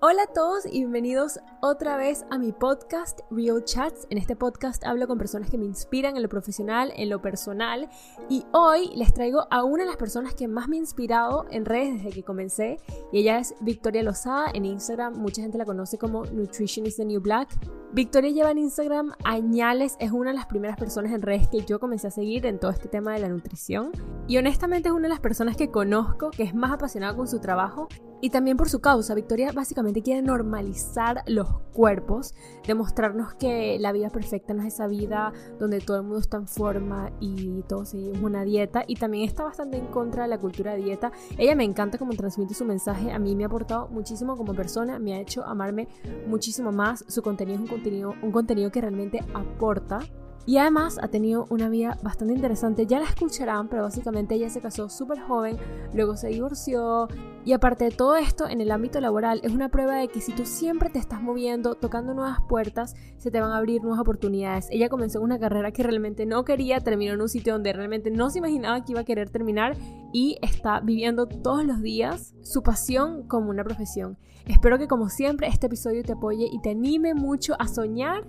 [0.00, 4.06] Hola a todos y bienvenidos otra vez a mi podcast Real Chats.
[4.10, 7.88] En este podcast hablo con personas que me inspiran en lo profesional, en lo personal
[8.28, 11.64] y hoy les traigo a una de las personas que más me ha inspirado en
[11.64, 12.76] redes desde que comencé
[13.10, 15.16] y ella es Victoria Lozada en Instagram.
[15.16, 17.48] Mucha gente la conoce como Nutrition is the New Black.
[17.92, 21.80] Victoria lleva en Instagram añales, es una de las primeras personas en redes que yo
[21.80, 23.90] comencé a seguir en todo este tema de la nutrición
[24.28, 27.40] y honestamente es una de las personas que conozco que es más apasionada con su
[27.40, 27.88] trabajo
[28.20, 29.14] y también por su causa.
[29.14, 32.34] Victoria básicamente quiere normalizar los cuerpos,
[32.66, 36.48] demostrarnos que la vida perfecta no es esa vida donde todo el mundo está en
[36.48, 38.84] forma y todos seguimos una dieta.
[38.86, 41.12] Y también está bastante en contra de la cultura de dieta.
[41.36, 43.12] Ella me encanta cómo transmite su mensaje.
[43.12, 45.88] A mí me ha aportado muchísimo como persona, me ha hecho amarme
[46.26, 47.04] muchísimo más.
[47.08, 50.00] Su contenido es un contenido, un contenido que realmente aporta.
[50.48, 54.62] Y además ha tenido una vida bastante interesante, ya la escucharán, pero básicamente ella se
[54.62, 55.58] casó súper joven,
[55.92, 57.06] luego se divorció
[57.44, 60.32] y aparte de todo esto, en el ámbito laboral es una prueba de que si
[60.32, 64.68] tú siempre te estás moviendo, tocando nuevas puertas, se te van a abrir nuevas oportunidades.
[64.70, 68.30] Ella comenzó una carrera que realmente no quería, terminó en un sitio donde realmente no
[68.30, 69.76] se imaginaba que iba a querer terminar
[70.14, 74.16] y está viviendo todos los días su pasión como una profesión.
[74.46, 78.26] Espero que como siempre este episodio te apoye y te anime mucho a soñar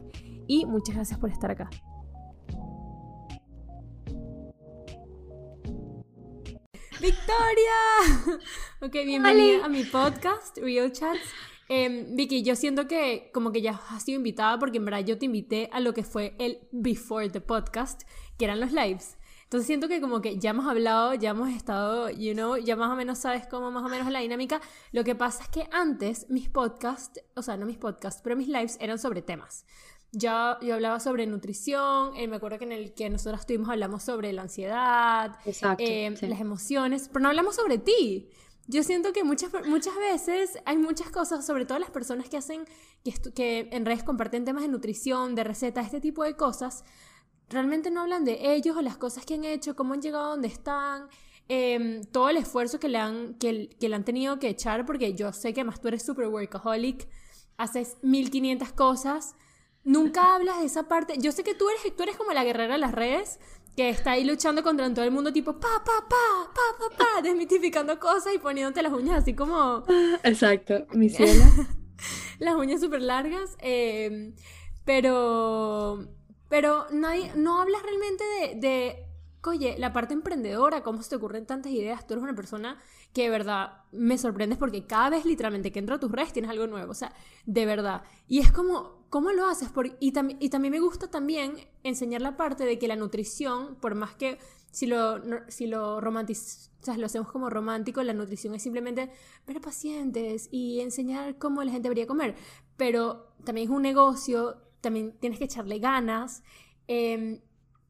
[0.48, 1.70] y muchas gracias por estar acá.
[7.02, 8.40] ¡Victoria!
[8.82, 11.22] ok, bienvenida a mi podcast, Real Chats.
[11.70, 15.18] Em, Vicky, yo siento que como que ya has sido invitada porque en verdad yo
[15.18, 18.02] te invité a lo que fue el Before the Podcast,
[18.38, 19.18] que eran los lives.
[19.44, 22.92] Entonces siento que como que ya hemos hablado, ya hemos estado, you know, ya más
[22.92, 24.60] o menos sabes cómo más o menos la dinámica.
[24.92, 28.50] Lo que pasa es que antes mis podcasts, o sea, no mis podcasts, pero mis
[28.50, 29.66] lives eran sobre temas.
[30.12, 34.02] Ya yo hablaba sobre nutrición, eh, me acuerdo que en el que nosotros estuvimos hablamos
[34.02, 35.38] sobre la ansiedad,
[35.78, 38.28] eh, las emociones, pero no hablamos sobre ti.
[38.68, 42.66] Yo siento que muchas, muchas veces hay muchas cosas, sobre todo las personas que hacen,
[43.04, 46.84] que, que en redes comparten temas de nutrición, de recetas, este tipo de cosas,
[47.48, 50.30] realmente no hablan de ellos o las cosas que han hecho, cómo han llegado a
[50.30, 51.08] donde están,
[51.48, 55.14] em, todo el esfuerzo que le, han, que, que le han tenido que echar, porque
[55.14, 57.08] yo sé que más tú eres super workaholic,
[57.58, 59.36] haces 1500 cosas
[59.90, 61.16] Nunca hablas de esa parte.
[61.18, 63.40] Yo sé que tú eres, tú eres como la guerrera de las redes,
[63.76, 67.22] que está ahí luchando contra todo el mundo, tipo pa, pa, pa, pa, pa, pa,
[67.24, 69.84] desmitificando cosas y poniéndote las uñas así como.
[70.24, 71.44] Exacto, mi cielo.
[72.38, 73.58] las uñas súper largas.
[73.62, 74.36] Em,
[74.86, 76.08] pero.
[76.50, 77.32] Pero nadie.
[77.36, 79.09] No hablas realmente de, de.
[79.46, 82.06] Oye, la parte emprendedora, cómo se te ocurren tantas ideas.
[82.06, 82.78] Tú eres una persona
[83.14, 86.52] que de verdad me sorprendes porque cada vez literalmente que entro a tus redes tienes
[86.52, 87.14] algo nuevo, o sea,
[87.46, 88.04] de verdad.
[88.28, 89.70] Y es como, ¿cómo lo haces?
[89.70, 93.96] Por, y, y también me gusta también enseñar la parte de que la nutrición, por
[93.96, 94.38] más que
[94.72, 96.26] si lo, si lo o
[96.82, 99.10] sea, lo hacemos como romántico, la nutrición es simplemente
[99.48, 102.36] ver a pacientes y enseñar cómo la gente debería comer,
[102.78, 106.44] pero también es un negocio, también tienes que echarle ganas.
[106.88, 107.42] Em,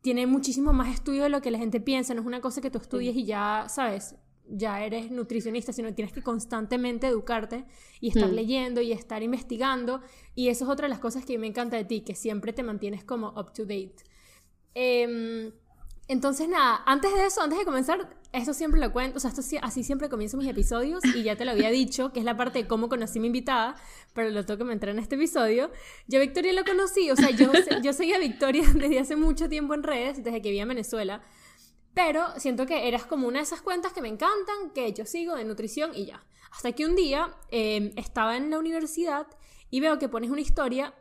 [0.10, 2.72] tiene muchísimo más estudio de lo que la gente piensa, no es una cosa que
[2.72, 4.16] tú estudies y ya, ¿sabes?
[4.48, 7.64] ya eres nutricionista, sino tienes que constantemente educarte
[8.02, 8.34] y estar mm.
[8.34, 10.02] leyendo y estar investigando.
[10.34, 12.64] Y eso es otra de las cosas que me encanta de ti, que siempre te
[12.64, 13.98] mantienes como up to date.
[14.74, 15.52] Em,
[16.08, 19.44] entonces, nada, antes de eso, antes de comenzar, esto siempre lo cuento, o sea, esto,
[19.62, 22.64] así siempre comienzo mis episodios y ya te lo había dicho, que es la parte
[22.64, 23.76] de cómo conocí a mi invitada,
[24.14, 25.72] pero lo tengo que meter en este episodio.
[26.08, 27.52] Yo a Victoria lo conocí, o sea, yo,
[27.84, 31.22] yo seguía a Victoria desde hace mucho tiempo en redes, desde que vivía en Venezuela.
[31.94, 35.36] Pero siento que eras como una de esas cuentas que me encantan, que yo sigo
[35.36, 36.24] de nutrición y ya.
[36.52, 39.28] Hasta que un día em, estaba en la universidad
[39.70, 40.94] y veo que pones una historia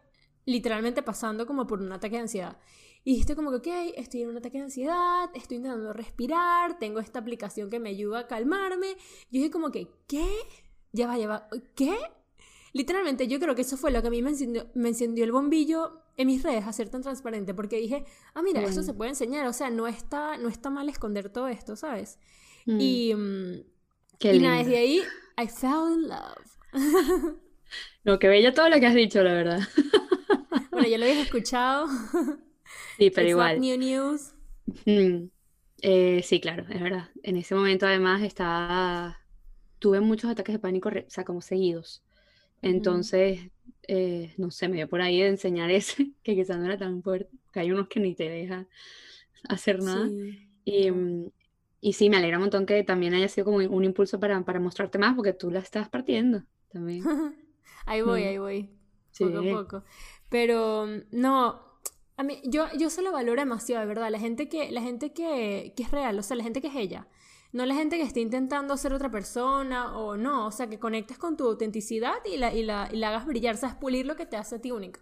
[0.44, 2.58] literalmente pasando como por un ataque de ansiedad.
[3.04, 7.00] Y dijiste como que, ok, estoy en un ataque de ansiedad, estoy intentando respirar, tengo
[7.00, 8.96] esta aplicación que me ayuda a calmarme.
[9.30, 10.26] Yo dije como que, ¿qué?
[10.92, 11.96] Ya va, ya va, ¿qué?
[12.72, 14.30] Literalmente yo creo que eso fue lo que a mí me
[14.88, 18.82] encendió, el bombillo en mis redes, a ser tan transparente, porque dije, ah, mira, eso
[18.82, 22.18] se puede enseñar, o sea, no está, no está mal esconder todo esto, ¿sabes?
[22.66, 22.80] Mm.
[22.80, 23.54] Y, mm,
[24.20, 25.02] y nada, desde ahí,
[25.40, 26.58] I fell in love.
[28.04, 29.60] no, que bella todo lo que has dicho, la verdad.
[30.70, 31.86] bueno, yo lo había escuchado.
[32.98, 33.60] Sí, pero igual.
[33.60, 34.32] New news.
[34.84, 35.28] Mm.
[35.80, 37.10] Eh, sí, claro, es verdad.
[37.22, 39.20] En ese momento además estaba...
[39.78, 42.02] Tuve muchos ataques de pánico, o sea, como seguidos.
[42.62, 43.50] Entonces,
[43.86, 47.02] eh, no sé, me dio por ahí de enseñar ese, que quizás no era tan
[47.02, 48.66] fuerte, que hay unos que ni te deja
[49.48, 50.08] hacer nada.
[50.64, 51.30] Y, mm,
[51.80, 54.60] y, sí, me alegra un montón que también haya sido como un impulso para, para
[54.60, 57.02] mostrarte más, porque tú la estás partiendo también.
[57.86, 58.70] ahí voy, ahí voy,
[59.18, 59.84] poco a poco.
[60.28, 61.60] Pero mm, no,
[62.16, 64.10] a mí, yo, yo se lo valoro demasiado, de verdad.
[64.10, 66.76] La gente que, la gente que, que es real, o sea, la gente que es
[66.76, 67.06] ella
[67.52, 71.18] no la gente que esté intentando ser otra persona o no, o sea, que conectes
[71.18, 74.26] con tu autenticidad y la, y la, y la hagas brillar, sabes, pulir lo que
[74.26, 75.00] te hace a ti única.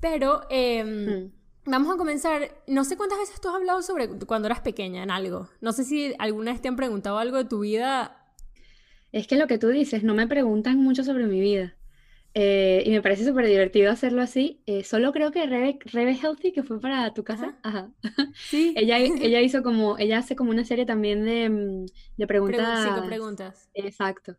[0.00, 1.32] Pero em, Mm.
[1.66, 5.10] vamos a comenzar, no sé cuántas veces tú has hablado sobre cuando eras pequeña en
[5.10, 8.14] algo, no sé si alguna vez te han preguntado algo de tu vida.
[9.12, 11.74] Es que lo que tú dices, no me preguntan mucho sobre mi vida.
[12.34, 14.62] Eh, y me parece súper divertido hacerlo así.
[14.66, 17.90] Eh, solo creo que Rebe, Rebe Healthy, que fue para tu casa, ajá.
[18.34, 18.98] Sí, Ella,
[19.32, 21.86] ella hizo como, ella hace como una serie también de, mm,
[22.16, 23.06] de Pregun- preguntas.
[23.06, 23.70] preguntas.
[23.74, 24.36] Exacto.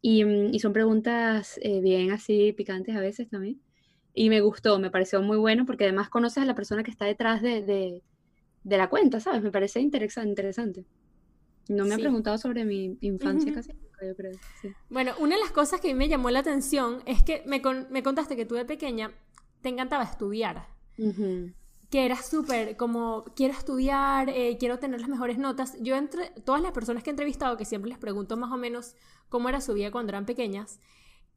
[0.00, 3.60] Y, mm, y son preguntas eh, bien así picantes a veces también.
[4.14, 7.06] Y me gustó, me pareció muy bueno porque además conoces a la persona que está
[7.06, 8.02] detrás de, de,
[8.62, 9.42] de la cuenta, ¿sabes?
[9.42, 10.84] Me parece interesa- interesante.
[11.68, 12.02] No me ha Sí.
[12.02, 13.54] preguntado sobre mi infancia Ujú.
[13.60, 14.32] casi nunca, yo creo.
[14.60, 14.68] Sí.
[14.90, 17.60] Bueno, una de las cosas que a mí me llamó la atención es que me,
[17.62, 19.12] con- me contaste que tú de pequeña
[19.60, 20.66] te encantaba estudiar.
[21.90, 25.76] Que era súper como quiero estudiar, eh, quiero tener las mejores notas.
[25.80, 28.94] Yo entre todas las personas que he entrevistado, que siempre les pregunto más o menos
[29.28, 30.80] cómo era su vida cuando eran pequeñas,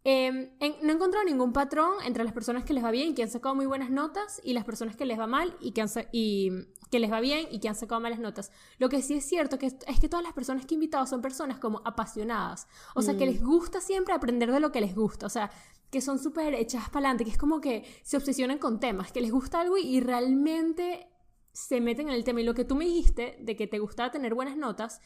[0.05, 3.23] eh, en- no he encontrado ningún patrón entre las personas que les va bien, que
[3.23, 5.89] han sacado muy buenas notas, y las personas que les va mal y que, han
[6.11, 6.51] y
[6.95, 8.51] que les va bien y que han sacado malas notas.
[8.77, 11.05] Lo que sí es cierto que es, es que todas las personas que he invitado
[11.05, 13.29] son personas como apasionadas, o sea, que Mm.
[13.29, 15.51] les gusta siempre aprender de lo que les gusta, o sea,
[15.91, 19.21] que son súper echadas para adelante, que es como que se obsesionan con temas, que
[19.21, 21.07] les gusta algo y realmente
[21.51, 22.41] se meten en el tema.
[22.41, 25.01] Y lo que tú me dijiste de que te gustaba tener buenas notas,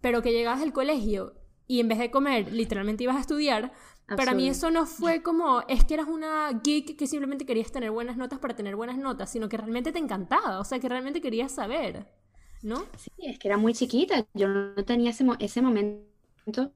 [0.00, 1.34] pero que llegabas al colegio
[1.66, 3.72] y en vez de comer, literalmente ibas a estudiar,
[4.14, 7.90] para mí eso no fue como, es que eras una geek que simplemente querías tener
[7.90, 11.20] buenas notas para tener buenas notas, sino que realmente te encantaba, o sea, que realmente
[11.20, 12.06] querías saber,
[12.62, 12.88] ¿no?
[12.96, 14.26] Sí, es que era muy chiquita.
[14.34, 16.72] Yo no tenía ese, mo- ese momento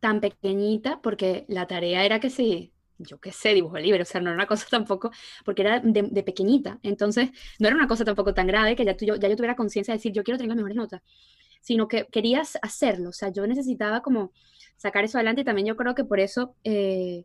[0.00, 4.20] tan pequeñita porque la tarea era que sí, yo qué sé, dibujo libre, o sea,
[4.20, 5.10] no era una cosa tampoco,
[5.44, 6.78] porque era de, de pequeñita.
[6.82, 9.56] Entonces, no era una cosa tampoco tan grave que ya, tú- yo, ya yo tuviera
[9.56, 11.02] conciencia de decir, yo quiero tener las mejores notas,
[11.60, 13.10] sino que querías hacerlo.
[13.10, 14.32] O sea, yo necesitaba como
[14.76, 17.24] sacar eso adelante y también yo creo que por eso eh,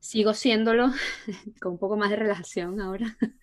[0.00, 0.88] sigo siéndolo
[1.60, 3.16] con un poco más de relajación ahora.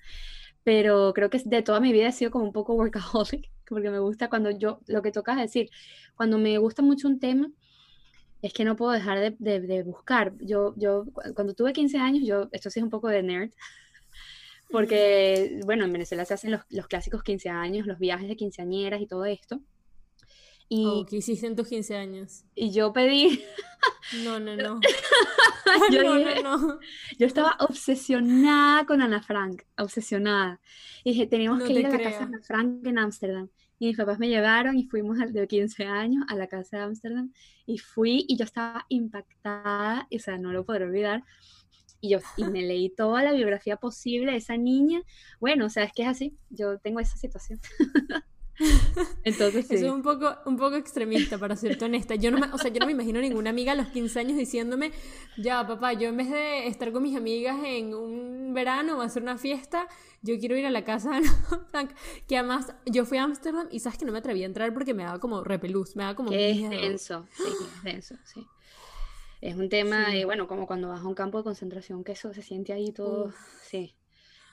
[0.63, 3.99] Pero creo que de toda mi vida he sido como un poco workaholic, porque me
[3.99, 5.69] gusta cuando yo, lo que tocas decir,
[6.15, 7.49] cuando me gusta mucho un tema,
[8.41, 10.33] es que no puedo dejar de, de- buscar.
[10.39, 13.51] Yo, yo, cu- cuando tuve 15 años, yo, esto sí es un poco de nerd,
[14.69, 19.01] porque, bueno, en Venezuela se hacen los, los clásicos 15 años, los viajes de quinceañeras
[19.01, 19.59] y todo esto.
[20.73, 22.45] Y, O que hiciste en tus 15 años.
[22.55, 23.43] y yo pedí,
[24.23, 24.79] No, no, no.
[25.91, 26.79] yo no, dije, no, no.
[27.19, 30.61] Yo estaba obsesionada con Ana Frank, obsesionada.
[31.03, 33.49] Y dije, tenemos No que te ir a la casa de Ana Frank en Ámsterdam.
[33.79, 36.83] Y mis papás me llevaron y fuimos al- de 15 años a la casa de
[36.83, 37.33] Ámsterdam.
[37.65, 41.23] Y fui y yo estaba impactada, o sea, no lo podré olvidar.
[41.99, 45.01] Y yo y me leí toda la biografía posible de esa niña.
[45.41, 46.37] Bueno, o sea, es que es así.
[46.49, 47.59] Yo tengo esa situación.
[49.23, 52.15] Entonces, Eso es un poco, un poco extremista, para serte honesta.
[52.15, 54.37] Yo no me, o sea, yo no me imagino ninguna amiga a los 15 años
[54.37, 54.91] diciéndome,
[55.37, 59.23] ya, papá, yo en vez de estar con mis amigas en un verano o hacer
[59.23, 59.87] una fiesta,
[60.21, 61.11] yo quiero ir a la casa
[61.73, 61.87] de.
[62.27, 64.93] Que además, yo fui a Ámsterdam y sabes que no me atreví a entrar porque
[64.93, 67.43] me daba como repelús, me daba como Que es denso, sí,
[67.77, 68.45] es denso, sí.
[69.41, 70.17] Es un tema, Sí.
[70.17, 72.91] de, bueno, como cuando vas a un campo de concentración, que eso se siente ahí
[72.91, 73.35] todo, Uf.
[73.63, 73.95] sí.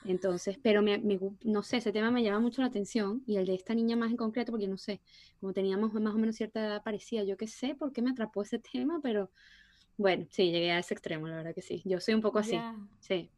[0.03, 0.99] Entonces, pero me,
[1.43, 4.11] no sé, ese tema me llama mucho la atención y el de esta niña más
[4.11, 5.01] en concreto, porque no sé,
[5.39, 8.41] como teníamos más o menos cierta edad parecida, yo qué sé por qué me atrapó
[8.43, 9.31] ese tema, pero
[9.97, 11.81] bueno, sí, llegué a ese extremo, la verdad que sí.
[11.85, 12.69] Yo soy un poco así,
[12.99, 13.31] sí.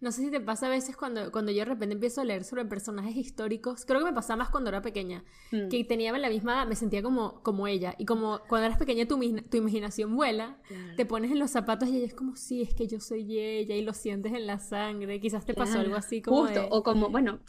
[0.00, 2.44] No sé si te pasa a veces cuando, cuando yo de repente empiezo a leer
[2.44, 3.84] sobre personajes históricos.
[3.86, 5.24] Creo que me pasaba más cuando era pequeña.
[5.50, 7.94] Mm, Que tenía la misma me sentía como, como ella.
[7.98, 9.18] Y como cuando eras pequeña tu,
[9.50, 10.96] tu imaginación vuela, claro.
[10.96, 13.74] te pones en los zapatos y ella es como, sí, es que yo soy ella
[13.74, 15.20] y lo sientes en la sangre.
[15.20, 16.68] Quizás te pasó algo así como Justo, de...
[16.70, 17.40] o como, bueno,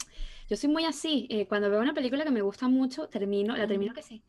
[0.48, 3.66] yo soy muy así, eh, cuando veo una película que me gusta mucho, termino, la
[3.66, 4.22] termino que sí,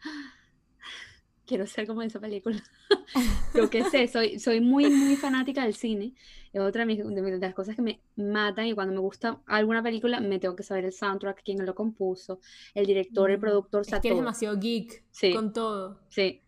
[1.48, 2.62] quiero ser como esa película.
[3.56, 6.13] Yo qué sé, soy, soy muy, muy fanática del cine,
[6.54, 9.82] es otra de, mis- de las cosas que me matan y cuando me gusta alguna
[9.82, 12.39] película me tengo que saber el soundtrack, quién lo compuso,
[12.75, 15.34] el director, el productor, Es que eres demasiado geek Sí.
[15.34, 16.01] con todo.
[16.10, 16.42] Sí,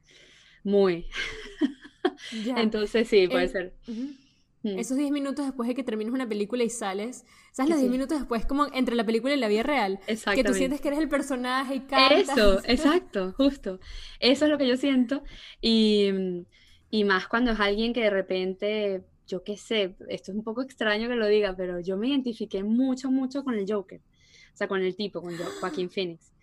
[0.63, 1.05] muy.
[2.45, 2.59] Ya.
[2.61, 3.73] Entonces sí, puede El- ser.
[4.63, 4.77] Mm.
[4.79, 7.69] Esos 10 minutos después de que terminas una película y sales, ¿sabes?
[7.69, 7.89] Los 10 sí.
[7.91, 9.99] minutos después, como entre la película y la vida real,
[10.33, 12.29] que tú sientes que eres el personaje y cantas.
[12.29, 13.79] Eso, exacto, justo.
[14.19, 15.23] Eso es lo que yo siento.
[15.61, 16.45] Y, mm,
[16.91, 20.61] y más cuando es alguien que de repente, yo qué sé, esto es un poco
[20.61, 24.01] extraño que lo diga, pero yo me identifiqué mucho, mucho con el Joker.
[24.53, 26.33] O sea, con el tipo, con Jo- Joaquín Phoenix.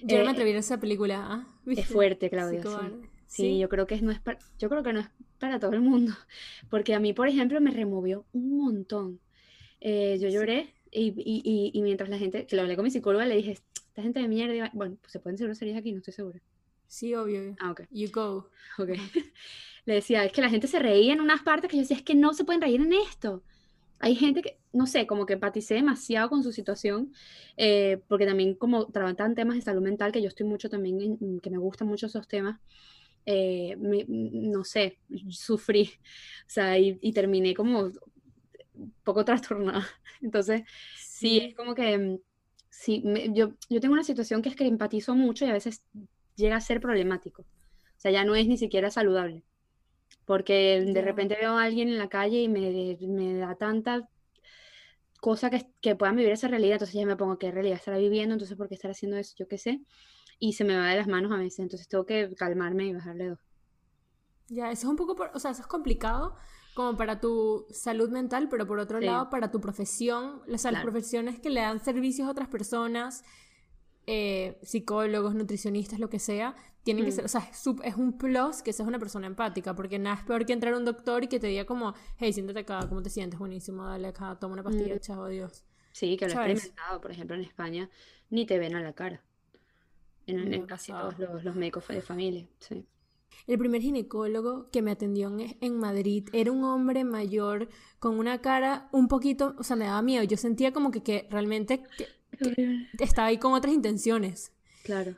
[0.00, 1.46] Yo no me Eh, atreví a esa película, ¿ah?
[1.74, 2.66] Es fuerte, Sí, Claudia, sí.
[2.66, 3.10] cobarde.
[3.26, 4.20] Sí, yo creo que no es
[4.58, 6.12] yo creo que no es para todo el mundo,
[6.70, 9.20] porque a mí, por ejemplo, me removió un montón.
[9.80, 13.26] Eh, yo lloré y, y, y, mientras la gente, que lo hablé con mi psicóloga,
[13.26, 14.70] le dije, esta gente de mierda, y va-".
[14.74, 16.40] bueno, pues se pueden ser groserías aquí, no estoy segura.
[16.88, 17.56] Sí, obvio.
[17.60, 17.82] Ah, ok.
[17.90, 18.50] You go.
[18.78, 18.90] Ok.
[19.86, 22.02] Le decía, es que la gente se reía en unas partes que yo decía, es
[22.02, 23.42] que no se pueden reír en esto.
[23.98, 27.12] Hay gente que, no sé, como que empaticé demasiado con su situación,
[27.56, 31.40] eh, porque también como trabajan temas de salud mental, que yo estoy mucho también, en-
[31.40, 32.60] que me gustan mucho esos temas,
[33.26, 34.98] eh, me- no sé,
[35.30, 35.90] sufrí,
[36.48, 37.90] o sea, y, y terminé como
[38.74, 39.86] un poco trastornada.
[40.22, 40.62] Entonces,
[40.96, 42.18] sí, es como que, mm,
[42.70, 45.82] sí, me- yo, yo tengo una situación que es que empatizo mucho y a veces
[46.36, 47.42] llega a ser problemático.
[47.42, 47.46] O
[48.00, 49.42] sea, ya no es ni siquiera saludable.
[50.26, 54.08] Porque de repente veo a alguien en la calle y me, me da tanta
[55.20, 58.34] cosa que, que puedan vivir esa realidad, entonces ya me pongo qué realidad estará viviendo,
[58.34, 59.80] entonces por qué estar haciendo eso, yo qué sé,
[60.38, 63.28] y se me va de las manos a veces, entonces tengo que calmarme y bajarle
[63.30, 63.38] dos.
[64.48, 66.36] Ya, eso es un poco, por- o sea, eso es complicado
[66.74, 69.06] como para tu salud mental, pero por otro Sí.
[69.06, 70.82] lado, para tu profesión, o sea, las Claro.
[70.82, 73.24] profesiones que le dan servicios a otras personas,
[74.06, 77.14] eh, psicólogos, nutricionistas, lo que sea, tienen que Mm.
[77.14, 80.24] ser, o sea, es, es un plus que seas una persona empática, porque nada es
[80.24, 83.02] peor que entrar a un doctor y que te diga como, hey, siéntate acá, ¿cómo
[83.02, 83.38] te sientes?
[83.40, 85.00] Buenísimo, dale acá, toma una pastilla, Mm.
[85.00, 85.64] chao, adiós.
[85.90, 87.90] Sí, que lo he experimentado, por ejemplo, en España,
[88.30, 89.24] ni te ven a la cara,
[90.26, 92.84] en, casi todos los, los médicos de familia, sí.
[93.46, 97.68] El primer ginecólogo que me atendió en, en Madrid era un hombre mayor
[97.98, 100.24] con una cara un poquito, o sea, me daba miedo.
[100.24, 102.08] Yo sentía como que, que realmente que-
[102.98, 104.52] que estaba ahí con otras intenciones.
[104.84, 105.14] Claro.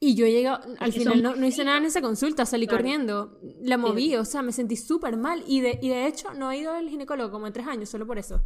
[0.00, 2.82] Y yo llegué, al final no, no hice nada en esa consulta, salí Claro.
[2.82, 5.42] corriendo, la moví, o sea, me sentí súper mal.
[5.46, 8.06] Y de, y de hecho no he ido al ginecólogo como en tres años, solo
[8.06, 8.42] por eso.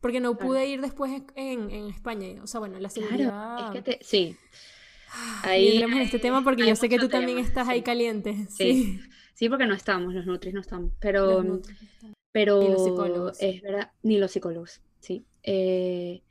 [0.00, 0.48] Porque no Claro.
[0.48, 2.28] pude ir después en, en España.
[2.42, 3.66] O sea, bueno, la Claro, seguridad...
[3.66, 4.36] es que te, sí,
[5.44, 7.82] Ni ahí entremos en este tema porque yo sé que tú también tema, estás ahí
[7.82, 8.34] caliente.
[8.50, 8.72] Sí.
[8.74, 9.00] Sí.
[9.34, 11.62] Sí, porque no estamos, los nutris no estamos, pero, están-
[12.32, 13.36] pero Ni los psicólogos.
[13.40, 15.26] es verdad, ni los psicólogos, sí.
[15.42, 16.22] Eh,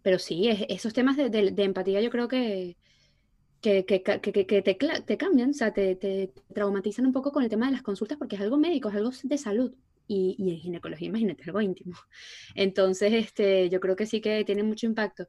[0.00, 2.76] pero sí, es- esos temas de, de- de empatía yo creo que,
[3.60, 7.42] que, que, que- que- te, te cambian, o sea, te, te traumatizan un poco con
[7.42, 9.74] el tema de las consultas porque es algo médico, es algo de salud.
[10.06, 11.94] Y, y en ginecología, imagínate, es algo íntimo.
[12.54, 15.26] Entonces, este, yo creo que sí que tiene mucho impacto.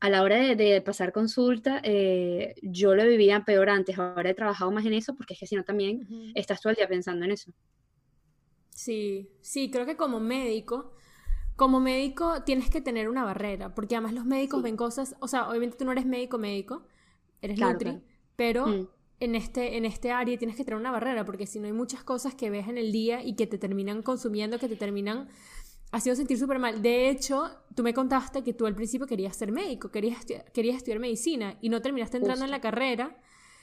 [0.00, 4.34] A la hora de, de pasar consulta, eh, yo lo vivía peor antes, ahora he
[4.34, 6.34] trabajado más en eso porque es que si no también Ujú.
[6.34, 7.52] estás todo el día pensando en eso.
[8.70, 10.92] Sí, sí, creo que como médico,
[11.56, 14.64] como médico tienes que tener una barrera, porque además los médicos Sí.
[14.64, 16.86] ven cosas, o sea, obviamente tú no eres médico médico,
[17.42, 18.02] eres Claro, nutri, claro.
[18.36, 18.88] pero Mm,
[19.20, 22.04] en este, en este área tienes que tener una barrera, porque si no hay muchas
[22.04, 25.28] cosas que ves en el día y que te terminan consumiendo, que te terminan
[25.90, 26.82] haciendo sentir súper mal.
[26.82, 30.76] De hecho, tú me contaste que tú al principio querías ser médico, querías, estu- querías
[30.76, 32.56] estudiar medicina y no terminaste entrando en Justo.
[32.56, 33.16] la carrera.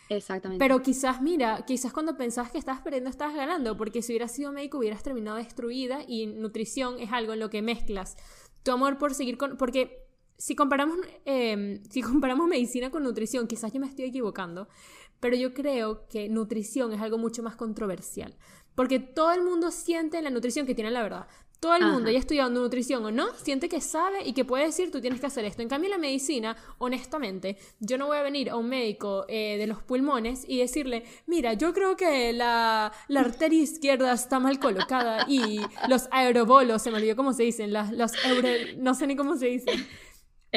[0.10, 0.64] exactamente.
[0.64, 4.52] Pero quizás, mira, quizás cuando pensabas que estabas perdiendo, estabas ganando, porque si hubieras sido
[4.52, 8.18] médico hubieras terminado destruida y nutrición es algo en lo que mezclas
[8.64, 9.56] tu amor por seguir con...
[9.58, 10.04] Porque
[10.38, 14.68] si comparamos, eh, si comparamos medicina con nutrición, quizás yo me estoy equivocando,
[15.20, 18.36] pero yo creo que nutrición es algo mucho más controversial,
[18.76, 21.28] porque todo el mundo siente en la nutrición que tiene la verdad.
[21.58, 24.92] Todo el mundo, ya estudiando nutrición o no, siente que sabe y que puede decir
[24.92, 25.62] tú tienes que hacer esto.
[25.64, 29.58] En cambio, en la medicina, honestamente, yo no voy a venir a un médico eh,
[29.58, 34.60] de los pulmones y decirle, mira, yo creo que la, la arteria izquierda está mal
[34.60, 39.08] colocada y los aerobolos, se me olvidó cómo se dicen, las, los euro- no sé
[39.08, 39.88] ni cómo se dicen,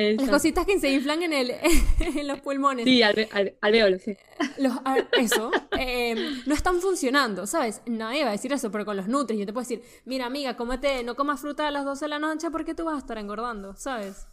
[0.00, 1.52] las cositas que se inflan en, el,
[2.00, 2.84] en los pulmones.
[2.84, 4.16] Sí, alve- al- alveolo, sí.
[4.58, 6.14] Los, a- eso, eh,
[6.46, 7.82] no están funcionando, ¿sabes?
[7.86, 10.56] Nadie va a decir eso, pero con los nutris yo te puedo decir, mira amiga,
[10.56, 13.18] cómete, no comas fruta a las 12 de la noche porque tú vas a estar
[13.18, 14.26] engordando, ¿sabes?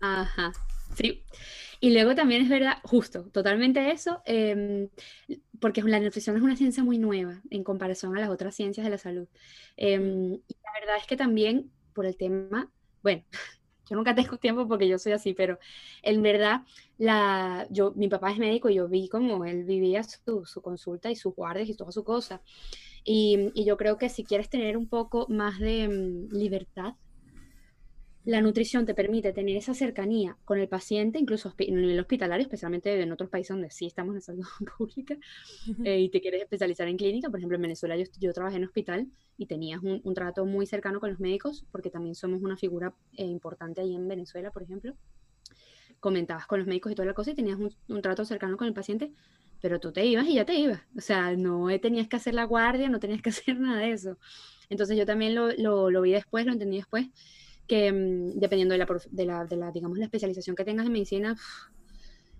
[0.00, 0.52] Ajá,
[0.96, 1.24] sí.
[1.80, 4.88] Y luego también es verdad, justo, totalmente eso, em,
[5.60, 8.90] porque la nutrición es una ciencia muy nueva en comparación a las otras ciencias de
[8.90, 9.28] la salud.
[9.76, 12.68] Em, y la verdad es que también por el tema,
[13.02, 13.22] bueno,
[13.88, 15.58] yo nunca tengo tiempo porque yo soy así, pero
[16.02, 16.62] en verdad,
[16.98, 21.10] la, yo, mi papá es médico y yo vi cómo él vivía su, su consulta
[21.10, 22.40] y sus guardias y toda su cosa.
[23.04, 26.94] Y, y yo creo que si quieres tener un poco más de mm, libertad,
[28.24, 33.00] la nutrición te permite tener esa cercanía con el paciente, incluso en el hospitalario, especialmente
[33.00, 34.44] en otros países donde sí estamos en salud
[34.78, 35.16] pública
[35.84, 37.30] eh, y te quieres especializar en clínica.
[37.30, 40.66] Por ejemplo, en Venezuela yo, yo trabajé en hospital y tenías un, un trato muy
[40.66, 44.62] cercano con los médicos, porque también somos una figura eh, importante ahí en Venezuela, por
[44.62, 44.94] ejemplo.
[46.00, 48.68] Comentabas con los médicos y toda la cosa y tenías un, un trato cercano con
[48.68, 49.12] el paciente,
[49.60, 50.80] pero tú te ibas y ya te ibas.
[50.96, 54.18] O sea, no tenías que hacer la guardia, no tenías que hacer nada de eso.
[54.70, 57.06] Entonces yo también lo, lo, lo vi después, lo entendí después,
[57.68, 60.92] que mm, dependiendo de la, de, la, de la, digamos, la especialización que tengas en
[60.92, 61.36] medicina,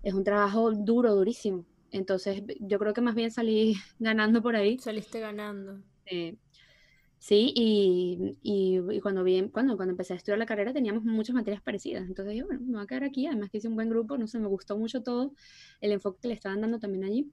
[0.03, 1.65] es un trabajo duro, durísimo.
[1.91, 4.77] Entonces yo creo que más bien salí ganando por ahí.
[4.79, 5.81] Saliste ganando.
[6.05, 6.35] Eh,
[7.19, 11.35] Sí, y, y, y cuando, vi, cuando, cuando empecé a estudiar la carrera teníamos muchas
[11.35, 12.07] materias parecidas.
[12.07, 13.27] Entonces yo, bueno, me voy a quedar aquí.
[13.27, 15.33] Además que hice un buen grupo, no sé, me gustó mucho todo
[15.81, 17.29] el enfoque que le estaban dando también allí.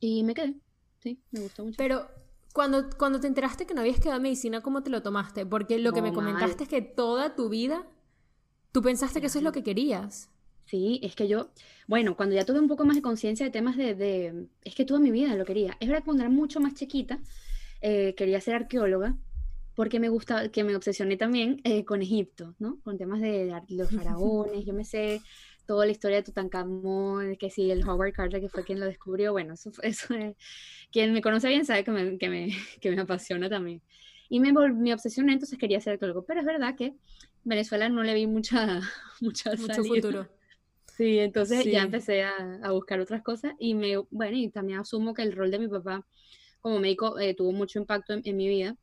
[0.00, 0.54] Y me quedé.
[1.00, 1.76] Sí, me gustó mucho.
[1.78, 2.08] Pero
[2.52, 5.46] cuando, cuando te enteraste que no habías quedado en medicina, ¿cómo te lo tomaste?
[5.46, 6.62] Porque lo que me comentaste mal.
[6.62, 7.86] es que toda tu vida
[8.72, 10.30] tú pensaste que eso es lo que querías.
[10.66, 11.48] Sí, es que yo,
[11.86, 14.84] bueno, cuando ya tuve un poco más de conciencia de temas de, de- es que
[14.84, 15.76] toda mi vida lo quería.
[15.80, 17.18] Es verdad que cuando era mucho más chiquita,
[17.80, 19.16] eh, quería ser arqueóloga,
[19.74, 22.80] porque me gusta, que me obsesioné también eh, con Egipto, ¿no?
[22.82, 25.22] Con temas de, los faraones, yo me sé
[25.68, 29.32] toda la historia de Tutankamón, que sí, el Howard Carter, que fue quien lo descubrió,
[29.32, 30.36] bueno, eso, eso es-
[30.92, 32.48] quien me conoce bien sabe que me, que me,
[32.82, 33.82] que me apasiona también.
[34.30, 36.94] Y me, me obsesioné, entonces quería ser arqueólogo, pero es verdad que
[37.44, 38.80] Venezuela no le vi mucha,
[39.20, 40.02] mucha Mucho salida.
[40.04, 40.26] futuro.
[40.86, 41.82] Sí, entonces ya Sí.
[41.82, 42.32] empecé a,
[42.62, 45.68] a buscar otras cosas y me, bueno, y también asumo que el rol de mi
[45.68, 46.04] papá
[46.60, 48.76] como médico eh, tuvo mucho impacto en, en mi vida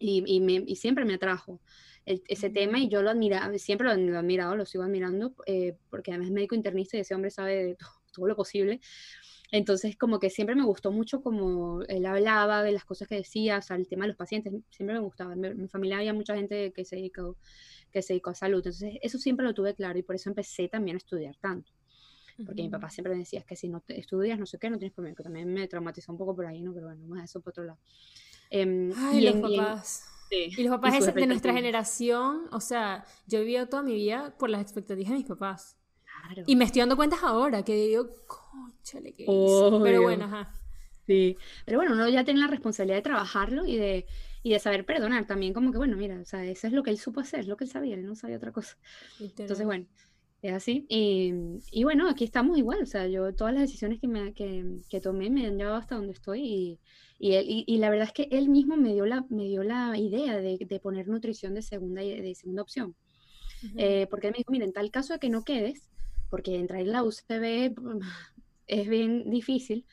[0.00, 1.62] y, y, me- y siempre me atrajo
[2.06, 5.34] el- ese tema y yo lo admiraba, siempre lo, lo he admirado, lo sigo admirando,
[5.46, 8.80] eh, porque además es médico internista y ese hombre sabe de to- todo lo posible.
[9.52, 13.58] Entonces, como que siempre me gustó mucho como él hablaba de las cosas que decía,
[13.58, 15.32] o sea, el tema de los pacientes, siempre me gustaba.
[15.34, 17.36] En mi, mi familia había mucha gente que se dedicó,
[17.92, 20.68] que se dedicó a salud, entonces eso siempre lo tuve claro y por eso empecé
[20.68, 21.72] también a estudiar tanto.
[22.44, 22.70] Porque mi Ujú.
[22.70, 24.94] papá siempre me decía, es que si no te estudias, no sé qué, no tienes
[24.94, 26.74] problema, que también me traumatizó un poco por ahí, ¿no?
[26.74, 27.80] Pero bueno, más eso por otro lado.
[28.50, 30.04] Em, Ay, y los en- y en- papás.
[30.28, 33.94] sí, Y los papás y de nuestra generación, o sea, yo he vivido toda mi
[33.94, 35.76] vida por las expectativas de mis papás.
[36.26, 36.42] Claro.
[36.46, 39.78] Y me estoy dando cuentas ahora que digo, conchale, ¿qué hice?
[39.82, 40.52] Pero bueno, ajá.
[41.06, 44.06] Sí, pero bueno, uno ya tiene la responsabilidad de trabajarlo y de,
[44.44, 46.90] y de saber perdonar también, como que bueno, mira, o sea, eso es lo que
[46.90, 48.76] él supo hacer, es lo que él sabía, él no sabía otra cosa.
[49.18, 49.66] Entonces, literal.
[49.66, 49.86] bueno,
[50.42, 50.86] es así.
[50.88, 51.32] Y,
[51.72, 55.00] y bueno, aquí estamos igual, o sea, yo todas las decisiones que, me, que, que
[55.00, 56.78] tomé me han llevado hasta donde estoy y,
[57.20, 59.62] y, él- y, y la verdad es que él mismo me dio la, me dio
[59.64, 62.96] la idea de, de poner nutrición de segunda, de segunda opción.
[63.76, 65.90] Eh, porque él me dijo, mira, en tal caso de que no quedes,
[66.30, 67.74] porque entrar en la UCB
[68.66, 69.86] es bien difícil,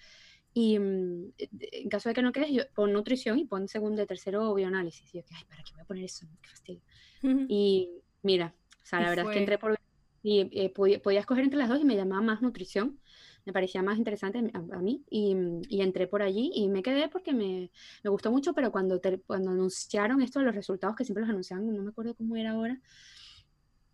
[0.54, 4.54] y mm, en caso de que no quedes, yo, pon nutrición y pon segundo tercero
[4.54, 5.14] bioanálisis.
[5.14, 6.28] Y yo, ay, ¿para qué voy a poner eso?
[6.42, 6.82] Qué fastidio.
[7.24, 7.46] Ujú.
[7.48, 7.90] Y
[8.24, 9.78] mira, o sea, la verdad es que entré por...
[10.24, 13.00] Y eh, podía, podía escoger entre las dos y me llamaba más nutrición,
[13.48, 15.34] me parecía más interesante a, mí y,
[15.70, 17.72] y entré por allí y me quedé porque me,
[18.04, 21.82] me gustó mucho, pero cuando, cuando anunciaron esto los resultados, que siempre los anunciaban, no
[21.82, 22.78] me acuerdo cómo era ahora,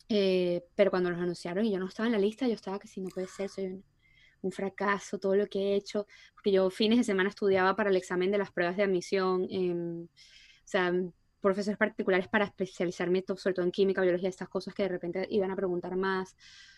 [0.10, 2.88] eh, pero cuando los anunciaron y yo no estaba en la lista, yo estaba que
[2.88, 3.84] si no puede ser, soy
[4.42, 7.96] un, fracaso, todo lo que he hecho, porque yo fines de semana estudiaba para el
[7.96, 10.08] examen de las pruebas de admisión, em, o
[10.66, 10.92] sea,
[11.42, 15.52] profesores particulares para especializarme sobre todo en química, biología, estas cosas que de repente iban
[15.52, 16.36] a preguntar más,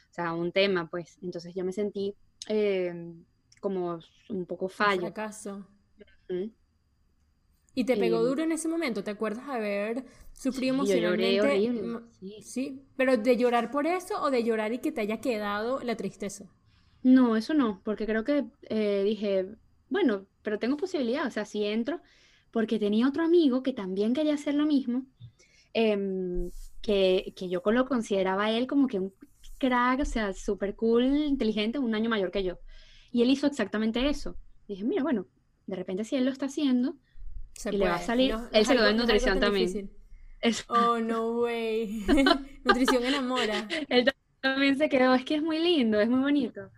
[0.09, 2.15] o sea, un tema, pues, entonces yo me sentí
[2.47, 3.25] em,
[3.61, 5.13] como un poco fallo.
[5.13, 5.65] fracaso.
[7.75, 9.03] ¿Y te pegó Em, duro en ese momento?
[9.03, 10.03] ¿Te acuerdas haber
[10.33, 11.41] sufrido sí, yo lloré emocionalmente?
[11.41, 12.41] horrible, Mm, sí.
[12.41, 15.95] Sí, pero de llorar por eso o de llorar y que te haya quedado la
[15.95, 16.45] tristeza.
[17.03, 19.47] No, eso no, porque creo que eh, dije,
[19.89, 22.01] bueno, pero tengo posibilidad, o sea, si entro,
[22.51, 25.05] porque tenía otro amigo que también quería hacer lo mismo,
[25.73, 29.13] em, que, que yo lo consideraba a él como que un
[29.57, 32.59] crack, o sea, súper cool, inteligente, un año mayor que yo.
[33.11, 34.35] Y él hizo exactamente eso.
[34.67, 35.27] Dije, mira, bueno,
[35.67, 36.95] de repente si él lo está haciendo,
[37.53, 38.05] Se Y le va a puede.
[38.07, 39.91] salir- No- él se quedó algo- en nutrición también.
[40.67, 42.03] Oh, no way.
[42.65, 43.67] Nutrición enamora.
[43.89, 46.69] él también se quedó, es que es muy lindo, es muy bonito.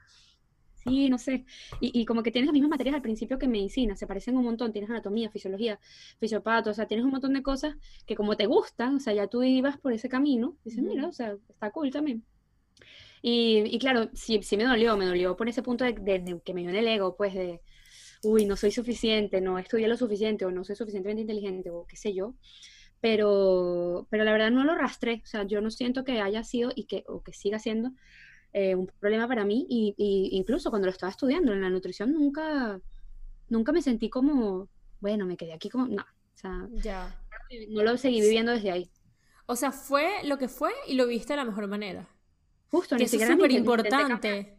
[0.83, 1.45] Sí, no sé.
[1.81, 4.45] Y, y como que tienes las mismas materias al principio que medicina, se parecen un
[4.45, 5.79] montón, tienes anatomía, fisiología,
[6.19, 9.27] fisiopato, o sea, tienes un montón de cosas que como te gustan, o sea, ya
[9.27, 12.23] tú ibas por ese camino, dices, mira, o sea, está cool también.
[13.21, 16.41] Y, y claro, sí, sí me dolió, me dolió por ese punto de, de- de
[16.43, 17.61] que me dio en el ego, pues de,
[18.23, 21.95] uy, no soy suficiente, no estudié lo suficiente, o no soy suficientemente inteligente, o qué
[21.97, 22.35] sé yo.
[23.01, 26.71] Pero, pero la verdad no lo rastré, o sea, yo no siento que haya sido
[26.75, 27.91] y que, o que siga siendo
[28.53, 32.11] eh, un problema para mí, y, y incluso cuando lo estaba estudiando en la nutrición
[32.13, 32.79] nunca,
[33.49, 34.67] nunca me sentí como,
[34.99, 37.15] bueno, me quedé aquí como, no, o sea, Ya.
[37.69, 38.89] no lo seguí viviendo desde ahí.
[39.45, 42.07] O sea, fue lo que fue y lo viste de la mejor manera.
[42.71, 44.53] Justo, Que ni eso es súper importante.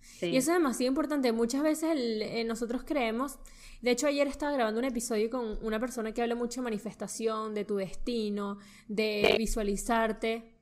[0.00, 0.26] Sí.
[0.26, 1.32] Y eso es demasiado importante.
[1.32, 3.38] Muchas veces el- eh, nosotros creemos,
[3.80, 7.54] de hecho ayer estaba grabando un episodio con una persona que habla mucho de manifestación,
[7.54, 10.52] de tu destino, de visualizarte.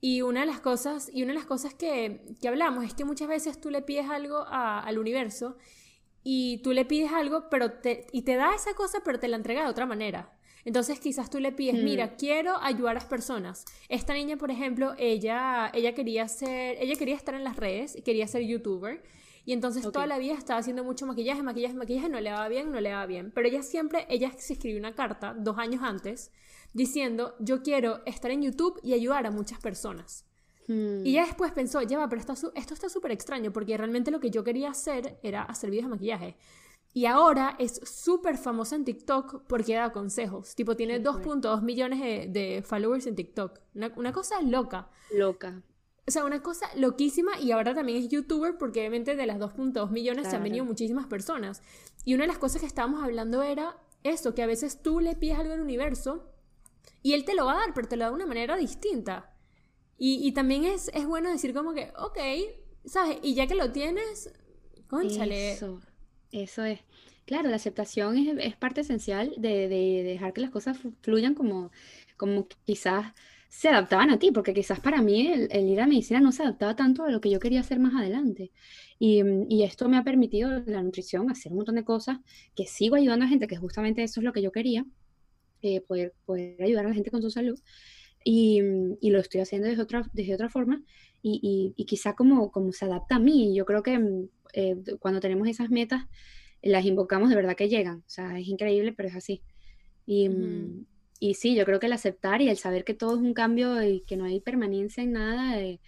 [0.00, 3.04] Y una de las cosas, y una de las cosas que, que hablamos es que
[3.04, 5.56] muchas veces tú le pides algo a- al universo
[6.24, 9.36] y tú le pides algo pero te, y te da esa cosa pero te la
[9.36, 10.32] entrega de otra manera.
[10.64, 11.84] Entonces quizás tú le pides, Mm.
[11.84, 13.64] mira, quiero ayudar a las personas.
[13.88, 18.26] Esta niña, por ejemplo, ella, ella quería ser, ella quería estar en las redes, quería
[18.28, 19.02] ser youtuber
[19.44, 22.70] Y entonces toda la vida estaba haciendo mucho maquillaje, maquillaje, maquillaje, no le daba bien,
[22.70, 23.32] no le daba bien.
[23.34, 26.30] Pero ella siempre, ella se escribió una carta dos años antes
[26.72, 30.26] diciendo, yo quiero estar en YouTube y ayudar a muchas personas.
[30.68, 33.76] Mm, Y ella después pensó, ya va, pero está su- esto está súper extraño porque
[33.76, 36.36] realmente lo que yo quería hacer era hacer videos de maquillaje.
[36.94, 40.54] Y ahora es súper famosa en TikTok porque da consejos.
[40.54, 41.30] Tipo, tiene Qué fuerte.
[41.30, 43.60] 2.2 millones de, de followers en TikTok.
[43.74, 44.90] Una, una cosa loca.
[45.14, 45.62] Loca.
[46.06, 49.90] O sea, una cosa loquísima y ahora también es youtuber porque obviamente de las 2.2
[49.90, 51.62] millones se han venido muchísimas personas.
[52.04, 55.14] Y una de las cosas que estábamos hablando era eso, que a veces tú le
[55.14, 56.28] pides algo al universo
[57.02, 59.32] y él te lo va a dar, pero te lo da de una manera distinta.
[59.96, 62.18] Y, y también es, es bueno decir como que, ok,
[62.84, 63.18] ¿sabes?
[63.22, 64.32] Y ya que lo tienes,
[64.88, 65.52] conchale.
[65.52, 65.80] Eso,
[66.32, 66.80] eso es.
[67.26, 71.34] Claro, la aceptación es, es parte esencial de, de dejar que las cosas flu- fluyan
[71.34, 71.70] como,
[72.16, 73.12] como quizás
[73.48, 76.42] se adaptaban a ti, porque quizás para mí el, el ir a medicina no se
[76.42, 78.50] adaptaba tanto a lo que yo quería hacer más adelante.
[78.98, 82.18] Y, mm, y esto me ha permitido la nutrición hacer un montón de cosas
[82.56, 84.84] que sigo ayudando a gente, que justamente eso es lo que yo quería,
[85.62, 87.58] eh, poder, poder ayudar a la gente con su salud.
[88.24, 90.82] Y, mm, y lo estoy haciendo desde otra, desde otra forma
[91.22, 91.40] y,
[91.76, 93.54] y, y quizá como, como se adapta a mí.
[93.56, 96.04] Yo creo que mm, eh, cuando tenemos esas metas,
[96.62, 97.98] las invocamos de verdad que llegan.
[98.06, 99.42] O sea, es increíble, pero es así.
[100.06, 100.86] Y, mm,
[101.20, 103.82] y sí, yo creo que el aceptar y el saber que todo es un cambio
[103.82, 105.80] y que no hay permanencia en nada, eh,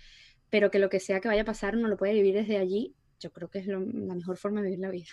[0.51, 2.95] pero que lo que sea que vaya a pasar uno lo puede vivir desde allí,
[3.21, 5.07] yo creo que es lo- la mejor forma de vivir la vida.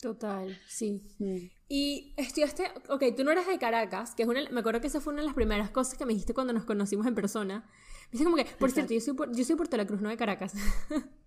[0.00, 1.02] Total, sí.
[1.18, 1.36] Mm.
[1.68, 5.00] Y estudiaste, ok, tú no eras de Caracas, que es una, me acuerdo que esa
[5.00, 7.64] fue una de las primeras cosas que me dijiste cuando nos conocimos en persona.
[8.06, 10.08] Me dice como que, por cierto, yo soy, yo soy de Puerto La Cruz, no
[10.10, 10.52] de Caracas.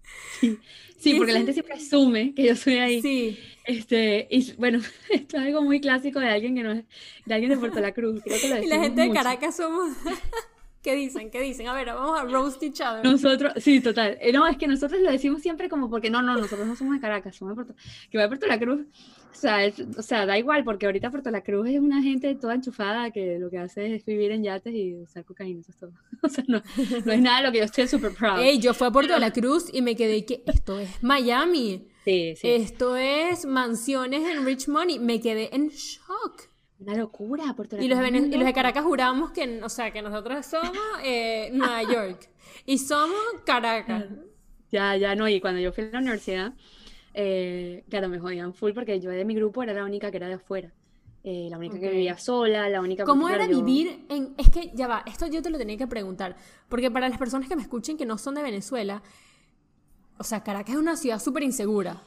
[0.99, 3.01] Sí, porque la gente siempre asume que yo soy ahí.
[3.01, 6.85] Sí, Este, y bueno, esto es algo muy clásico de alguien que no es,
[7.25, 8.21] de alguien de Puerto La Cruz.
[8.23, 9.11] Creo que lo y la gente de.
[9.11, 9.91] Caracas somos...
[10.81, 11.29] ¿Qué dicen?
[11.29, 11.67] ¿Qué dicen?
[11.67, 13.03] A ver, vamos a roast each other.
[13.03, 14.17] Nosotros, sí, total.
[14.21, 16.93] Eh, No, es que nosotros lo decimos siempre como porque no, no, nosotros no somos
[16.93, 17.75] de Caracas, somos de Puerto,
[18.09, 18.85] que va de Puerto La Cruz.
[19.31, 22.33] O sea, es- o sea, da igual, porque ahorita Puerto La Cruz es una gente
[22.35, 25.77] toda enchufada que lo que hace es vivir en yates y usar cocaína, eso es
[25.77, 25.91] todo.
[26.21, 26.61] O sea, no,
[27.05, 28.39] no es nada de lo que yo estoy súper proud.
[28.39, 31.87] Ey, yo fui a Puerto la Cruz y me quedé que esto es Miami.
[32.03, 32.49] Sí, sí.
[32.49, 34.99] Esto es mansiones en Rich Money.
[34.99, 36.49] Me quedé en shock.
[36.79, 37.99] Una locura, Puerto La Y Cruz.
[38.31, 38.53] Y los de.
[38.53, 40.71] Caracas juramos que, o sea, que nosotros somos
[41.03, 42.29] eh, Nueva York.
[42.65, 44.05] Y somos Caracas.
[44.71, 46.53] Ya, ya no, y cuando yo fui a la universidad,
[47.21, 50.27] eh, claro, me jodían full porque yo de mi grupo era la única que era
[50.27, 50.71] de afuera.
[51.21, 54.33] Eh, la única que vivía sola, la única ¿Cómo era yo- vivir en.?
[54.37, 56.37] Es que ya va, esto yo te lo tenía que preguntar.
[56.69, 59.03] Porque para las personas que me escuchen que no son de Venezuela,
[60.17, 62.03] o sea, Caracas es una ciudad súper insegura.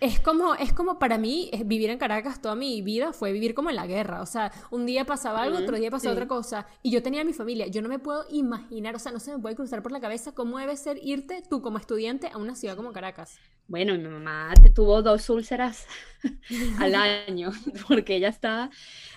[0.00, 3.68] Es como, es como para mí, vivir en Caracas toda mi vida fue vivir como
[3.68, 4.22] en la guerra.
[4.22, 6.16] O sea, un día pasaba algo, otro día pasaba sí.
[6.16, 6.66] otra cosa.
[6.82, 7.66] Y yo tenía a mi familia.
[7.66, 10.32] Yo no me puedo imaginar, o sea, no se me puede cruzar por la cabeza
[10.32, 13.38] cómo debe ser irte tú como estudiante a una ciudad como Caracas.
[13.68, 15.86] Bueno, mi mamá te tuvo dos úlceras
[16.80, 17.52] al año,
[17.88, 18.68] porque ella estaba,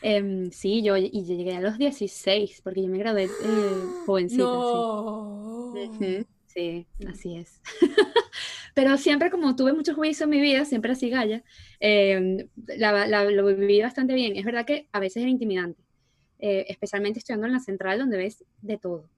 [0.01, 3.29] em, sí, yo y yo llegué a los 16, porque yo me gradué eh,
[4.05, 4.47] jovencita, sí.
[4.47, 5.71] No.
[5.73, 7.61] Ujú, sí, así es.
[8.75, 11.43] Pero siempre como tuve mucho juicio en mi vida, siempre así galla,
[11.79, 14.35] em, la- lo viví bastante bien.
[14.37, 15.83] Es verdad que a veces era intimidante,
[16.39, 19.09] eh, especialmente estudiando en la central donde ves de todo.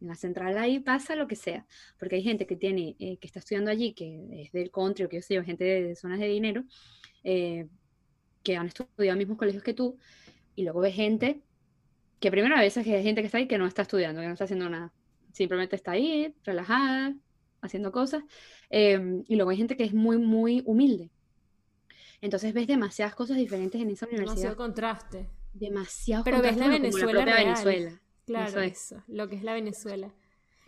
[0.00, 1.66] En la central ahí pasa lo que sea,
[1.98, 5.08] porque hay gente que tiene, eh, que está estudiando allí, que es del country o
[5.08, 6.64] que yo sé gente de, zonas de dinero,
[7.24, 7.66] eh,
[8.44, 9.98] que han estudiado en mismos colegios que tú,
[10.54, 11.42] y luego ves gente
[12.20, 14.32] que primero a veces hay gente que está ahí que no está estudiando, que no
[14.34, 14.92] está haciendo nada,
[15.38, 17.14] simplemente está ahí, relajada,
[17.62, 18.22] haciendo cosas,
[18.70, 21.10] eh, y luego hay gente que es muy, muy humilde.
[22.20, 25.30] Entonces ves demasiadas cosas diferentes en esa Demasiado universidad, contraste.
[25.54, 27.44] demasiados Pero ves la contrastes, bueno, como Venezuela propia real.
[27.46, 28.00] Venezuela.
[28.26, 29.02] Claro, Eso eso, es.
[29.08, 30.12] lo que es la Venezuela.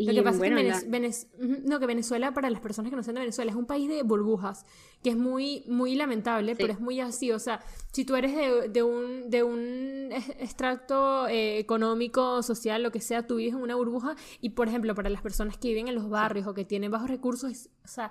[0.03, 1.27] Y Lo que pasa bueno, es que Venez-
[1.65, 4.03] no, que Venezuela, para las personas que no sean de Venezuela, es un país de
[4.03, 4.65] burbujas,
[5.03, 7.33] que es muy, muy lamentable, pero es muy así.
[7.33, 7.61] O sea,
[7.93, 10.09] si tú eres de, de un, de un
[10.39, 14.17] extracto eh, económico, social, lo que sea, tú vives en una burbuja.
[14.41, 17.11] Y, por ejemplo, para las personas que viven en los barrios o que tienen bajos
[17.11, 18.11] recursos, es- o sea,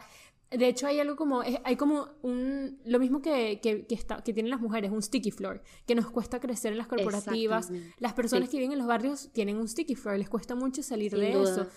[0.52, 4.34] de hecho hay algo como, hay como un, lo mismo que, que, que está, que
[4.34, 7.70] tienen las mujeres, un sticky floor, que nos cuesta crecer en las corporativas.
[8.00, 8.52] Las personas Sí.
[8.54, 11.34] que viven en los barrios tienen un sticky floor, les cuesta mucho salir Sin de
[11.34, 11.68] duda, eso.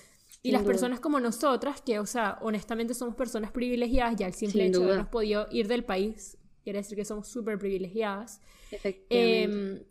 [0.41, 0.73] Y sin las duda.
[0.73, 4.81] personas como nosotras, que, o sea, honestamente somos personas privilegiadas, ya el simple Sin hecho
[4.81, 8.41] de habernos podido ir del país quiere decir que somos súper privilegiadas.
[8.71, 9.43] Efectivamente.
[9.79, 9.83] Em,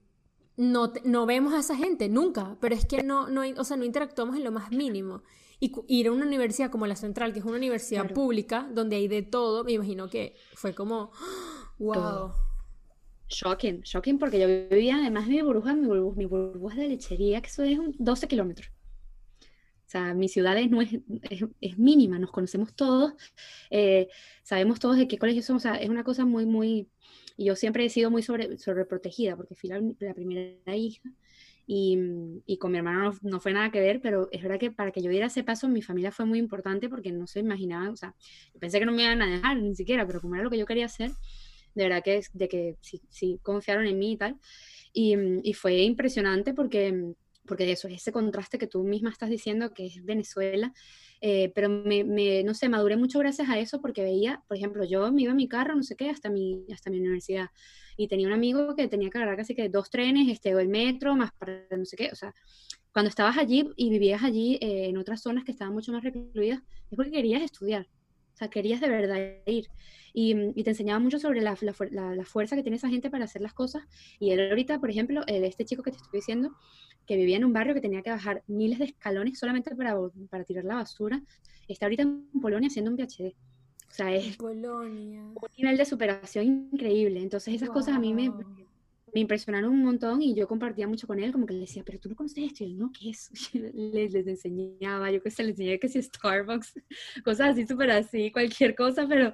[0.58, 3.84] no, no vemos a esa gente nunca, pero es que no, no, o sea, no
[3.86, 5.24] interactuamos en lo más mínimo.
[5.63, 8.15] Y ir a una universidad como la Central, que es una universidad Claro.
[8.15, 11.12] pública, donde hay de todo, me imagino que fue como,
[11.78, 11.93] wow.
[11.93, 12.36] Todo.
[13.30, 17.47] Shocking, shocking porque yo vivía además mi burbuja, mi burbuja, mi burbuja de lechería, que
[17.47, 18.69] eso es un 12 kilómetros.
[19.86, 20.89] O sea, mi ciudad es, no es,
[21.62, 23.13] es, mínima, nos conocemos todos,
[23.69, 24.10] eh,
[24.41, 26.89] sabemos todos de qué colegio somos, o sea, es una cosa muy, muy...
[27.38, 31.02] Y yo siempre he sido muy sobre, sobreprotegida porque fui la, la primera hija
[31.67, 31.97] y,
[32.45, 34.91] y, con mi hermano no, no, fue nada que ver, pero es verdad que para
[34.91, 37.95] que yo diera ese paso, mi familia fue muy importante porque no se imaginaba, o
[37.95, 38.15] sea,
[38.60, 40.65] pensé que no me iban a dejar ni siquiera, pero como era lo que yo
[40.65, 41.12] quería hacer,
[41.76, 44.38] de verdad que, de que sí, sí confiaron en mí y tal.
[44.93, 47.13] Y, y fue impresionante porque
[47.45, 50.74] porque eso es ese contraste que tú misma estás diciendo que es Venezuela,
[51.21, 54.86] eh, pero me, me, no sé, maduré mucho gracias a eso porque veía, por ejemplo,
[54.86, 57.47] yo me iba en mi carro, no sé qué, hasta mi, hasta mi universidad,
[57.97, 60.67] y tenía un amigo que tenía que agarrar casi que dos trenes, este, o el
[60.67, 62.34] metro, más para no sé qué, o sea,
[62.91, 66.60] cuando estabas allí y vivías allí eh, en otras zonas que estaban mucho más recluidas,
[66.89, 67.88] es porque querías estudiar,
[68.34, 69.67] o sea, querías de verdad ir.
[70.13, 71.56] Y, y, te enseñaba mucho sobre la,
[72.25, 73.84] fuerza que tiene esa gente para hacer las cosas.
[74.19, 76.51] Y él ahorita, por ejemplo, este chico que te estoy diciendo,
[77.08, 79.95] que vivía en un barrio que tenía que bajar miles de escalones solamente para,
[80.30, 81.23] para tirar la basura,
[81.69, 83.34] está ahorita en Polonia haciendo un PhD.
[83.91, 85.21] O sea, es Polonia.
[85.21, 87.21] un nivel de superación increíble.
[87.21, 87.75] Entonces esas wow.
[87.75, 88.32] cosas a mí me,
[89.13, 91.99] me impresionaron un montón y yo compartía mucho con él, como que le decía, pero
[91.99, 93.30] tú no conoces esto, y él, no, ¿qué es?
[93.73, 96.73] Les, les enseñaba, yo que sé, les enseñé que si Starbucks,
[97.25, 99.34] cosas así, súper así, cualquier cosa, pero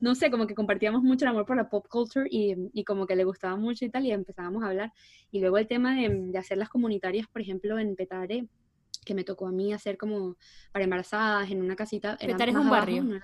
[0.00, 3.06] no sé, como que compartíamos mucho el amor por la pop culture y, y, como
[3.06, 4.92] que le gustaba mucho y tal, y empezábamos a hablar.
[5.30, 8.48] Y luego el tema de, de hacer las comunitarias, por ejemplo, en Petare,
[9.04, 10.36] que me tocó a mí hacer como
[10.72, 12.16] para embarazadas en una casita.
[12.16, 13.04] Petare es un abajo, barrio.
[13.04, 13.20] ¿no?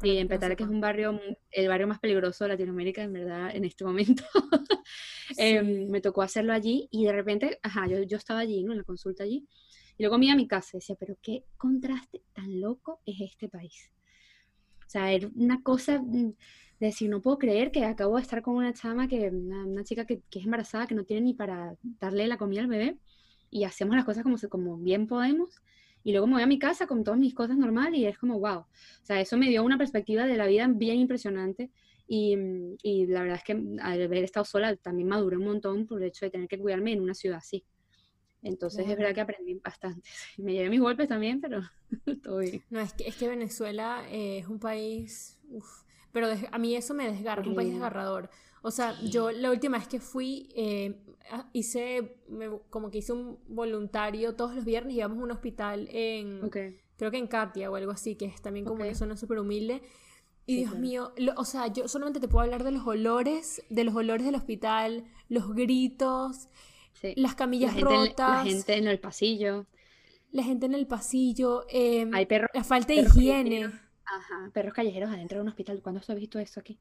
[0.00, 3.54] Sí, en Petare, que es un barrio, el barrio más peligroso de Latinoamérica, en verdad,
[3.54, 4.22] en este momento.
[5.30, 5.34] sí.
[5.36, 8.72] eh, me tocó hacerlo allí y de repente, ajá, yo, yo estaba allí, ¿no?
[8.72, 9.46] En la consulta allí.
[9.98, 13.20] Y luego me iba a mi casa y decía, pero qué contraste tan loco es
[13.20, 13.90] este país.
[14.86, 16.34] O sea, era una cosa de
[16.80, 20.06] decir, no puedo creer que acabo de estar con una chama, que, una, una chica
[20.06, 22.96] que, que, es embarazada, que no tiene ni para darle la comida al bebé,
[23.50, 25.60] y hacemos las cosas como, como bien podemos,
[26.02, 28.38] y luego me voy a mi casa con todas mis cosas normales, y es como,
[28.38, 28.58] wow.
[28.60, 28.66] O
[29.02, 31.70] sea, eso me dio una perspectiva de la vida bien impresionante,
[32.06, 32.36] y,
[32.82, 36.08] y la verdad es que al haber estado sola también maduré un montón por el
[36.08, 37.64] hecho de tener que cuidarme en una ciudad así.
[38.42, 40.08] Entonces es verdad que aprendí bastante.
[40.38, 41.60] Me llevé mis golpes también, pero
[42.22, 42.62] todo bien.
[42.70, 45.38] No, es que, es que Venezuela eh, es un país...
[45.48, 45.82] Uf,
[46.12, 48.30] pero a mí eso me desgarra, es un país desgarrador.
[48.62, 49.10] O sea, sí.
[49.10, 50.96] yo la última vez que fui, eh,
[51.52, 56.44] hice me, como que hice un voluntario todos los viernes, íbamos a un hospital en,
[56.44, 56.78] okay.
[56.96, 58.90] creo que en Katia o algo así, que es también como okay.
[58.90, 59.82] una zona súper humilde.
[60.46, 60.80] Y sí, Dios claro.
[60.80, 64.26] mío, lo, o sea, yo solamente te puedo hablar de los olores, de los olores
[64.26, 66.48] del hospital, los gritos,
[66.92, 67.14] Sí.
[67.16, 68.44] las camillas la rotas.
[68.44, 69.66] La gente en el pasillo.
[70.32, 71.64] La gente en el pasillo.
[71.70, 72.50] Eh, Hay perros.
[72.52, 73.64] La falta de higiene.
[74.04, 75.80] Ajá, perros callejeros adentro de un hospital.
[75.82, 76.78] ¿Cuándo has visto eso aquí?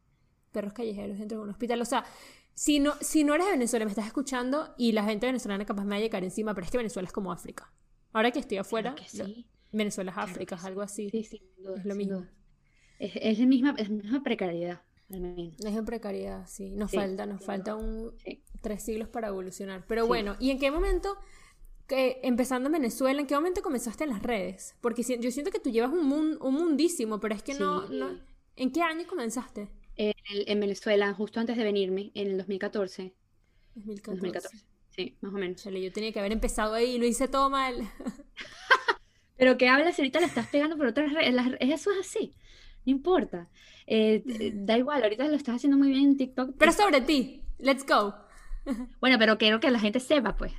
[0.51, 1.81] Perros callejeros dentro de un hospital.
[1.81, 2.05] O sea,
[2.53, 5.83] si no, si no eres de Venezuela, me estás escuchando y la gente venezolana capaz
[5.83, 7.71] me va a llegar encima, pero es que Venezuela es como África.
[8.11, 9.45] Ahora que estoy afuera, claro que sí.
[9.71, 11.09] Venezuela es África, es algo así.
[11.09, 12.25] Sí, sí, duda, es lo mismo.
[12.97, 14.81] Es, es, la misma, es la misma precariedad.
[15.09, 16.75] Es en precariedad, sí.
[16.75, 18.43] Nos sí, falta, nos sí, falta un sí.
[18.61, 19.85] tres siglos para evolucionar.
[19.87, 21.17] Pero bueno, ¿y en qué momento,
[21.87, 24.75] que, empezando en Venezuela, en qué momento comenzaste en las redes?
[24.81, 27.87] Porque si, yo siento que tú llevas un, mun, un mundísimo, pero es que no,
[27.89, 28.19] no,
[28.55, 29.69] ¿En qué año comenzaste?
[29.99, 33.13] En, en, Venezuela, justo antes de venirme, en el 2014.
[33.75, 34.11] 2014.
[34.11, 34.65] 2014.
[34.95, 35.61] Sí, más o menos.
[35.61, 37.75] Chale, yo tenía que haber empezado ahí y lo hice todo mal.
[39.37, 41.35] pero que hablas ahorita la estás pegando por otras redes.
[41.59, 42.33] Eso es así.
[42.85, 43.49] No importa.
[43.87, 44.23] Eh,
[44.55, 46.55] da igual, ahorita lo estás haciendo muy bien en TikTok.
[46.57, 48.15] Pero sobre ti, let's go.
[49.01, 50.53] Bueno, pero quiero que la gente sepa, pues.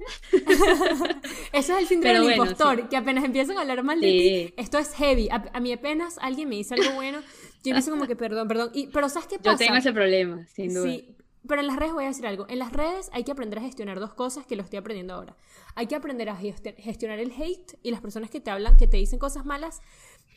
[1.53, 2.83] Eso es el síndrome del bueno, impostor, sí.
[2.91, 4.19] que apenas empiezan a hablar mal de sí.
[4.19, 5.29] ti, esto es heavy.
[5.31, 7.21] A, a, mí apenas alguien me dice algo bueno,
[7.65, 8.71] yo empiezo como que perdón, perdón.
[8.73, 9.53] Y, pero ¿sabes qué pasa?
[9.53, 10.85] Yo tengo ese problema, sin duda.
[10.85, 12.47] Sí, pero en las redes voy a decir algo.
[12.49, 15.37] En las redes hay que aprender a gestionar dos cosas que lo estoy aprendiendo ahora.
[15.75, 18.97] Hay que aprender a gestionar el hate y las personas que te hablan, que te
[18.97, 19.81] dicen cosas malas.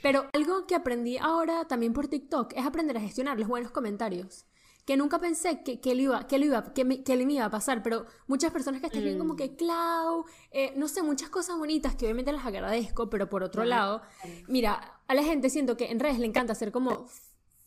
[0.01, 4.45] Pero algo que aprendí ahora también por TikTok es aprender a gestionar los buenos comentarios.
[4.85, 7.45] Que nunca pensé que, que, lo iba, que, lo iba, que, me, que me iba
[7.45, 9.19] a pasar, pero muchas personas que escriben mm.
[9.19, 13.43] como que Clau, eh, no sé, muchas cosas bonitas que obviamente las agradezco, pero por
[13.43, 14.01] otro lado,
[14.47, 17.07] mira, a la gente siento que en redes le encanta hacer como,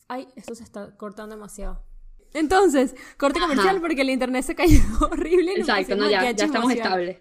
[0.08, 1.82] ay, esto se está cortando demasiado.
[2.34, 3.80] Entonces, corte comercial Ajá.
[3.80, 5.54] porque el internet se cayó horrible.
[5.56, 7.18] Exacto, no, ya, ya estamos estables.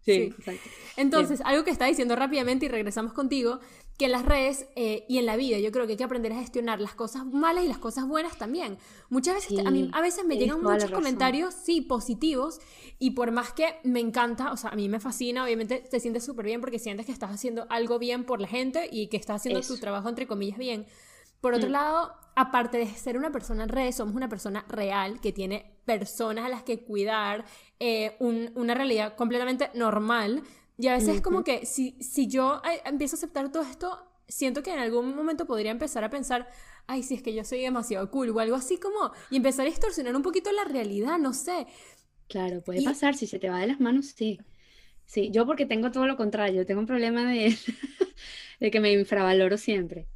[0.00, 0.70] Sí, sí, exacto.
[0.96, 1.48] Entonces, Bien.
[1.48, 3.60] algo que está diciendo rápidamente y regresamos contigo,
[3.98, 6.32] que en las redes eh, y en la vida yo creo que hay que aprender
[6.32, 8.78] a gestionar las cosas malas y las cosas buenas también.
[9.08, 12.60] Muchas veces, sí, a mí a veces me llegan muchos comentarios, sí, positivos,
[12.98, 16.24] y por más que me encanta, o sea, a mí me fascina, obviamente te sientes
[16.24, 19.36] súper bien porque sientes que estás haciendo algo bien por la gente y que estás
[19.36, 19.74] haciendo Eso.
[19.74, 20.86] tu trabajo, entre comillas, bien.
[21.40, 21.72] Por otro mm.
[21.72, 26.44] lado, aparte de ser una persona en redes, somos una persona real que tiene personas
[26.44, 27.44] a las que cuidar,
[27.78, 30.42] eh, un, una realidad completamente normal
[30.78, 33.98] Y a veces es como que si, si yo eh, empiezo a aceptar todo esto,
[34.28, 36.48] siento que en algún momento podría empezar a pensar,
[36.86, 39.70] ay, si es que yo soy demasiado cool o algo así como, y empezar a
[39.70, 41.66] distorsionar un poquito la realidad, no sé.
[42.28, 44.38] Claro, puede pasar, si se te va de las manos, sí.
[45.06, 47.56] Sí, yo porque tengo todo lo contrario, tengo un problema de,
[48.60, 50.08] de que me infravaloro siempre.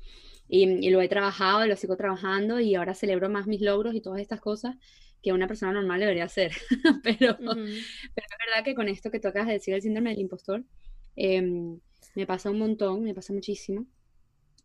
[0.49, 4.20] Y, lo he trabajado, lo sigo trabajando y ahora celebro más mis logros y todas
[4.20, 4.77] estas cosas
[5.23, 6.53] que una persona normal debería hacer.
[7.03, 10.21] pero, pero es verdad que con esto que tú acabas de decir, el síndrome del
[10.21, 10.65] impostor,
[11.17, 11.79] em,
[12.15, 13.87] me pasa un montón, me pasa muchísimo.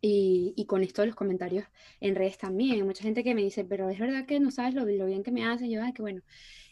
[0.00, 1.64] Y, y, con esto de los comentarios
[2.00, 4.84] en redes también, mucha gente que me dice, pero es verdad que no sabes lo,
[4.84, 6.22] lo bien que me hace, yo, ay, que bueno,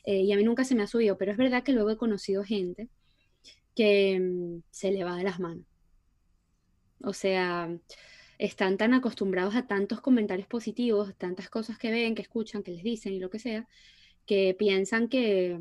[0.04, 1.96] eh, y a mí nunca se me ha subido, pero es verdad que luego he
[1.96, 2.90] conocido gente
[3.74, 5.66] que mm, se le va de las manos.
[7.02, 7.68] O sea,
[8.38, 12.82] están tan acostumbrados a tantos comentarios positivos, tantas cosas que ven, que escuchan, que les
[12.82, 13.68] dicen y lo que sea,
[14.26, 15.60] que piensan que,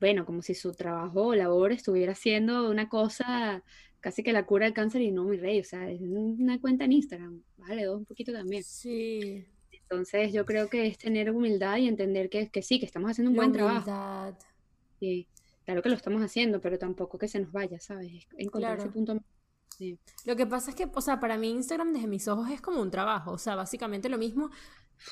[0.00, 3.62] bueno, como si su trabajo o labor estuviera haciendo una cosa
[4.00, 6.84] casi que la cura del cáncer y no, mi rey, o sea, es una cuenta
[6.84, 8.64] en Instagram, vale, dos un poquito también.
[8.64, 9.46] Sí.
[9.70, 13.30] Entonces yo creo que es tener humildad y entender que, que sí, que estamos haciendo
[13.30, 14.36] un buen trabajo.
[14.98, 15.26] Sí,
[15.64, 18.26] claro que lo estamos haciendo, pero tampoco que se nos vaya, ¿sabes?
[18.36, 19.20] Encontrar ese punto
[20.24, 22.80] lo que pasa es que, o sea, para mí Instagram desde mis ojos es como
[22.80, 24.50] un trabajo, o sea, básicamente lo mismo.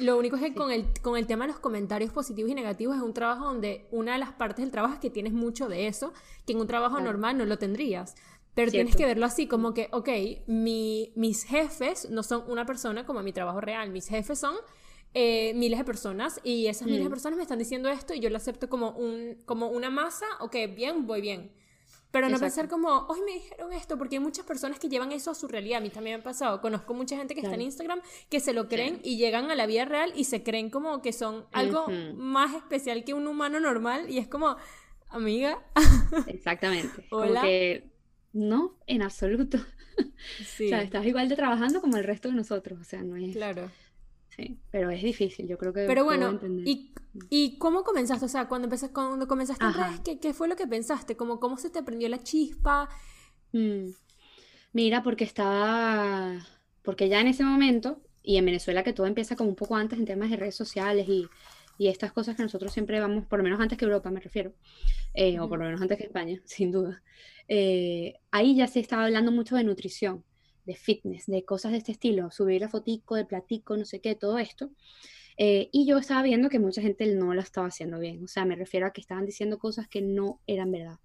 [0.00, 2.96] Lo único es que con, el, con el tema de los comentarios positivos y negativos
[2.96, 5.86] es un trabajo donde una de las partes del trabajo es que tienes mucho de
[5.86, 6.12] eso,
[6.46, 8.14] que en un trabajo normal no lo tendrías.
[8.54, 10.08] Pero tienes que verlo así, como que, ok,
[10.46, 14.56] mi, mis jefes no son una persona como mi trabajo real, mis jefes son
[15.14, 17.10] eh, miles de personas y esas miles de mm.
[17.10, 20.54] personas me están diciendo esto y yo lo acepto como, un, como una masa, ok,
[20.74, 21.52] bien, voy bien.
[22.10, 25.30] Pero no pensar como, hoy me dijeron esto, porque hay muchas personas que llevan eso
[25.30, 25.78] a su realidad.
[25.78, 26.60] A mí también me ha pasado.
[26.60, 29.66] Conozco mucha gente que está en Instagram que se lo creen y llegan a la
[29.66, 34.08] vida real y se creen como que son algo más especial que un humano normal.
[34.08, 34.56] Y es como,
[35.10, 35.62] amiga.
[36.26, 37.06] Exactamente.
[37.10, 37.42] Hola.
[37.42, 37.90] que
[38.32, 39.58] no, en absoluto.
[40.44, 40.66] Sí.
[40.66, 42.80] o sea, estás igual de trabajando como el resto de nosotros.
[42.80, 43.34] O sea, no es.
[43.36, 43.70] Claro.
[44.38, 45.84] Sí, pero es difícil, yo creo que.
[45.84, 46.92] Pero bueno, ¿y,
[47.28, 48.24] ¿y cómo comenzaste?
[48.24, 51.16] O sea, cuando, empezaste, cuando comenzaste en redes, ¿qué, ¿qué, fue lo que pensaste?
[51.16, 52.88] ¿Cómo, ¿Cómo se te prendió la chispa?
[53.52, 53.88] Mm.
[54.72, 56.38] Mira, porque estaba.
[56.82, 59.98] Porque ya en ese momento, y en Venezuela que todo empieza como un poco antes
[59.98, 61.26] en temas de redes sociales y,
[61.76, 64.52] y estas cosas que nosotros siempre vamos, por lo menos antes que Europa me refiero,
[65.14, 67.02] eh, o por lo menos antes que España, sin duda.
[67.48, 70.22] Eh, ahí ya se estaba hablando mucho de nutrición
[70.68, 74.14] de fitness, de cosas de este estilo, subir la fotico, de platico, no sé qué,
[74.14, 74.70] todo esto.
[75.38, 78.22] Eh, y yo estaba viendo que mucha gente no lo estaba haciendo bien.
[78.22, 80.98] O sea, me refiero a que estaban diciendo cosas que no eran verdad.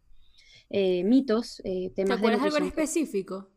[0.70, 3.50] Eh, mitos, eh, temas ¿Te acuerdas algo en específico?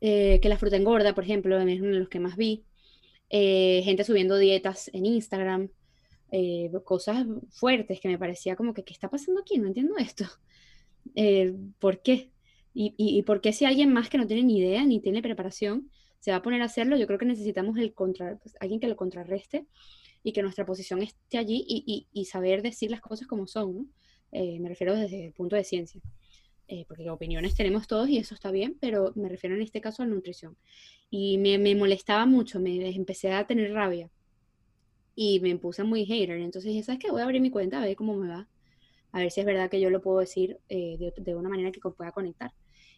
[0.00, 2.66] que la fruta engorda, por ejemplo, es uno de los que más vi.
[3.30, 5.70] gente subiendo dietas en Instagram.
[6.84, 9.58] cosas fuertes que me parecía como que, ¿qué está pasando aquí?
[9.58, 10.26] No entiendo esto.
[11.78, 12.33] ¿Por qué?
[12.74, 15.90] Y, y, por qué si alguien más que no tiene ni idea ni tiene preparación
[16.18, 18.88] se va a poner a hacerlo, yo creo que necesitamos el contra, pues, alguien que
[18.88, 19.66] lo contrarreste
[20.24, 23.86] y que nuestra posición esté allí y, y saber decir las cosas como son, ¿no?
[24.32, 26.00] Eh, me refiero desde el punto de ciencia.
[26.66, 30.02] Eh, porque opiniones tenemos todos y eso está bien, pero me refiero en este caso
[30.02, 30.56] a la nutrición.
[31.10, 34.10] Y me, me molestaba mucho, me empecé a tener rabia
[35.14, 36.38] y me puse muy hater.
[36.38, 37.10] Entonces dije, ¿sabes qué?
[37.10, 38.48] Voy a abrir mi cuenta a ver cómo me va,
[39.12, 41.70] a ver si es verdad que yo lo puedo decir eh, de, de, una manera
[41.70, 42.52] que pueda conectar.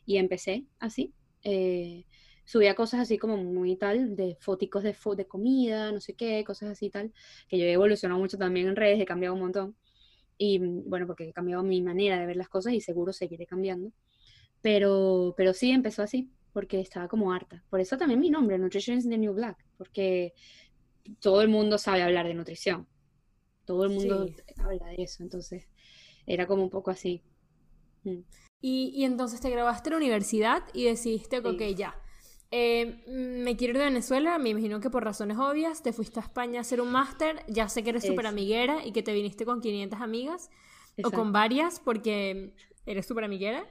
[0.06, 1.12] Y empecé así.
[1.42, 2.06] Eh,
[2.46, 6.70] subía cosas así como muy tal, de foticos de, de comida, no sé qué, cosas
[6.70, 7.12] así tal,
[7.48, 9.76] que yo he evolucionado mucho también en redes, he cambiado un montón.
[10.38, 13.46] Y mm, bueno, porque he cambiado mi manera de ver las cosas y seguro seguiré
[13.46, 13.92] cambiando.
[14.62, 17.62] Pero, pero sí empezó así, porque estaba como harta.
[17.68, 20.32] Por eso también mi nombre, Nutrition is the New Black, porque
[21.20, 22.86] todo el mundo sabe hablar de nutrición.
[23.64, 25.68] Todo el mundo habla de eso, entonces
[26.26, 27.22] era como un poco así.
[28.04, 28.20] Mm.
[28.60, 31.94] Y, entonces te grabaste en la universidad y decidiste, que ok, ya.
[32.50, 36.22] Eh, me quiero ir de Venezuela, me imagino que por razones obvias, te fuiste a
[36.22, 39.44] España a hacer un máster, ya sé que eres súper amiguera y que te viniste
[39.44, 40.50] con 500 amigas,
[41.02, 42.54] o con varias, porque
[42.86, 43.64] eres súper amiguera.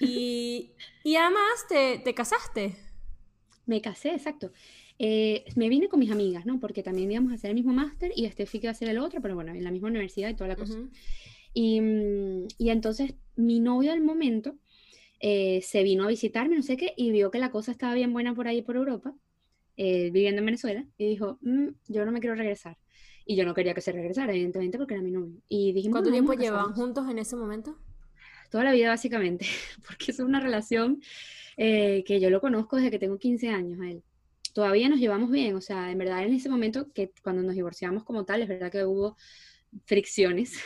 [0.00, 0.72] Y,
[1.04, 2.76] y además te, te, casaste.
[3.66, 4.52] Me casé, exacto.
[4.98, 6.58] Eh, me vine con mis amigas, ¿no?
[6.58, 8.98] Porque también íbamos a hacer el mismo máster y este fui que a hacer el
[8.98, 10.78] otro, pero bueno, en la misma universidad y toda la cosa.
[11.54, 11.80] Y,
[12.58, 14.56] y entonces mi novio del momento
[15.20, 18.12] eh, se vino a visitarme, no sé qué, y vio que la cosa estaba bien
[18.12, 19.14] buena por ahí, por Europa,
[19.76, 22.76] eh, viviendo en Venezuela, y dijo, mm, yo no me quiero regresar.
[23.24, 25.42] Y yo no quería que se regresara, evidentemente, porque era mi novio.
[25.48, 27.76] Y dijimos, ¿Cuánto tiempo llevaban juntos en ese momento?
[28.50, 29.46] Toda la vida, básicamente,
[29.86, 31.00] porque es una relación
[31.56, 34.02] eh, que yo lo conozco desde que tengo 15 años a él.
[34.54, 38.02] Todavía nos llevamos bien, o sea, en verdad en ese momento que cuando nos divorciamos
[38.02, 39.16] como tal, es verdad que hubo
[39.84, 40.58] fricciones.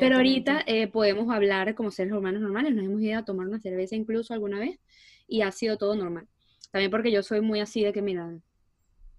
[0.00, 3.60] Pero ahorita eh, podemos hablar como seres humanos normales, nos hemos ido a tomar una
[3.60, 4.78] cerveza incluso alguna vez
[5.26, 6.28] y ha sido todo normal.
[6.70, 8.38] También porque yo soy muy así de que, mira,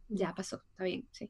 [0.09, 1.29] ya pasó, está bien, sí.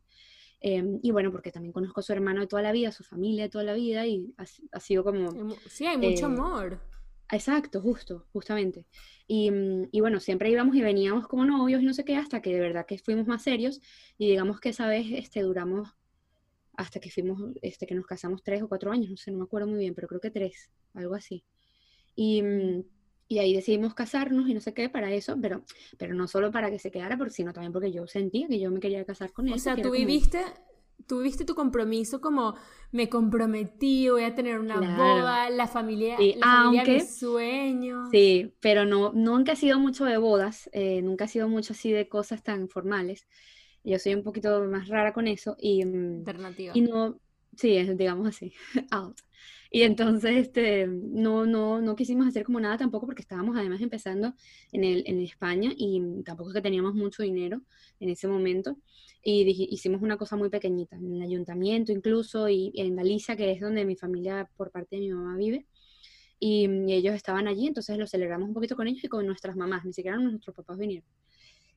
[0.61, 3.43] Em, y bueno, porque también conozco a su hermano de toda la vida, su familia
[3.43, 5.29] de toda la vida y ha, sido como...
[5.67, 6.81] Sí, hay mucho eh, amor.
[7.29, 8.85] Exacto, justo, justamente.
[9.27, 12.41] Y, mm, y, bueno, siempre íbamos y veníamos como novios y no sé qué, hasta
[12.41, 13.81] que de verdad que fuimos más serios
[14.17, 15.89] y digamos que esa vez este, duramos
[16.75, 19.43] hasta que fuimos, este, que nos casamos tres o cuatro años, no sé, no me
[19.43, 21.43] acuerdo muy bien, pero creo que tres, algo así.
[22.15, 22.83] Y, mm,
[23.27, 25.63] y ahí decidimos casarnos y no sé qué para eso, pero,
[25.97, 28.79] pero no solo para que se quedara, sino también porque yo sentía que yo me
[28.79, 29.53] quería casar con él.
[29.53, 30.39] O sea, tú viviste,
[31.07, 32.55] tú viviste tu compromiso como
[32.91, 38.09] me comprometí, voy a tener una boda, la familia, la familia de sueños.
[38.11, 41.91] Sí, pero no, nunca ha sido mucho de bodas, eh, nunca ha sido mucho así
[41.91, 43.27] de cosas tan formales.
[43.83, 46.71] Yo soy un poquito más rara con eso y, mm, Alternativa.
[46.75, 47.19] y no,
[47.57, 48.53] sí, es, digamos así,
[48.91, 49.17] out.
[49.75, 54.35] Y entonces este, no, no, no quisimos hacer como nada tampoco porque estábamos además empezando
[54.71, 57.59] en, el, en España y tampoco es que teníamos mucho dinero
[57.99, 58.77] en ese momento.
[59.23, 63.61] Y hicimos una cosa muy pequeñita, en el ayuntamiento incluso y, en Galicia, que es
[63.61, 65.65] donde mi familia por parte de mi mamá vive.
[66.39, 69.55] Y, y ellos estaban allí, entonces lo celebramos un poquito con ellos y con nuestras
[69.55, 71.07] mamás, ni siquiera nuestros papás vinieron.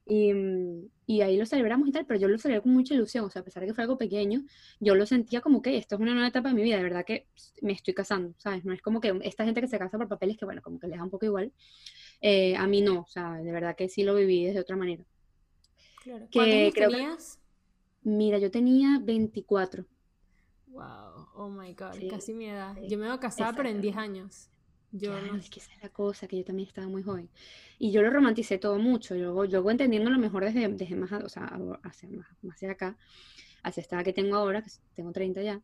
[0.08, 3.24] Y, mm, y, ahí lo celebramos y tal, pero yo lo celebré con mucha ilusión,
[3.24, 4.44] o sea, a pesar de que fue algo pequeño,
[4.78, 7.04] yo lo sentía como que esto es una nueva etapa de mi vida, de verdad
[7.04, 7.26] que
[7.60, 8.64] me estoy casando, ¿sabes?
[8.64, 10.86] No es como que esta gente que se casa por papeles, que bueno, como que
[10.86, 11.52] les da un poco igual,
[12.20, 15.04] eh, a mí no, o sea, de verdad que sí lo viví de otra manera.
[16.04, 16.28] Claro.
[16.32, 17.40] ¿Cuántos tenías?
[18.02, 19.84] mira, yo tenía 24.
[20.68, 22.76] Wow, oh my god, casi mi edad.
[22.88, 24.50] Yo me voy a casar, pero en 10 años.
[24.98, 25.36] Yo no...
[25.36, 27.28] es que esa es la cosa, que yo también estaba muy joven.
[27.78, 29.14] Y yo lo romanticé todo mucho.
[29.16, 32.96] Yo, voy entendiendo lo mejor desde, desde más, o sea, hacia, más, hacia acá,
[33.62, 35.60] hacia esta que tengo ahora, que tengo 30 ya.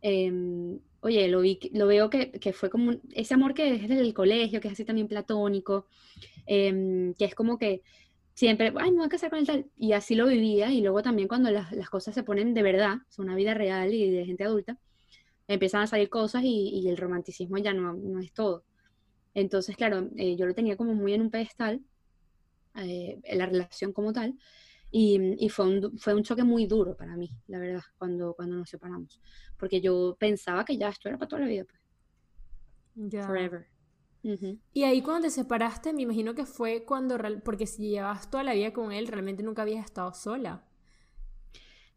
[0.00, 4.00] Em, oye, lo, vi, lo veo que, que, fue como ese amor que es desde
[4.00, 5.86] el colegio, que es así también platónico,
[6.46, 7.82] em, que es como que
[8.34, 11.02] siempre, ay, me voy a casar con el tal, y así lo vivía, y luego
[11.02, 14.24] también cuando las, las cosas se ponen de verdad, son una vida real y de
[14.24, 14.78] gente adulta,
[15.48, 18.64] empiezan a salir cosas y, y el romanticismo ya no, no es todo.
[19.34, 21.80] Entonces, claro, eh, yo lo tenía como muy en un pedestal,
[22.76, 24.38] eh, la relación como tal,
[24.90, 28.56] y, y, fue, un, fue un choque muy duro para mí, la verdad, cuando, cuando
[28.56, 29.20] nos separamos,
[29.58, 31.80] porque yo pensaba que ya esto era para toda la vida, pues.
[33.10, 33.26] Ya.
[33.26, 33.68] Forever.
[34.72, 38.54] Y ahí cuando te separaste, me imagino que fue cuando, porque si llevabas toda la
[38.54, 40.64] vida con él, realmente nunca habías estado sola.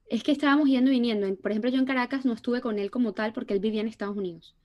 [0.05, 1.33] Es que estábamos yendo y viniendo.
[1.37, 3.87] Por ejemplo, yo en Caracas no estuve con él como tal porque él vivía en
[3.87, 4.55] Estados Unidos.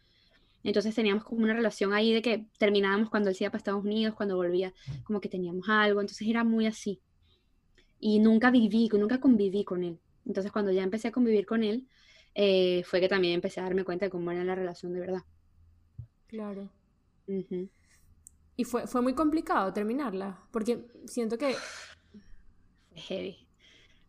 [0.66, 3.84] Entonces teníamos como una relación ahí de que terminábamos cuando él se iba para Estados
[3.84, 6.00] Unidos, cuando volvía, como que teníamos algo.
[6.00, 7.00] Entonces era muy así.
[8.00, 10.00] Y nunca viví, nunca conviví con él.
[10.26, 11.86] Entonces cuando ya empecé a convivir con él,
[12.34, 15.22] eh, fue que también empecé a darme cuenta de cómo era la relación de verdad.
[16.26, 16.68] Claro.
[18.56, 21.54] Y fue, fue muy complicado terminarla, porque siento que...
[22.94, 23.46] Heavy.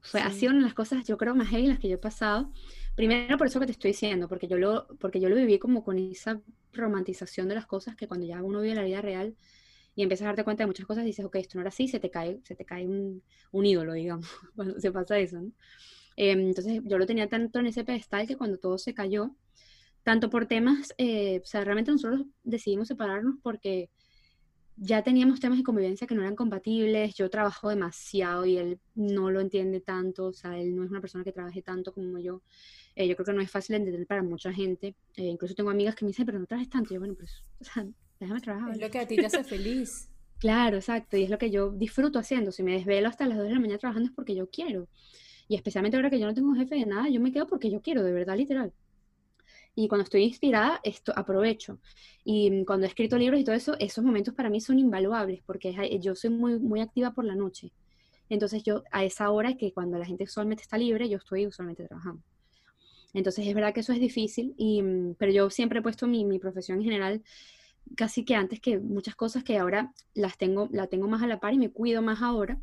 [0.01, 1.99] Fue, Ha sido una de las cosas, yo creo, más heavy las que yo he
[1.99, 2.51] pasado.
[2.97, 5.83] Primero por eso que te estoy diciendo, porque yo lo, porque yo lo viví como
[5.85, 6.41] con esa
[6.73, 9.37] romantización de las cosas que cuando ya uno vive la vida real
[9.95, 11.99] y empiezas a darte cuenta de muchas cosas, dices, ok, esto no era así, se
[11.99, 15.51] te cae, se te cae un, un ídolo, digamos, cuando se pasa eso, ¿no?
[16.17, 19.35] Em, entonces yo lo tenía tanto en ese pedestal que cuando todo se cayó,
[20.03, 23.89] tanto por temas, eh, o sea, realmente nosotros decidimos separarnos porque
[24.77, 29.31] ya teníamos temas de convivencia que no eran compatibles, yo trabajo demasiado y él no
[29.31, 32.43] lo entiende tanto, o sea, él no es una persona que trabaje tanto como yo,
[32.95, 34.95] eh, yo creo que no es fácil de entender para mucha gente.
[35.15, 36.93] Eh, incluso tengo amigas que me dicen, pero no trabajes tanto.
[36.93, 37.85] yo, bueno, pues, o sea,
[38.19, 38.71] déjame trabajar.
[38.71, 40.09] Es lo que a ti te hace feliz.
[40.39, 41.17] Claro, exacto.
[41.17, 42.51] Y es lo que yo disfruto haciendo.
[42.51, 44.87] Si me desvelo hasta las 2 de la mañana trabajando es porque yo quiero.
[45.47, 47.81] Y especialmente ahora que yo no tengo jefe de nada, yo me quedo porque yo
[47.81, 48.71] quiero, de verdad, literal.
[49.79, 51.77] Y cuando estoy inspirada, esto aprovecho.
[52.23, 55.71] Y cuando he escrito libros y todo eso, esos momentos para mí son invaluables porque
[56.01, 57.71] yo soy muy, muy activa por la noche.
[58.27, 61.85] Entonces yo a esa hora que cuando la gente usualmente está libre, yo estoy usualmente
[61.85, 62.23] trabajando.
[63.13, 66.25] Entonces es verdad que eso es difícil, y, mm, pero yo siempre he puesto mi,
[66.25, 67.23] mi, profesión en general
[67.95, 71.39] casi que antes que muchas cosas que ahora las tengo, la tengo más a la
[71.39, 72.59] par y me cuido más ahora,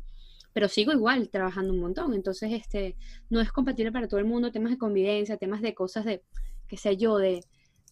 [0.51, 2.13] pero sigo igual trabajando un montón.
[2.13, 2.97] Entonces este,
[3.29, 6.21] no es compatible para todo el mundo, temas de convivencia, temas de cosas de,
[6.67, 7.41] qué sé yo, de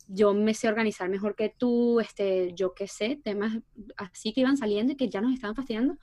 [0.08, 3.58] yo me sé organizar mejor que tú, este, yo qué sé, temas
[3.98, 5.98] así que iban saliendo y que ya nos estaban fastidiando.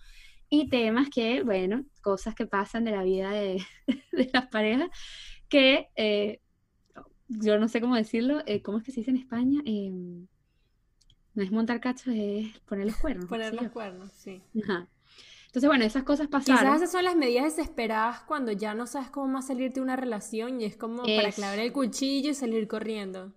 [0.49, 3.63] Y temas que, bueno, cosas que pasan de la vida de,
[4.13, 4.91] de las parejas
[5.49, 6.41] que eh,
[7.29, 9.61] yo no sé cómo decirlo, eh, ¿cómo es que se dice en España?
[9.67, 10.27] Em,
[11.35, 13.27] no es montar cachos, es poner los cuernos.
[13.27, 14.43] Poner los cuernos, sí.
[15.51, 16.63] Entonces, bueno, esas cosas pasaron.
[16.63, 19.97] Quizás esas son las medidas desesperadas cuando ya no sabes cómo más salirte de una
[19.97, 23.33] relación y es como para clavar el cuchillo y salir corriendo.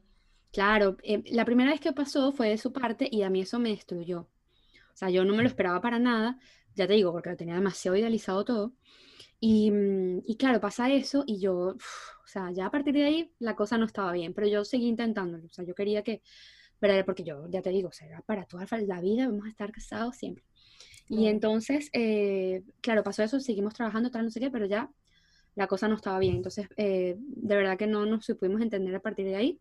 [0.52, 3.58] Claro, eh, la primera vez que pasó fue de su parte y a mí eso
[3.58, 4.28] me destruyó.
[4.94, 6.38] O sea, yo no me lo esperaba para nada,
[6.76, 8.74] ya te digo, porque lo tenía demasiado idealizado todo.
[9.40, 13.32] Y, mm, y claro, pasa eso y yo, o sea, ya a partir de ahí
[13.40, 15.48] la cosa no estaba bien, pero yo seguí intentándolo.
[15.48, 16.22] O sea, yo quería que.
[17.06, 20.18] Porque yo, ya te digo, o sea, para toda la vida vamos a estar casados
[20.18, 20.44] siempre.
[21.10, 24.90] Y entonces, eh, claro, pasó eso, seguimos trabajando, tal, no sé qué, pero ya
[25.56, 26.36] la cosa no estaba bien.
[26.36, 29.60] Entonces, eh, de verdad que no nos pudimos entender a partir de ahí.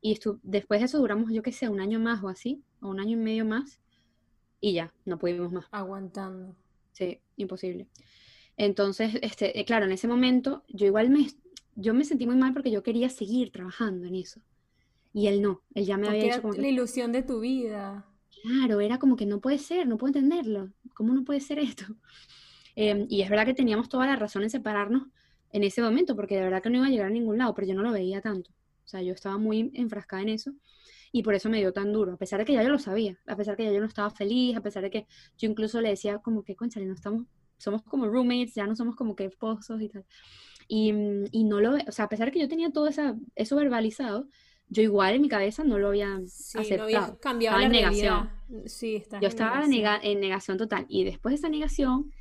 [0.00, 3.00] Y después de eso duramos, yo qué sé, un año más o así, o un
[3.00, 3.80] año y medio más.
[4.60, 5.66] Y ya, no pudimos más.
[5.70, 6.54] Aguantando.
[6.92, 7.88] Sí, imposible.
[8.56, 11.26] Entonces, este, eh, claro, en ese momento yo igual me,
[11.74, 14.40] yo me sentí muy mal porque yo quería seguir trabajando en eso.
[15.12, 18.06] Y él no, él ya me había dicho como la ilusión de tu vida.
[18.46, 20.70] Claro, era como que no puede ser, no puedo entenderlo.
[20.94, 21.84] ¿Cómo no puede ser esto?
[22.76, 25.04] Em, y es verdad que teníamos toda la razón en separarnos
[25.50, 27.66] en ese momento, porque de verdad que no iba a llegar a ningún lado, pero
[27.68, 28.50] yo no lo veía tanto.
[28.84, 30.52] O sea, yo estaba muy enfrascada en eso
[31.12, 33.18] y por eso me dio tan duro, a pesar de que ya yo lo sabía,
[33.26, 35.06] a pesar de que ya yo no estaba feliz, a pesar de que
[35.38, 37.24] yo incluso le decía como que, conchale, no estamos,
[37.58, 40.04] somos como roommates, ya no somos como que esposos y tal.
[40.68, 40.92] Y,
[41.32, 44.28] y no lo, o sea, a pesar de que yo tenía todo esa, eso verbalizado,
[44.68, 47.18] yo igual en mi cabeza no lo había aceptado.
[47.20, 48.30] cambiado en negación.
[48.66, 50.86] Sí, yo estaba en negación total.
[50.88, 52.12] Y después de esa negación,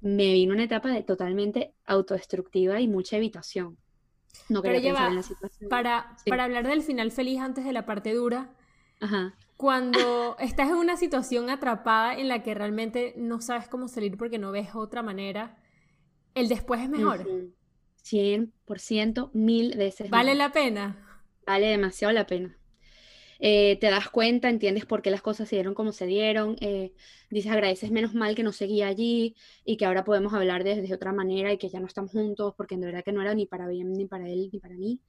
[0.00, 3.78] me vino una etapa de totalmente autodestructiva y mucha evitación.
[4.48, 5.70] No quería pensar en la situación.
[5.70, 8.52] Para, para hablar del final feliz antes de la parte dura,
[9.56, 14.38] cuando estás en una situación atrapada en la que realmente no sabes cómo salir porque
[14.38, 15.56] no ves otra manera,
[16.34, 17.26] el después es mejor.
[18.04, 20.10] 100%, mil veces.
[20.10, 21.03] ¿Vale la pena?
[21.46, 22.58] Vale demasiado la pena.
[23.40, 26.94] Eh, te das cuenta, entiendes por qué las cosas se dieron como se dieron, eh,
[27.30, 29.34] dices agradeces menos mal que no seguía allí
[29.64, 32.76] y que ahora podemos hablar desde otra manera y que ya no estamos juntos porque
[32.76, 35.00] de verdad que no era ni para bien, ni para él, ni para mí.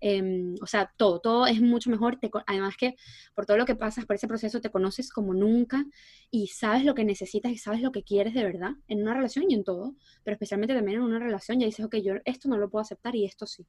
[0.00, 2.18] Em, o sea, todo, todo es mucho mejor.
[2.46, 2.94] además que
[3.34, 5.84] por todo lo que pasas por ese proceso te conoces como nunca
[6.30, 9.50] y sabes lo que necesitas y sabes lo que quieres de verdad en una relación
[9.50, 12.56] y en todo, pero especialmente también en una relación ya dices, ok, yo esto no
[12.58, 13.66] lo puedo aceptar y esto sí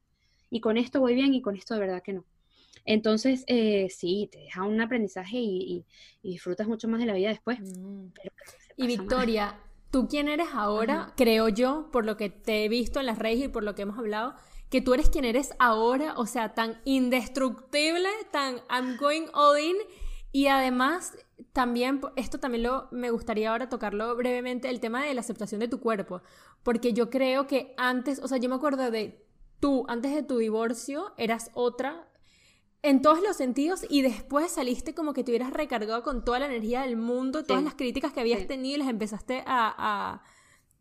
[0.54, 2.24] y con esto voy bien y con esto de verdad que no.
[2.84, 5.84] Entonces, eh, sí, te deja un aprendizaje y,
[6.22, 7.58] disfrutas mucho más de la vida después.
[7.60, 8.06] Mm.
[8.76, 9.58] y Victoria,
[9.90, 11.12] ¿tú quién eres ahora?
[11.16, 13.82] Creo yo, por lo que te he visto en las redes y por lo que
[13.82, 14.36] hemos hablado,
[14.70, 19.76] que tú eres quien eres ahora, o sea, tan indestructible, tan I'm going all in.
[20.30, 21.16] Y además,
[21.52, 25.66] también, esto también lo, me gustaría ahora tocarlo brevemente, el tema de la aceptación de
[25.66, 26.22] tu cuerpo.
[26.62, 29.23] Porque yo creo que antes, o sea, yo me acuerdo de
[29.60, 32.08] tú antes de tu divorcio eras otra
[32.82, 36.46] en todos los sentidos y después saliste como que te hubieras recargado con toda la
[36.46, 40.22] energía del mundo, todas las críticas que habías tenido y las empezaste a,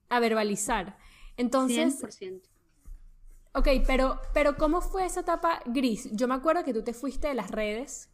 [0.09, 0.97] verbalizar.
[1.37, 2.01] Entonces...
[2.01, 2.41] 100%.
[3.55, 6.09] Ok, pero, pero ¿cómo fue esa etapa gris?
[6.11, 8.09] Yo me acuerdo que tú te fuiste de las redes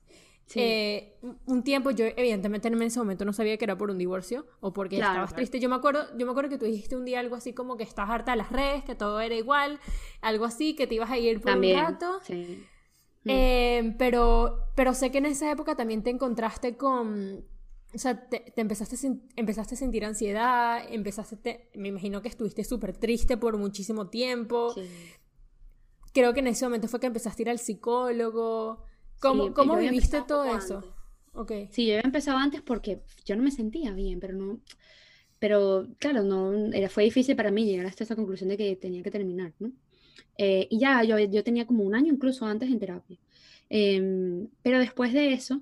[0.55, 4.47] eh, un tiempo, yo evidentemente en ese momento no sabía que era por un divorcio
[4.61, 5.59] o porque estabas triste.
[5.59, 7.83] Yo me, acuerdo, yo me acuerdo que tú dijiste un día algo así como que
[7.83, 9.79] estás harta de las redes, que todo era igual,
[10.21, 12.19] algo así, que te ibas a ir por un rato.
[13.25, 13.97] Eh, mm.
[13.97, 17.45] pero, pero sé que en esa época también te encontraste con...
[17.93, 18.95] O sea, te, empezaste,
[19.35, 24.75] empezaste a sentir ansiedad, empezaste, me imagino que estuviste súper triste por muchísimo tiempo.
[26.13, 28.83] Creo que en ese momento fue que empezaste a ir al psicólogo.
[29.19, 30.83] ¿Cómo, ¿cómo viviste todo eso?
[31.33, 31.69] Okay.
[31.71, 34.59] Sí, yo había empezado antes porque yo no me sentía bien, pero no,
[35.39, 39.03] pero claro, no, era, fue difícil para mí llegar hasta esa conclusión de que tenía
[39.03, 39.71] que terminar, ¿no?
[40.37, 43.17] Eh, y ya, yo, yo, tenía como un año incluso antes en terapia.
[43.69, 45.61] Em, pero después de eso,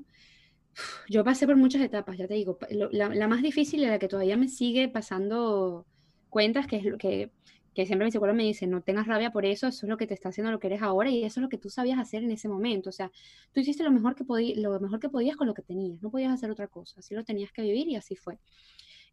[1.09, 4.07] yo pasé por muchas etapas, ya te digo, la, la, más difícil y la que
[4.07, 5.85] todavía me sigue pasando
[6.29, 7.31] cuentas, que es lo que
[7.77, 10.07] que siempre mi psicólogo me dice, no tengas rabia por eso, eso es lo que
[10.07, 12.23] te está haciendo lo que eres ahora y eso es lo que tú sabías hacer
[12.23, 12.89] en ese momento.
[12.89, 13.11] O sea,
[13.53, 14.23] tú hiciste lo mejor que,
[14.55, 17.23] lo mejor que podías con lo que tenías, no podías hacer otra cosa, así lo
[17.23, 18.39] tenías que vivir y así fue.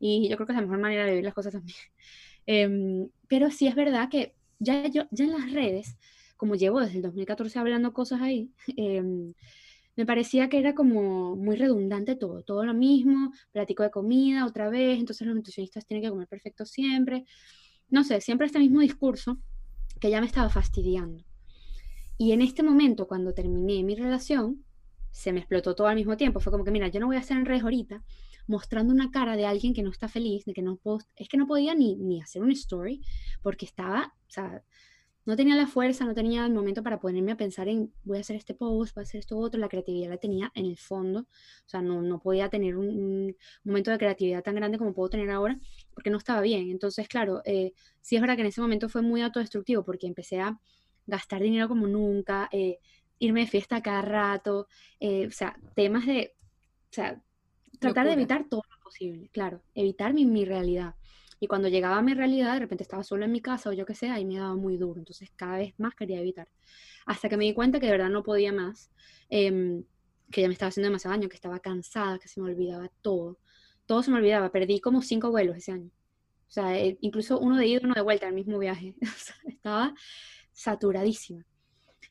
[0.00, 1.76] Y yo creo que es la mejor manera de vivir las cosas también.
[2.46, 5.96] Em, pero sí es verdad que ya, yo, ya en las redes,
[6.36, 9.34] como llevo desde el 2014 hablando cosas ahí, em,
[9.96, 14.70] me parecía que era como muy redundante todo, todo lo mismo, platico de comida otra
[14.70, 17.26] vez, entonces los nutricionistas tienen que comer perfecto siempre
[17.94, 19.38] no sé, siempre este mismo discurso
[20.00, 21.24] que ya me estaba fastidiando.
[22.18, 24.64] Y en este momento, cuando terminé mi relación,
[25.12, 26.40] se me explotó todo al mismo tiempo.
[26.40, 28.02] Fue como que, mira, yo no voy a hacer en redes ahorita
[28.46, 31.38] mostrando una cara de alguien que no está feliz, de que no puedo, es que
[31.38, 33.00] no podía ni, ni hacer una story,
[33.42, 34.30] porque estaba, o
[35.26, 38.20] no tenía la fuerza, no tenía el momento para ponerme a pensar en voy a
[38.20, 41.20] hacer este post, voy a hacer esto otro, la creatividad la tenía en el fondo,
[41.20, 45.30] o sea, no, no podía tener un, momento de creatividad tan grande como puedo tener
[45.30, 45.58] ahora,
[45.94, 46.70] porque no estaba bien.
[46.70, 50.40] Entonces, claro, eh, sí es verdad que en ese momento fue muy autodestructivo, porque empecé
[50.40, 50.58] a
[51.06, 52.78] gastar dinero como nunca, eh,
[53.18, 54.68] irme de fiesta cada rato,
[55.00, 56.34] eh, o sea, temas de,
[56.90, 57.22] o sea,
[57.78, 60.94] tratar de evitar todo lo posible, claro, evitar mi, mi realidad.
[61.40, 63.84] Y cuando llegaba a mi realidad, de repente estaba solo en mi casa o yo
[63.86, 64.98] qué sé, ahí me daba muy duro.
[64.98, 66.48] Entonces cada vez más quería evitar.
[67.06, 68.90] Hasta que me di cuenta que de verdad no podía más,
[69.28, 69.84] em,
[70.30, 73.38] que ya me estaba haciendo demasiado daño, que estaba cansada, que se me olvidaba todo.
[73.86, 74.50] Todo se me olvidaba.
[74.50, 75.90] Perdí como cinco vuelos ese año.
[76.48, 78.94] O sea, eh, incluso uno de ida y uno de vuelta al mismo viaje.
[79.46, 79.94] estaba
[80.52, 81.44] saturadísima.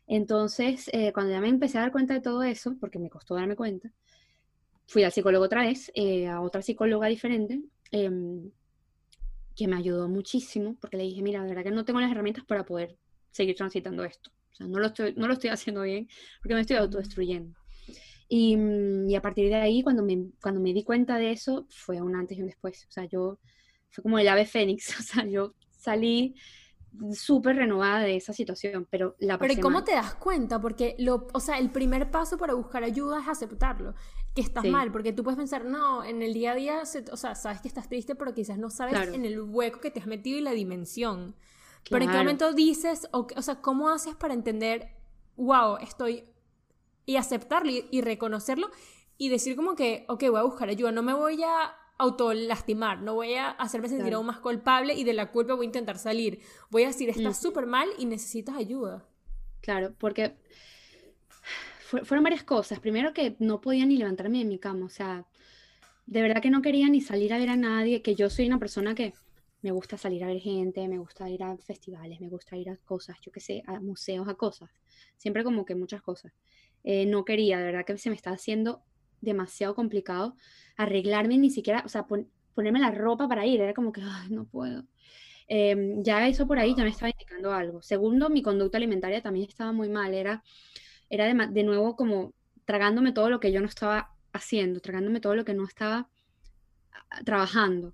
[0.08, 3.36] Entonces, eh, cuando ya me empecé a dar cuenta de todo eso, porque me costó
[3.36, 3.92] darme cuenta,
[4.88, 7.62] fui al psicólogo otra vez, eh, a otra psicóloga diferente,
[7.92, 8.52] em,
[9.56, 12.46] que me ayudó muchísimo, porque le dije, mira, de verdad que no tengo las herramientas
[12.46, 12.98] para poder
[13.32, 14.32] seguir transitando esto.
[14.52, 16.08] O sea, no lo estoy, no lo estoy haciendo bien,
[16.42, 17.56] porque me estoy autodestruyendo.
[18.30, 21.68] Y, mm, y, a partir de ahí, cuando me, cuando me di cuenta de eso,
[21.70, 22.86] fue un antes y un después.
[22.90, 23.40] O sea, yo,
[23.90, 24.88] fue como el ave fénix.
[25.00, 26.36] O sea, yo salí
[27.14, 30.60] súper renovada de esa situación, pero la Pero ¿cómo te das cuenta?
[30.62, 33.96] Porque, lo, o sea, el primer paso para buscar ayuda es aceptarlo,
[34.36, 36.82] que estás mal, porque tú puedes pensar, no, en el día a día,
[37.12, 40.00] o sea, sabes que estás triste, pero quizás no sabes en el hueco que te
[40.00, 41.36] has metido y la dimensión.
[41.90, 44.96] Pero en qué momento dices, o, o sea, ¿cómo haces para entender,
[45.36, 46.26] wow, estoy,
[47.06, 48.70] y aceptarlo y, y reconocerlo
[49.18, 53.16] y decir como que, ok, voy a buscar ayuda, no me voy a autolastimar, no
[53.16, 56.40] voy a hacerme sentir aún más culpable y de la culpa voy a intentar salir.
[56.70, 59.06] Voy a decir, estás súper mal y necesitas ayuda.
[59.62, 60.36] Claro, porque
[62.04, 62.80] fueron varias cosas.
[62.80, 65.26] Primero que no podía ni levantarme de mi cama, o sea,
[66.06, 68.60] de verdad que no quería ni salir a ver a nadie, que yo soy una
[68.60, 69.14] persona que
[69.62, 72.78] me gusta salir a ver gente, me gusta ir a festivales, me gusta ir a
[72.78, 74.70] cosas, yo qué sé, a museos, a cosas.
[75.18, 76.34] Siempre como que muchas cosas.
[76.84, 78.84] Eh, no quería, de verdad que se me está haciendo
[79.24, 80.36] demasiado complicado
[80.78, 82.06] arreglarme, ni siquiera, o sea,
[82.56, 84.86] ponerme la ropa para ir, era como que, ay, no puedo.
[85.48, 87.82] Em, ya eso por ahí ya me estaba indicando algo.
[87.82, 90.44] Segundo, mi conducta alimentaria también estaba muy mal, era,
[91.10, 92.34] era de, de nuevo como
[92.66, 96.10] tragándome todo lo que yo no estaba haciendo, tragándome todo lo que no estaba
[96.92, 97.94] ah, trabajando.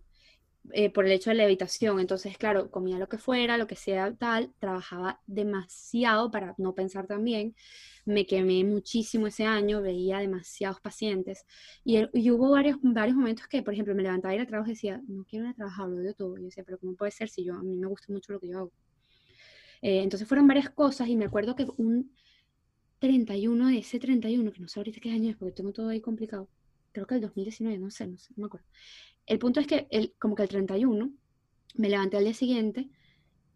[0.72, 2.00] Eh, por el hecho de la evitación.
[2.00, 7.08] Entonces, claro, comía lo que fuera, lo que sea tal, trabajaba demasiado para no pensar
[7.08, 7.56] también.
[8.06, 11.46] Me quemé muchísimo ese año, veía demasiados pacientes
[11.84, 12.00] y,
[12.32, 15.02] hubo varios, varios momentos que, por ejemplo, me levantaba y ir a trabajo y decía,
[15.08, 16.38] no quiero ir a trabajar, lo odio todo.
[16.38, 18.40] Y yo decía, pero ¿cómo puede ser si yo, a mí me gusta mucho lo
[18.40, 18.72] que yo hago?
[19.82, 22.14] Eh, entonces fueron varias cosas y me acuerdo que un
[23.00, 26.02] 31 de ese 31, que no sé ahorita qué año es porque tengo todo ahí
[26.02, 26.50] complicado,
[26.92, 28.68] creo que el 2019, no sé, no sé, no me acuerdo.
[29.30, 31.12] El punto es que el, como que el 31
[31.76, 32.90] me levanté al día siguiente,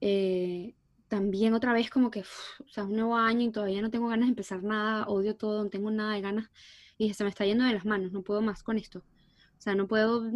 [0.02, 0.76] eh,
[1.08, 4.28] también otra vez como que, o sea, un nuevo año y todavía no tengo ganas
[4.28, 6.52] de empezar nada, odio todo, no tengo nada de ganas
[7.00, 9.00] y se me está yendo de las manos, no puedo más con esto.
[9.00, 10.30] O sea, no puedo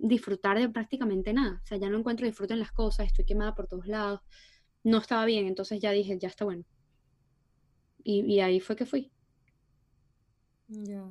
[0.00, 1.60] disfrutar de prácticamente nada.
[1.62, 4.22] O sea, ya no encuentro disfrute en las cosas, estoy quemada por todos lados.
[4.82, 6.64] No estaba bien, entonces ya dije, ya está bueno.
[8.02, 9.12] Y, ahí fue que fui.
[10.66, 11.04] Ya.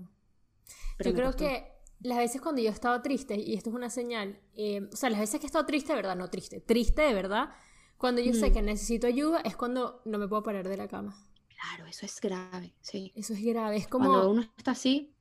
[0.99, 4.39] Yo creo que las veces cuando yo he estado triste, y esto es una señal,
[4.55, 7.13] eh, o sea, las veces que he estado triste, de verdad, no triste, triste de
[7.13, 7.49] verdad,
[7.97, 8.53] cuando yo sé mm.
[8.53, 11.15] que necesito ayuda es cuando no me puedo parar de la cama.
[11.49, 13.11] Claro, eso es grave, sí.
[13.15, 14.07] Eso es grave, es como...
[14.07, 15.13] Cuando uno está así,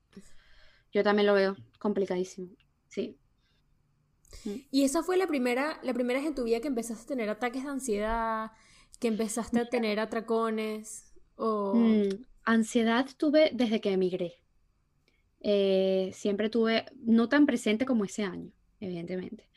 [0.92, 2.50] yo también lo veo complicadísimo,
[2.86, 3.18] sí.
[4.44, 4.50] Mm.
[4.70, 7.28] Y esa fue la primera, la primera vez en tu vida que empezaste a tener
[7.28, 8.52] ataques de ansiedad,
[9.00, 11.74] que empezaste a tener atracones, o...
[11.74, 14.34] Mm, ansiedad tuve desde que emigré.
[15.40, 19.48] Eh, siempre tuve, no tan presente como ese año, evidentemente.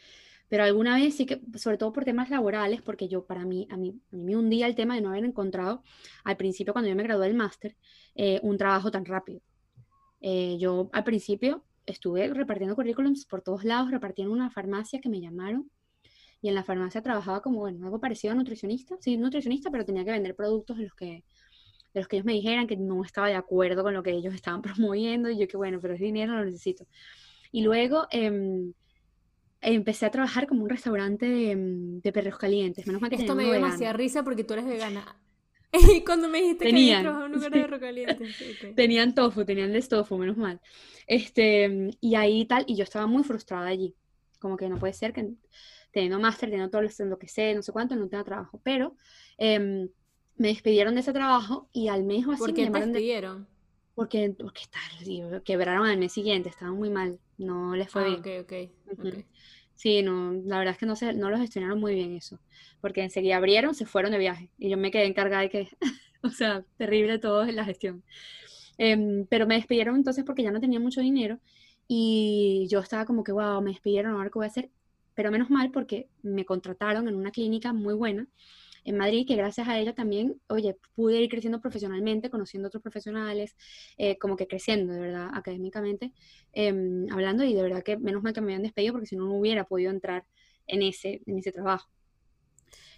[0.50, 3.78] Pero alguna vez sí que, sobre todo por temas laborales, porque yo, para mí, a
[3.78, 5.82] mí, a mí me hundía el tema de no haber encontrado
[6.26, 7.78] al principio, cuando yo me gradué del máster,
[8.16, 9.42] eh, un trabajo tan rápido.
[10.20, 15.10] Eh, yo al principio estuve repartiendo currículums por todos lados, repartiendo en una farmacia que
[15.10, 15.72] me llamaron
[16.42, 20.04] y en la farmacia trabajaba como, bueno, algo parecido a nutricionista, sí, nutricionista, pero tenía
[20.04, 21.24] que vender productos de los que
[21.94, 24.34] de los que ellos me dijeran que no estaba de acuerdo con lo que ellos
[24.34, 26.86] estaban promoviendo y yo que bueno, pero es dinero, lo necesito.
[27.52, 28.74] Y luego em,
[29.62, 32.88] empecé a trabajar como un restaurante de, em, perros calientes.
[32.88, 35.18] Menos mal que Esto me dio demasiada risa porque tú eres vegana.
[35.96, 38.76] Y cuando me dijiste tenían, que en un lugar de perros calientes.
[38.76, 40.60] Tenían tofu, tenían de tofu, menos mal.
[41.08, 43.96] Este, y ahí tal, y yo estaba muy frustrada allí.
[44.40, 45.30] Como que no puede ser que
[45.92, 48.60] teniendo máster, teniendo todo lo que sé, no sé cuánto, no tenga trabajo.
[48.64, 48.96] Pero
[49.38, 49.90] em,
[50.38, 53.48] me despidieron de ese trabajo y al mes o así ¿Por qué me despidieron?
[53.94, 54.36] Porque,
[55.44, 58.40] quebraron al mes siguiente, estaban muy mal, no les fue ah, bien.
[58.42, 59.26] Ok, ok.
[59.76, 62.40] Sí, no, la verdad es que no, se, no lo gestionaron muy bien eso,
[62.82, 65.70] porque enseguida abrieron, se fueron de viaje y yo me quedé encargada de que,
[66.24, 68.04] o sea, terrible todo en la gestión.
[68.78, 71.40] Em, pero me despidieron entonces porque ya no tenía mucho dinero
[71.88, 74.70] y yo estaba como que, wow, me despidieron, ahora qué voy a hacer,
[75.14, 78.28] pero menos mal porque me contrataron en una clínica muy buena
[78.84, 83.56] en Madrid, que gracias a ella también, oye, pude ir creciendo profesionalmente, conociendo otros profesionales,
[83.98, 86.12] eh, como que creciendo, de verdad, académicamente,
[86.54, 89.26] em, hablando, y de verdad que menos mal que me habían despedido, porque si no,
[89.26, 90.26] no hubiera podido entrar
[90.68, 91.90] en ese, en ese trabajo.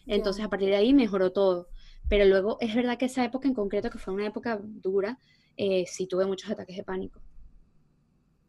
[0.05, 1.69] Entonces, a partir de ahí mejoró todo.
[2.09, 5.17] Pero luego, es verdad que esa época en concreto, que fue una época dura,
[5.57, 7.21] eh, sí tuve muchos ataques de pánico.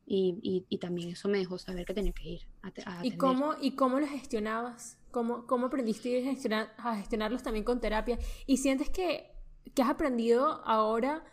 [0.07, 3.72] Y, y, también eso me dejó saber que tenía que ir a, ¿Y, cómo, ¿Y
[3.72, 4.98] cómo lo gestionabas?
[5.11, 8.18] ¿Cómo, cómo aprendiste a, gestionar, a gestionarlos también con terapia?
[8.46, 9.30] ¿Y sientes que,
[9.74, 11.24] que has aprendido ahora,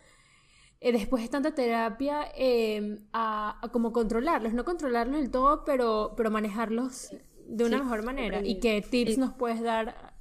[0.80, 4.54] eh, después de tanta terapia, em, a, a, como controlarlos?
[4.54, 7.10] No controlarlos del todo, pero, pero manejarlos
[7.46, 8.40] de una mejor manera.
[8.42, 10.14] ¿Y qué tips nos puedes dar?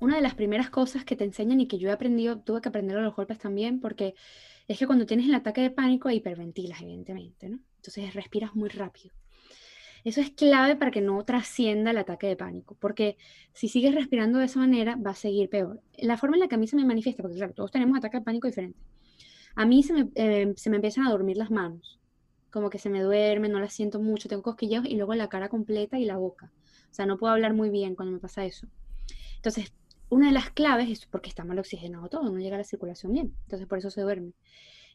[0.00, 2.70] Una de las primeras cosas que te enseñan y que yo he aprendido, tuve que
[2.70, 4.14] aprender a los golpes también, porque
[4.66, 7.58] es que cuando tienes el ataque de pánico hiperventilas, evidentemente, ¿no?
[7.78, 9.14] Entonces respiras muy rápido.
[10.04, 13.16] Eso es clave para que no trascienda el ataque de pánico, porque
[13.52, 15.80] si sigues respirando de esa manera, va a seguir peor.
[15.96, 18.18] La forma en la que a mí se me manifiesta, porque claro, todos tenemos ataque
[18.18, 18.78] de pánico diferente.
[19.56, 21.98] A mí se me, eh, se me empiezan a dormir las manos,
[22.50, 25.48] como que se me duerme, no las siento mucho, tengo cosquilleos y luego la cara
[25.48, 26.52] completa y la boca.
[26.90, 28.66] O sea, no puedo hablar muy bien cuando me pasa eso.
[29.36, 29.72] Entonces,
[30.08, 33.34] una de las claves es porque está mal oxigenado todo, no llega la circulación bien.
[33.42, 34.32] Entonces, por eso se duerme.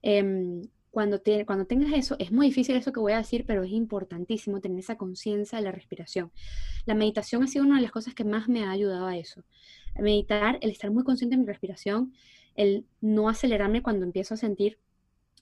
[0.02, 0.62] Em,
[0.94, 3.72] cuando, te, cuando tengas eso, es muy difícil eso que voy a decir, pero es
[3.72, 6.32] importantísimo tener esa conciencia de la respiración.
[6.86, 9.44] La meditación ha sido una de las cosas que más me ha ayudado a eso.
[10.00, 12.14] Meditar, el estar muy consciente de mi respiración,
[12.54, 14.78] el no acelerarme cuando empiezo a sentir,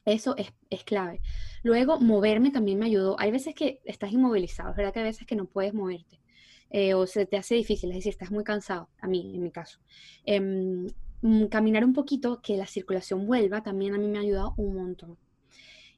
[0.05, 1.19] eso es, es clave.
[1.63, 3.17] Luego, moverme también me ayudó.
[3.19, 6.21] Hay veces que estás inmovilizado, es verdad que hay veces que no puedes moverte.
[6.69, 9.51] Eh, o se te hace difícil, es decir, estás muy cansado, a mí, en mi
[9.51, 9.79] caso.
[10.25, 14.75] Mm, caminar un poquito, que la circulación vuelva, también a mí me ha ayudado un
[14.75, 15.17] montón.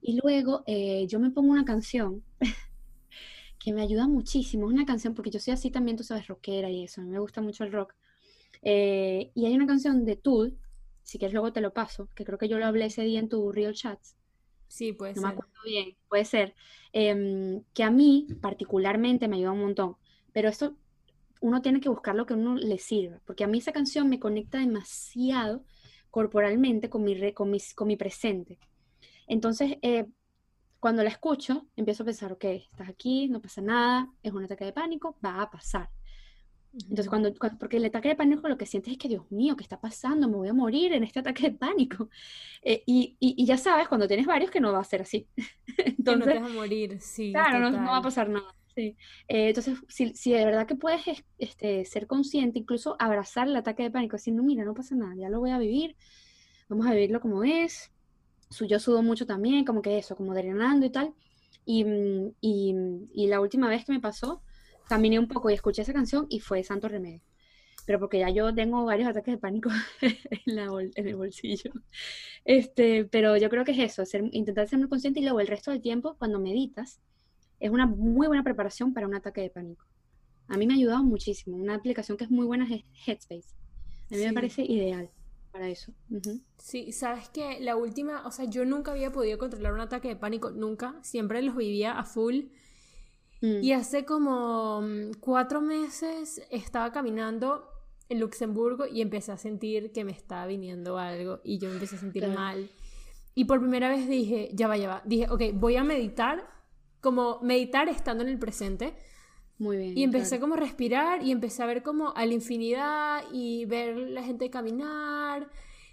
[0.04, 2.24] Y luego eh, yo me pongo una canción
[3.58, 4.68] que me ayuda muchísimo.
[4.68, 7.10] Es una canción, porque yo soy así también, tú sabes, rockera y eso, a mí
[7.10, 7.96] me gusta mucho el rock.
[8.62, 10.58] Eh, y hay una canción de Tool,
[11.04, 13.30] si quieres luego te lo paso, que creo que yo lo hablé ese día en
[13.30, 14.18] tu Real Chats.
[14.68, 15.22] Sí, puede ser.
[15.24, 16.54] No me acuerdo bien, puede ser.
[16.92, 19.96] Em, que a mí particularmente me ayuda un montón.
[20.34, 20.76] Pero esto
[21.40, 24.10] uno tiene que buscar lo que a uno le sirva, porque a mí esa canción
[24.10, 25.64] me conecta demasiado
[26.12, 28.60] corporalmente con mi, con con mi presente.
[29.28, 30.06] Entonces, eh,
[30.80, 34.66] cuando la escucho, empiezo a pensar, ok, estás aquí, no pasa nada, es un ataque
[34.66, 35.90] de pánico, va a pasar.
[36.74, 39.62] Entonces, cuando, porque el ataque de pánico lo que sientes es que, Dios mío, ¿qué
[39.64, 40.28] está pasando?
[40.28, 42.10] Me voy a morir en este ataque de pánico.
[42.66, 45.28] Eh, y, y, ya sabes, cuando tienes varios, que no va a ser así.
[45.78, 47.34] Entonces, que no te vas a morir, sí.
[47.34, 48.56] Claro, no, no, va a pasar nada.
[48.74, 48.96] Sí.
[49.28, 51.02] Eh, entonces, si, si, de verdad que puedes
[51.38, 55.28] este, ser consciente, incluso abrazar el ataque de pánico, diciendo, mira, no pasa nada, ya
[55.28, 55.98] lo voy a vivir,
[56.70, 57.92] vamos a vivirlo como es,
[58.62, 61.14] yo sudo mucho también, como que eso, como drenando y tal.
[61.66, 61.86] Y,
[62.42, 62.76] y,
[63.14, 64.42] y, la última vez que me pasó,
[64.88, 67.22] caminé un poco y escuché esa canción y fue Santo Remedio.
[67.86, 69.70] Pero porque ya yo tengo varios ataques de pánico
[70.02, 71.72] en, la en el bolsillo.
[72.46, 75.48] Este, pero yo creo que es eso, ser, intentar ser muy consciente y luego el
[75.48, 77.00] resto del tiempo, cuando meditas,
[77.60, 79.86] es una muy buena preparación para un ataque de pánico.
[80.48, 81.56] A mí me ha ayudado muchísimo.
[81.56, 83.56] Una aplicación que es muy buena es Headspace.
[84.12, 85.10] A mí me parece ideal
[85.54, 85.94] para eso.
[86.58, 90.16] Sí, sabes que la última, o sea, yo nunca había podido controlar un ataque de
[90.16, 92.46] pánico, nunca, siempre los vivía a full.
[93.42, 93.62] Mm.
[93.62, 97.70] Y hace como mm, cuatro meses estaba caminando
[98.10, 101.98] en Luxemburgo y empecé a sentir que me estaba viniendo algo y yo me empecé
[101.98, 102.68] a sentir mal.
[103.36, 105.02] Y por primera vez dije, ya va, ya va.
[105.06, 106.50] Dije, ok, voy a meditar,
[107.00, 108.96] como meditar estando en el presente
[109.58, 109.98] muy bien.
[109.98, 113.96] Y empecé como a respirar y empecé a ver como a la infinidad y ver
[113.96, 115.50] la gente caminar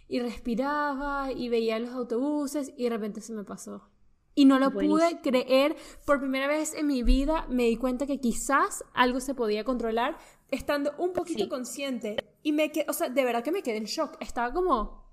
[0.08, 3.88] y respiraba y veía los autobuses y de repente se me pasó.
[4.34, 5.76] Y no lo pude creer.
[6.06, 10.16] Por primera vez en mi vida me di cuenta que quizás algo se podía controlar
[10.50, 12.16] estando un poquito consciente.
[12.42, 14.16] Y me quedé, o sea, de verdad que me quedé en shock.
[14.20, 15.04] Estaba como...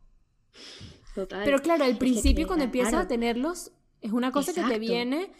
[1.14, 1.43] Total.
[1.43, 3.72] Pero claro, al principio cuando empiezas a tenerlos,
[4.02, 5.32] es una cosa que te viene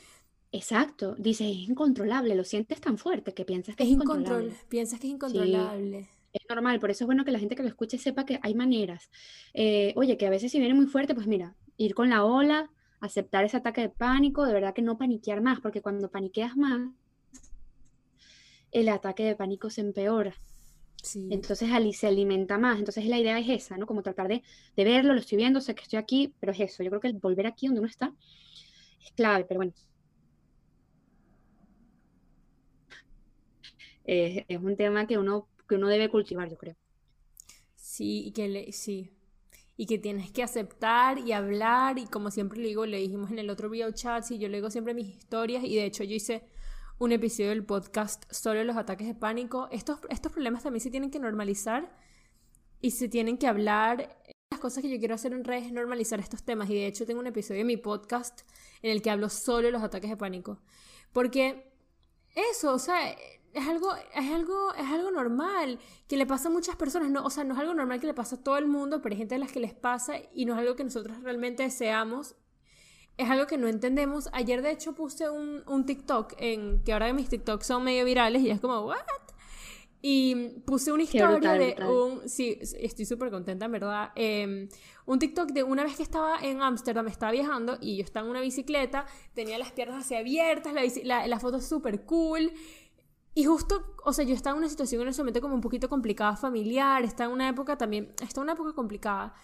[0.52, 4.54] Exacto, dices, es incontrolable, lo sientes tan fuerte que piensas que es, incontrolable.
[4.70, 6.10] Piensas que es incontrolable.
[6.32, 8.56] es normal, por eso es bueno que la gente que lo escuche sepa que hay
[8.56, 9.10] maneras.
[9.54, 12.72] Eh, oye, que a veces si viene muy fuerte, pues mira, ir con la ola,
[13.02, 16.92] aceptar ese ataque de pánico, de verdad que no paniquear más, porque cuando paniqueas más,
[18.72, 20.34] el ataque de pánico se empeora.
[21.04, 21.28] Sí.
[21.30, 22.80] Entonces se alimenta más.
[22.80, 23.86] Entonces la idea es esa, ¿no?
[23.86, 24.44] Como tratar de,
[24.76, 26.84] de verlo, lo estoy viendo, sé que estoy aquí, pero es eso.
[26.84, 28.14] Yo creo que el volver aquí donde uno está
[29.04, 29.74] es clave, pero bueno,
[34.08, 36.76] es, es un tema que uno, que uno debe cultivar, yo creo.
[37.76, 39.12] Sí, y que le, sí.
[39.76, 42.00] Y que tienes que aceptar y hablar.
[42.00, 44.58] Y como siempre le digo, le dijimos en el otro video chat, y yo le
[44.58, 45.64] digo siempre mis historias.
[45.64, 46.44] Y de hecho, yo hice
[47.00, 49.68] un episodio del podcast sobre los ataques de pánico.
[49.72, 51.94] Estos, estos problemas también se tienen que normalizar
[52.82, 54.18] y se tienen que hablar.
[54.52, 56.70] Las cosas que yo quiero hacer en redes es normalizar estos temas.
[56.70, 58.42] Y de hecho, tengo un episodio de mi podcast
[58.82, 60.60] en el que hablo solo de los ataques de pánico.
[61.12, 61.72] Porque
[62.36, 63.16] eso, o sea,
[63.54, 67.30] es algo, es algo, es algo normal que le pasa a muchas personas, no, o
[67.30, 69.36] sea, no es algo normal que le pasa a todo el mundo, pero hay gente
[69.36, 72.36] a las que les pasa y no es algo que nosotros realmente deseamos.
[73.18, 74.30] Es algo que no entendemos.
[74.32, 78.44] Ayer, de hecho, puse un, un TikTok en que ahora mis TikToks son medio virales
[78.44, 78.98] y es como, ¿what?
[80.02, 82.30] Y puse una historia de un.
[82.30, 84.12] Sí, estoy súper contenta, en verdad.
[84.16, 84.70] Em,
[85.06, 88.32] un TikTok de una vez que estaba en Ámsterdam, estaba viajando y yo estaba en
[88.32, 92.52] una bicicleta, tenía las piernas así abiertas, la, la, la foto súper cool.
[93.38, 95.88] Y justo, o sea, yo estaba en una situación en ese momento como un poquito
[95.88, 99.36] complicada familiar, estaba en una época también, estaba en una época complicada.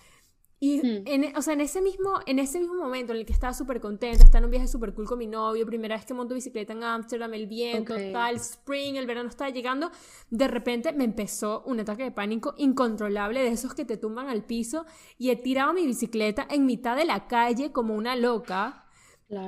[0.60, 1.04] Y, hmm.
[1.06, 3.80] en, o sea, en ese, mismo, en ese mismo momento en el que estaba súper
[3.80, 6.74] contenta, estaba en un viaje súper cool con mi novio, primera vez que monto bicicleta
[6.74, 9.92] en Ámsterdam, el viento, tal, spring, el verano estaba llegando,
[10.32, 14.44] de repente me empezó un ataque de pánico incontrolable de esos que te tumban al
[14.44, 14.88] piso
[15.20, 18.88] y he tirado mi bicicleta en mitad de la calle como una loca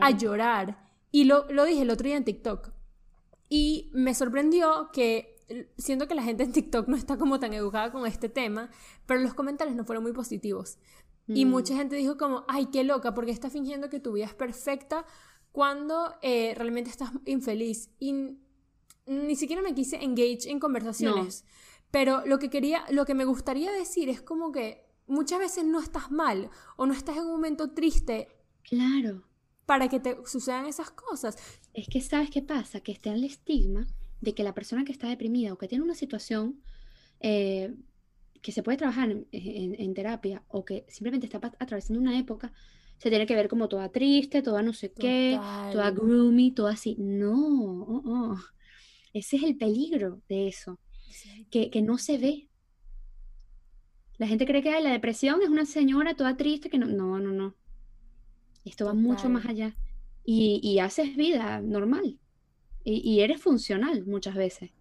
[0.02, 0.86] a llorar.
[1.10, 2.74] Y lo, lo dije el otro día en TikTok.
[3.50, 5.36] Y me sorprendió que
[5.78, 8.70] siento que la gente en TikTok no está como tan educada con este tema,
[9.06, 10.78] pero los comentarios no fueron muy positivos.
[11.28, 11.50] Y mm.
[11.50, 15.06] mucha gente dijo como, ay, qué loca, porque estás fingiendo que tu vida es perfecta
[15.52, 17.89] cuando eh, realmente estás infeliz.
[18.00, 18.38] Y
[19.08, 21.46] ni siquiera me quise engage en conversaciones.
[21.91, 25.80] Pero lo que quería, lo que me gustaría decir es como que muchas veces no
[25.80, 28.28] estás mal o no estás en un momento triste.
[28.64, 29.24] Claro
[29.66, 31.38] para que te sucedan esas cosas.
[31.74, 33.88] Es que sabes qué pasa, que está el estigma
[34.22, 36.59] de que la persona que está deprimida o que tiene una situación
[37.20, 37.74] eh,
[38.41, 42.53] que se puede trabajar en, terapia o que simplemente está atravesando una época,
[42.97, 45.39] se tiene que ver como toda triste, toda no sé qué,
[45.72, 46.95] toda gloomy, toda así.
[46.99, 48.38] No, oh, oh.
[49.13, 50.80] ese es el peligro de eso,
[51.49, 52.49] que, que, no se ve.
[54.20, 57.32] La gente cree que la depresión es una señora toda triste que no, no, no,
[57.32, 57.55] no.
[58.66, 59.76] Esto va mucho más allá.
[60.26, 62.18] Y, haces vida normal.
[62.84, 64.72] Y, eres funcional muchas veces.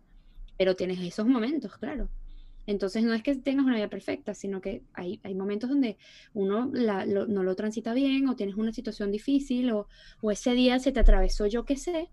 [0.56, 2.08] Pero tienes esos momentos, claro.
[2.66, 5.98] Entonces no es que tengas una vida perfecta, sino que hay, momentos donde
[6.32, 9.86] uno no lo transita bien o tienes una situación difícil o,
[10.30, 12.08] ese día se te atravesó yo qué sé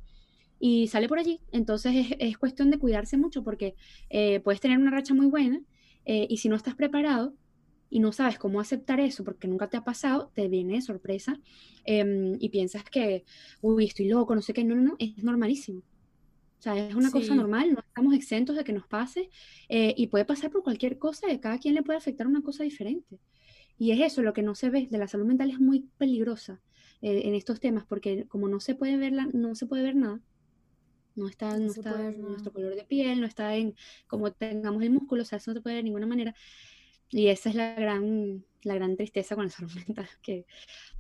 [0.60, 1.40] y sale por allí.
[1.54, 3.76] Entonces es, cuestión de cuidarse mucho porque
[4.10, 5.62] eh, puedes tener una racha muy buena
[6.06, 7.34] eh, y si no estás preparado,
[7.92, 11.38] y no sabes cómo aceptar eso porque nunca te ha pasado, te viene de sorpresa
[11.84, 13.26] em, y piensas que,
[13.62, 15.80] uy, estoy loco, no sé qué, no, no, no, es normalísimo.
[15.80, 19.30] O sea, es una cosa normal, no estamos exentos de que nos pase
[19.68, 22.64] eh, y puede pasar por cualquier cosa, de cada quien le puede afectar una cosa
[22.64, 23.20] diferente.
[23.78, 26.62] Y es eso, lo que no se ve de la salud mental es muy peligrosa
[27.02, 30.22] eh, en estos temas porque como no se puede ver, no se puede ver nada,
[31.16, 33.76] no está, no, está en nuestro color de piel, no está en
[34.08, 36.34] cómo tengamos el músculo, o sea, eso no se puede ver de ninguna manera.
[37.12, 40.46] Y esa es la gran, la gran tristeza con la salud mental, que,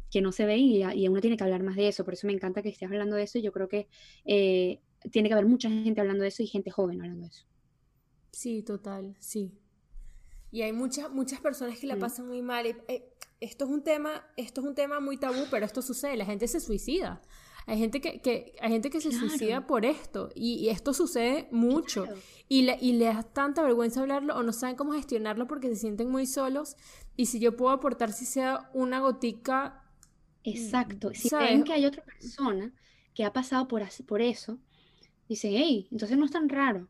[0.09, 2.05] que no se ve y, y, uno tiene que hablar más de eso.
[2.05, 3.37] Por eso me encanta que estés hablando de eso.
[3.37, 3.87] Y yo creo que
[4.25, 4.79] eh,
[5.11, 7.45] tiene que haber mucha gente hablando de eso y gente joven hablando de eso.
[8.31, 9.51] Sí, total, sí.
[10.51, 11.99] Y hay muchas, muchas personas que la mm.
[11.99, 12.65] pasan muy mal.
[12.65, 13.09] Eh,
[13.39, 16.47] esto es un tema, esto es un tema muy tabú, pero esto sucede, la gente
[16.47, 17.21] se suicida.
[17.67, 22.07] Hay gente que, que hay gente que se suicida por esto y, esto sucede mucho
[22.47, 25.75] y, le, y les da tanta vergüenza hablarlo o no saben cómo gestionarlo porque se
[25.75, 26.75] sienten muy solos
[27.15, 29.83] y si yo puedo aportar si sea una gotica...
[30.43, 32.73] Exacto, si ven que hay otra persona
[33.13, 34.57] que ha pasado por, por eso,
[35.29, 36.87] dicen, hey, entonces no es tan raro.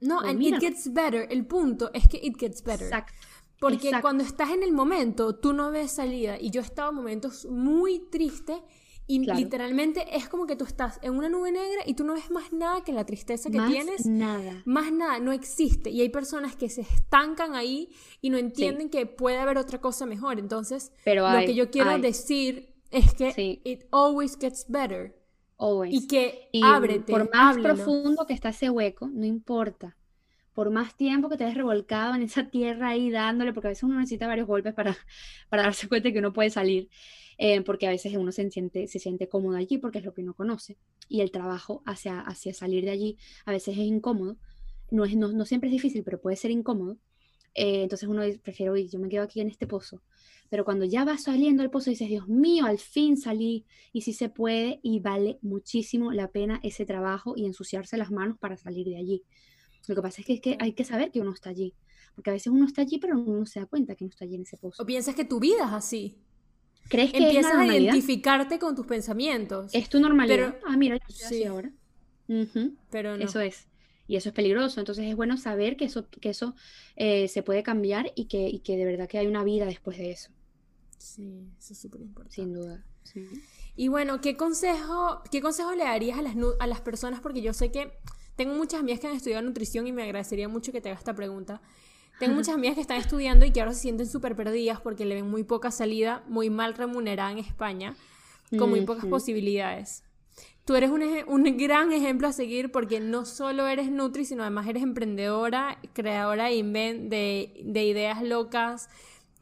[0.00, 1.26] No, and it gets better.
[1.30, 2.86] El punto es que it gets better.
[2.86, 3.12] Exacto.
[3.60, 6.38] Porque cuando estás en el momento, tú no ves salida.
[6.38, 8.58] Y yo he estado en momentos muy tristes
[9.06, 12.30] y literalmente es como que tú estás en una nube negra y tú no ves
[12.30, 14.06] más nada que la tristeza que más tienes.
[14.06, 14.62] Nada.
[14.64, 15.90] Más nada, no existe.
[15.90, 17.90] Y hay personas que se estancan ahí
[18.22, 20.38] y no entienden que puede haber otra cosa mejor.
[20.38, 25.14] Entonces, lo que yo quiero decir es que it always gets better.
[25.58, 25.94] Always.
[25.94, 27.12] Y que ábrete.
[27.12, 29.96] Por más profundo que está ese hueco, no importa.
[30.54, 33.82] Por más tiempo que te hayas revolcado en esa tierra ahí dándole, porque a veces
[33.82, 34.96] uno necesita varios golpes para,
[35.50, 36.88] para darse cuenta de que uno puede salir.
[37.38, 40.22] Eh, porque a veces uno se siente, se siente cómodo allí porque es lo que
[40.22, 40.78] uno conoce
[41.08, 44.36] y el trabajo hacia, hacia salir de allí a veces es incómodo,
[44.92, 46.96] no, es, no, siempre es difícil, pero puede ser incómodo,
[47.54, 50.00] eh, entonces uno prefiere, oye, yo me quedo aquí en este pozo,
[50.48, 54.12] pero cuando ya vas saliendo del pozo dices, Dios mío, al fin salí y sí
[54.12, 58.86] se puede y vale muchísimo la pena ese trabajo y ensuciarse las manos para salir
[58.86, 59.24] de allí.
[59.88, 61.74] Lo que pasa es que, es que hay que saber que uno está allí.
[62.14, 64.24] Porque a veces uno está allí, pero uno no se da cuenta que no está
[64.24, 64.82] allí en ese pozo.
[64.82, 66.16] O piensas que tu vida es así.
[66.88, 69.74] ¿Crees que Empiezas es a identificarte con tus pensamientos.
[69.74, 70.54] Es tu normalidad.
[70.54, 71.44] Pero- ah, mira, yo estoy así sí.
[71.44, 71.70] ahora.
[72.28, 73.24] Ujú, pero no.
[73.24, 73.66] Eso es.
[74.06, 74.80] Y eso es peligroso.
[74.80, 76.54] Entonces es bueno saber que eso, que eso
[76.96, 79.98] eh, se puede cambiar y que, y que de verdad que hay una vida después
[79.98, 80.30] de eso.
[80.98, 82.34] Sí, eso es súper importante.
[82.34, 82.84] Sin duda.
[83.02, 83.26] Sí.
[83.76, 87.20] Y bueno, ¿qué consejo, ¿qué consejo le darías a las, a las personas?
[87.20, 87.92] Porque yo sé que
[88.36, 91.14] tengo muchas amigas que han estudiado nutrición y me agradecería mucho que te haga esta
[91.14, 91.60] pregunta.
[92.18, 95.16] Tengo muchas amigas que están estudiando y que ahora se sienten súper perdidas porque le
[95.16, 97.96] ven muy poca salida, muy mal remunerada en España,
[98.56, 99.10] con muy pocas Ujú.
[99.10, 100.04] posibilidades.
[100.64, 104.66] Tú eres un, un gran ejemplo a seguir porque no solo eres Nutri, sino además
[104.66, 108.88] eres emprendedora, creadora de, inven- de, de ideas locas,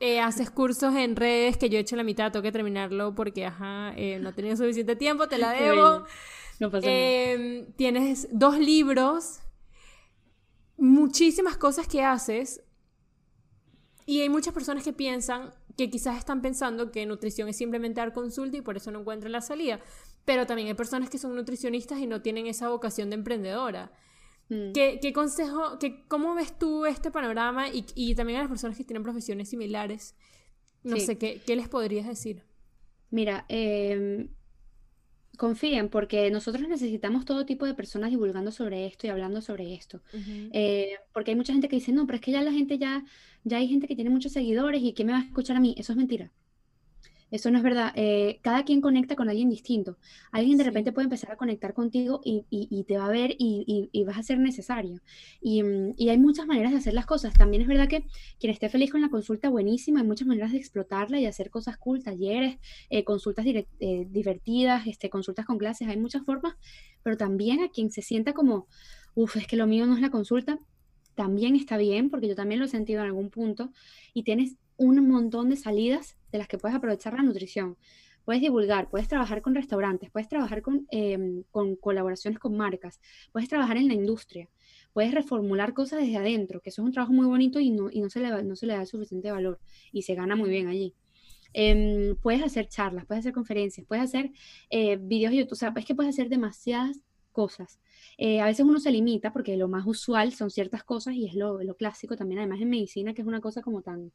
[0.01, 3.47] eh, haces cursos en redes que yo he hecho la mitad, tengo que terminarlo porque
[3.47, 6.05] ajá, eh, no he tenido suficiente tiempo, te la debo.
[6.61, 7.15] No pasa nada.
[7.21, 9.42] Eh, tienes dos libros,
[10.77, 12.63] muchísimas cosas que haces
[14.07, 18.13] y hay muchas personas que piensan que quizás están pensando que nutrición es simplemente dar
[18.13, 19.81] consulta y por eso no encuentran la salida.
[20.25, 23.91] Pero también hay personas que son nutricionistas y no tienen esa vocación de emprendedora.
[24.49, 24.73] Mm.
[24.73, 28.77] ¿Qué, qué consejo, qué, cómo ves tú este panorama y, y también a las personas
[28.77, 30.15] que tienen profesiones similares?
[30.83, 31.07] No Sí.
[31.07, 32.45] sé, ¿qué, ¿qué les podrías decir?
[33.11, 34.29] Mira, em,
[35.37, 40.03] confíen porque nosotros necesitamos todo tipo de personas divulgando sobre esto y hablando sobre esto.
[40.13, 43.05] Eh, porque hay mucha gente que dice, no, pero es que ya la gente ya,
[43.45, 45.75] ya hay gente que tiene muchos seguidores y ¿quién me va a escuchar a mí?
[45.79, 46.31] Eso es mentira.
[47.33, 47.93] Eso no es verdad.
[47.97, 49.99] Eh, cada quien conecta con alguien distinto.
[50.31, 50.69] Alguien de Sí.
[50.71, 54.19] repente puede empezar a conectar contigo y, y- y te va a ver y, vas
[54.19, 55.01] a ser necesario.
[55.41, 57.35] Y, mm, y hay muchas maneras de hacer las cosas.
[57.35, 58.05] También es verdad que
[58.39, 60.01] quien esté feliz con la consulta, buenísima.
[60.01, 62.59] Hay muchas maneras de explotarla y hacer cosas cool, talleres,
[62.91, 65.89] eh, consultas direct- eh, divertidas, este, consultas con clases.
[65.89, 66.55] Hay muchas formas.
[67.03, 68.69] Pero también a quien se sienta como,
[69.15, 70.59] uff, es que lo mío no es la consulta,
[71.15, 73.71] también está bien, porque yo también lo he sentido en algún punto,
[74.15, 77.77] y tienes un montón de salidas de las que puedes aprovechar la nutrición.
[78.25, 83.01] Puedes divulgar, puedes trabajar con restaurantes, puedes trabajar con, em, con colaboraciones con marcas,
[83.33, 84.49] puedes trabajar en la industria,
[84.93, 88.01] puedes reformular cosas desde adentro, que eso es un trabajo muy bonito y no, y
[88.01, 89.61] no, se, le, no se le da suficiente valor
[89.91, 90.95] y se gana muy bien allí.
[91.53, 94.31] Em, puedes hacer charlas, puedes hacer conferencias, puedes hacer
[94.71, 97.01] eh, videos de YouTube, o sea, es que puedes hacer demasiadas
[97.33, 97.81] cosas.
[98.19, 101.35] Eh, a veces uno se limita porque lo más usual son ciertas cosas y es
[101.35, 104.13] lo, lo clásico también, además en medicina, que es una cosa como tan,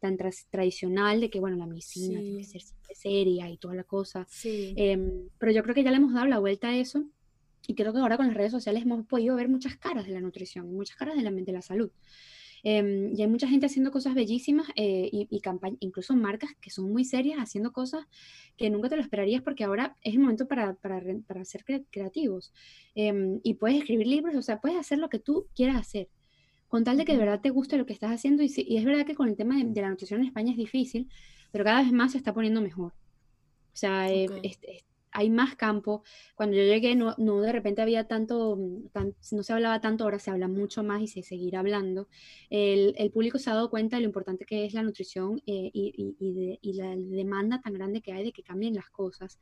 [0.00, 0.16] tan
[0.50, 2.58] tradicional de que, bueno, la medicina tiene que Sí.
[2.60, 2.62] ser
[2.94, 4.26] seria y toda la cosa.
[4.28, 4.74] Sí.
[4.76, 7.04] Em, pero yo creo que ya le hemos dado la vuelta a eso
[7.66, 10.20] y creo que ahora con las redes sociales hemos podido ver muchas caras de la
[10.20, 11.90] nutrición muchas caras de la, de la salud.
[12.62, 16.68] Em, y hay mucha gente haciendo cosas bellísimas eh, y, y campañas, incluso marcas que
[16.70, 18.04] son muy serias haciendo cosas
[18.58, 21.86] que nunca te lo esperarías porque ahora es el momento para, para, para ser cre-
[21.90, 22.52] creativos.
[22.94, 26.08] Em, y puedes escribir libros, o sea, puedes hacer lo que tú quieras hacer,
[26.70, 28.42] con tal de que de verdad te guste lo que estás haciendo.
[28.42, 30.52] Y, sí- y es verdad que con el tema de, de la nutrición en España
[30.52, 31.08] es difícil,
[31.52, 32.94] pero cada vez más se está poniendo mejor.
[33.74, 34.38] O sea, eh, Ok.
[34.44, 36.04] es- es- hay más campo.
[36.36, 40.04] Cuando yo llegué, no, no de repente había tanto, mm, tan- no se hablaba tanto,
[40.04, 42.08] ahora se habla mucho más y se seguirá hablando.
[42.50, 45.70] El, el público se ha dado cuenta de lo importante que es la nutrición eh,
[45.74, 48.90] y, y- y de- y la demanda tan grande que hay de que cambien las
[48.90, 49.38] cosas.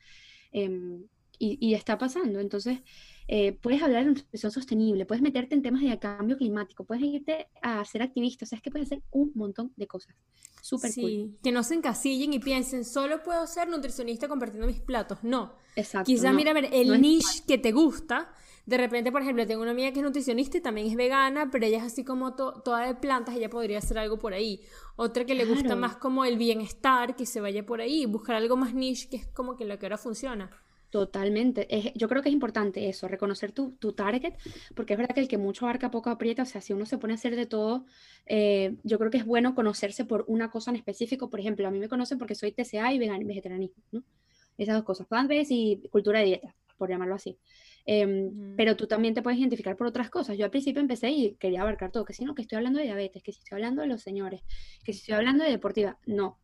[0.52, 1.04] Em,
[1.38, 2.40] y, y está pasando.
[2.40, 2.80] Entonces,
[3.28, 7.48] eh, puedes hablar de nutrición sostenible, puedes meterte en temas de cambio climático, puedes irte
[7.62, 10.14] a ser activista, o sea, es que puedes hacer un montón de cosas.
[10.62, 11.36] Súper cool.
[11.42, 15.18] Que no se encasillen y piensen, solo puedo ser nutricionista compartiendo mis platos.
[15.22, 15.54] No.
[15.76, 16.06] Exacto.
[16.06, 18.32] Quizás no, mira a ver el no niche que te gusta.
[18.66, 21.64] De repente, por ejemplo, tengo una amiga que es nutricionista y también es vegana, pero
[21.64, 24.60] ella es así como to- toda de plantas, ella podría hacer algo por ahí.
[24.96, 28.56] Otra que le gusta más como el bienestar, que se vaya por ahí, buscar algo
[28.58, 30.50] más niche, que es como que lo que ahora funciona.
[30.90, 31.66] Totalmente.
[31.74, 34.34] Es- yo creo que es importante eso, reconocer tu, tu target,
[34.74, 36.96] porque es verdad que el que mucho abarca poco aprieta, o sea, si uno se
[36.96, 37.84] pone a hacer de todo,
[38.24, 41.28] eh, yo creo que es bueno conocerse por una cosa en específico.
[41.28, 44.02] Por ejemplo, a mí me conocen porque soy TCA y vegan, vegetarianismo, ¿no?
[44.56, 47.38] Esas dos cosas, plant-based y cultura de dieta, por llamarlo así.
[47.84, 50.36] Em, pero tú también te puedes identificar por otras cosas.
[50.38, 52.86] Yo al principio empecé y quería abarcar todo, que si no, que estoy hablando de
[52.86, 54.40] diabetes, que si estoy hablando de los señores,
[54.84, 55.98] que si estoy hablando de deportiva.
[56.06, 56.38] No.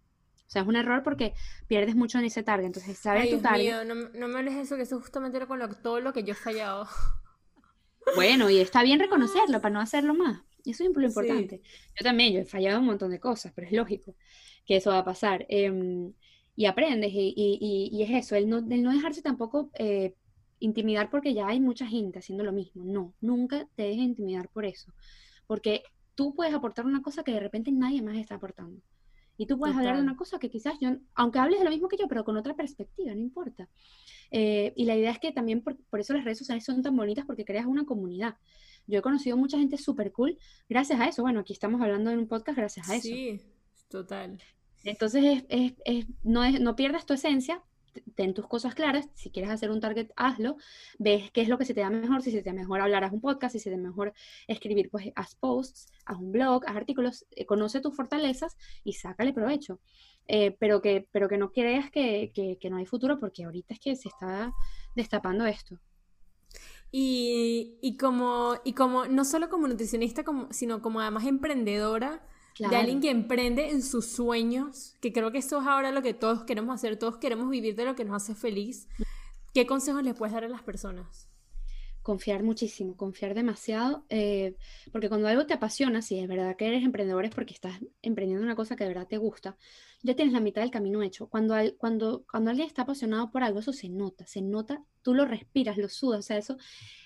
[0.46, 1.34] O sea, es un error porque
[1.66, 2.66] pierdes mucho en ese target.
[2.66, 3.64] Entonces, saber Ay, tu Dios target.
[3.64, 6.12] mío, no, no me hables de eso, que eso justamente era con lo- todo lo
[6.12, 6.86] que yo he fallado.
[8.16, 10.42] Bueno, y está bien reconocerlo para no hacerlo más.
[10.64, 11.06] Eso es lo Sí.
[11.06, 11.60] importante.
[11.98, 14.14] Yo también, yo he fallado un montón de cosas, pero es lógico
[14.66, 15.44] que eso va a pasar.
[15.48, 16.12] Em,
[16.56, 20.14] y aprendes, y, y- y- y es eso, el no, el no dejarse tampoco eh,
[20.60, 22.84] intimidar porque ya hay mucha gente haciendo lo mismo.
[22.84, 24.92] No, nunca te dejes intimidar por eso.
[25.46, 25.82] Porque
[26.14, 28.80] tú puedes aportar una cosa que de repente nadie más está aportando.
[29.36, 31.88] Y tú puedes hablar de una cosa que quizás yo, aunque hables de lo mismo
[31.88, 33.68] que yo, pero con otra perspectiva, no importa.
[34.30, 36.96] Eh, y la idea es que también por, por eso las redes sociales son tan
[36.96, 38.36] bonitas porque creas una comunidad.
[38.86, 41.22] Yo he conocido mucha gente súper cool gracias a eso.
[41.22, 43.08] Bueno, aquí estamos hablando en un podcast gracias a eso.
[43.08, 43.40] Sí,
[43.88, 44.38] total.
[44.84, 47.62] Entonces, es, es, no, es, no pierdas tu esencia,
[48.14, 50.56] ten tus cosas claras, si quieres hacer un target, hazlo,
[50.98, 53.04] ves qué es lo que se te da mejor, si se te da mejor hablar,
[53.04, 54.12] haz un podcast, si se te da mejor
[54.46, 59.32] escribir, pues haz posts, haz un blog, haz artículos, eh, conoce tus fortalezas y sácale
[59.32, 59.80] provecho.
[60.26, 63.80] Eh, pero, que, pero que no creas que, que, no hay futuro, porque ahorita es
[63.80, 64.52] que se está
[64.94, 65.78] destapando esto.
[66.90, 72.22] Y, y, como, y como, no solo como nutricionista, como, sino como además emprendedora,
[72.58, 76.14] de alguien que emprende en sus sueños, que creo que eso es ahora lo que
[76.14, 78.88] todos queremos hacer, todos queremos vivir de lo que nos hace feliz.
[79.52, 81.28] ¿Qué consejos les puedes dar a las personas?
[82.04, 84.56] Confiar muchísimo, confiar demasiado, eh,
[84.92, 88.44] porque cuando algo te apasiona, si es verdad que eres emprendedor es porque estás emprendiendo
[88.44, 89.56] una cosa que de verdad te gusta,
[90.02, 91.28] ya tienes la mitad del camino hecho.
[91.28, 95.24] Cuando, cuando, cuando alguien está apasionado por algo, eso se nota, se nota, tú lo
[95.24, 96.58] respiras, lo sudas, o sea, eso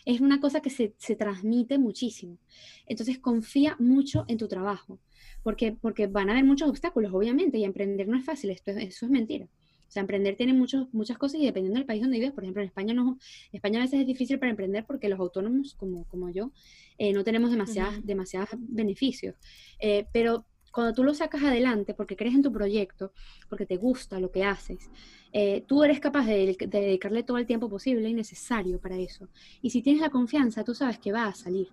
[0.04, 2.38] es una cosa que se, se transmite muchísimo.
[2.86, 4.98] Entonces confía mucho en tu trabajo
[5.44, 9.06] porque, porque van a haber muchos obstáculos, obviamente, y emprender no es fácil, esto, eso
[9.06, 9.48] es mentira.
[9.88, 12.62] O sea, emprender tiene muchos, muchas cosas y dependiendo del país donde vives, por ejemplo,
[12.62, 13.18] en España no,
[13.52, 16.52] España a veces es difícil para emprender porque los autónomos, como, como yo,
[16.98, 19.36] eh, no tenemos demasiadas, demasiados beneficios.
[19.80, 23.12] Eh, pero cuando tú lo sacas adelante porque crees en tu proyecto,
[23.48, 24.90] porque te gusta lo que haces,
[25.32, 29.28] eh, tú eres capaz de, de, dedicarle todo el tiempo posible y necesario para eso.
[29.62, 31.68] Y si tienes la confianza, tú sabes que va a salir.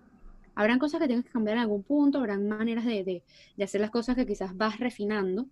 [0.54, 3.22] Habrán cosas que tengas que cambiar en algún punto, habrán maneras de,
[3.62, 5.46] hacer las cosas que quizás vas refinando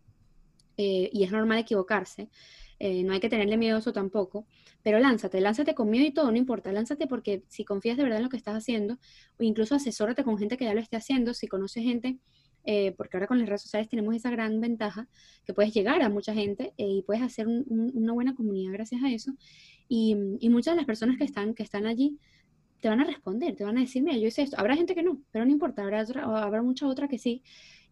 [0.77, 2.29] eh, y es normal equivocarse.
[2.79, 4.47] Eh, no hay que tenerle miedo a eso tampoco,
[4.83, 8.19] pero lánzate, lánzate con miedo y todo, no importa, lánzate porque si confías de verdad
[8.19, 8.99] en lo que estás haciendo,
[9.39, 12.19] o incluso asesórate con gente que ya lo esté haciendo, si conoces gente,
[12.65, 15.07] eh, porque ahora con las redes sociales tenemos esa gran ventaja
[15.45, 19.33] que puedes llegar a mucha gente y puedes hacer una buena comunidad gracias a eso.
[19.89, 22.19] Y, y, muchas de las personas que están, que están allí
[22.81, 24.59] te van a responder, te van a decir, mira, yo hice esto.
[24.59, 27.43] Habrá gente que no, pero no importa, habrá, otra, habrá mucha otra que sí.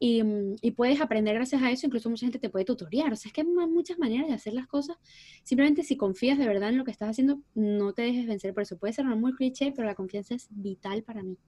[0.05, 3.13] Y, mm, y, puedes aprender gracias a eso, incluso mucha gente te puede tutoriar.
[3.13, 4.97] O sea, es que hay muchas maneras de hacer las cosas.
[5.45, 8.65] Simplemente si confías de verdad en lo que estás haciendo, no te dejes vencer por
[8.65, 8.77] eso.
[8.77, 11.39] Puede ser muy cliché, pero la confianza es vital para mí.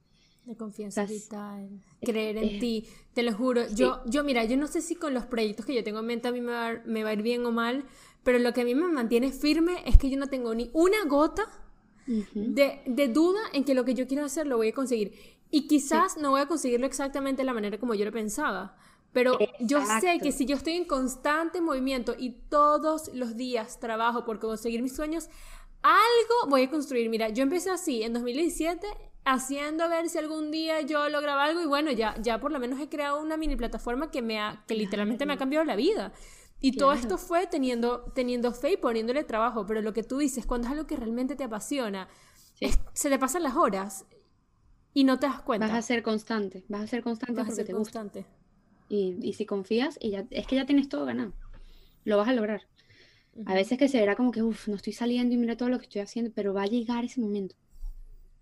[0.47, 1.69] La confianza es vital.
[2.01, 3.63] Creer en ti, te lo juro.
[3.75, 6.29] Yo, yo, mira, yo no sé si con los proyectos que yo tengo en mente
[6.29, 7.85] a mí me va, me va a ir bien o mal,
[8.23, 11.05] pero lo que a mí me mantiene firme es que yo no tengo ni una
[11.07, 11.43] gota
[12.07, 15.13] de, duda en que lo que yo quiero hacer lo voy a conseguir.
[15.51, 18.77] Y quizás no voy a conseguirlo exactamente de la manera como yo lo pensaba.
[19.13, 24.25] Pero yo sé que si yo estoy en constante movimiento y todos los días trabajo
[24.25, 25.31] por conseguir mis sueños,
[25.83, 27.09] algo voy a construir.
[27.09, 28.87] Mira, yo empecé así en 2017
[29.25, 32.59] haciendo a ver si algún día yo lograba algo y bueno, ya, ya por lo
[32.59, 35.77] menos he creado una mini plataforma que, me ha, que literalmente me ha cambiado la
[35.77, 36.13] vida.
[36.61, 40.47] Y todo esto fue teniendo, teniendo fe y poniéndole trabajo, pero lo que tú dices,
[40.47, 42.09] cuando es algo que realmente te apasiona,
[42.95, 44.07] se te pasan las horas
[44.95, 45.67] y no te das cuenta.
[45.67, 48.25] Vas a ser constante, vas a ser constante vas a ser constante.
[48.89, 51.33] Y, y, si confías, y ya, es que ya tienes todo ganado,
[52.05, 52.63] lo vas a lograr.
[53.47, 55.79] A veces que se verá como que, uff, no estoy saliendo y mira todo lo
[55.79, 57.57] que estoy haciendo, pero va a llegar ese momento.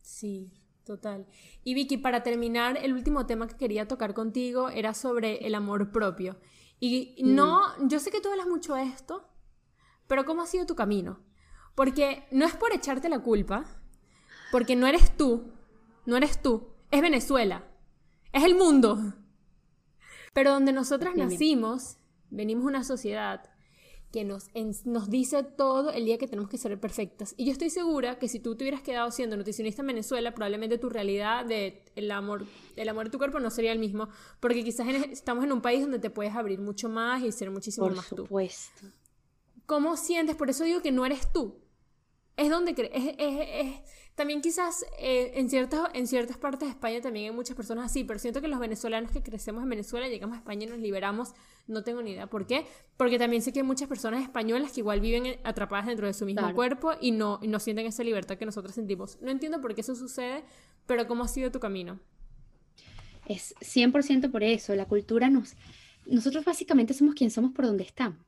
[0.02, 0.50] Sí,
[0.84, 1.26] total.
[1.64, 5.92] Y Vicky, para terminar, el último tema que quería tocar contigo era sobre el amor
[5.92, 6.38] propio.
[6.78, 9.26] Y no, yo sé que tú hablas mucho de esto,
[10.08, 11.20] pero ¿cómo ha sido tu camino?
[11.76, 13.64] Porque no es por echarte la culpa,
[14.50, 15.52] porque no eres tú,
[16.06, 17.64] no eres tú, es Venezuela,
[18.32, 18.98] es el mundo.
[20.32, 21.98] Pero donde nosotras nacimos,
[22.30, 23.52] venimos una sociedad
[24.12, 24.50] que nos,
[24.84, 27.34] nos dice todo el día que tenemos que ser perfectas.
[27.38, 30.76] Y yo estoy segura que si tú te hubieras quedado siendo nutricionista en Venezuela, probablemente
[30.76, 32.46] tu realidad de el amor,
[32.76, 35.80] el amor de tu cuerpo no sería el mismo, porque quizás estamos en un país
[35.80, 38.16] donde te puedes abrir mucho más y ser muchísimo más tú.
[38.16, 38.86] Por supuesto.
[39.64, 40.36] ¿Cómo sientes?
[40.36, 41.62] Por eso digo que no eres tú.
[42.36, 43.80] Es donde crees, es, es
[44.14, 48.04] también quizás eh, en, ciertas, en ciertas partes de España también hay muchas personas así,
[48.04, 51.32] pero siento que los venezolanos que crecemos en Venezuela, llegamos a España y nos liberamos,
[51.66, 52.66] no tengo ni idea por qué,
[52.98, 56.26] porque también sé que hay muchas personas españolas que igual viven atrapadas dentro de su
[56.26, 59.18] mismo cuerpo y no, y no sienten esa libertad que nosotros sentimos.
[59.22, 60.44] No entiendo por qué eso sucede,
[60.86, 61.98] pero ¿cómo ha sido tu camino?
[63.26, 65.54] Es 100% por eso, la cultura nos...
[66.04, 68.18] Nosotros básicamente somos quien somos por donde estamos.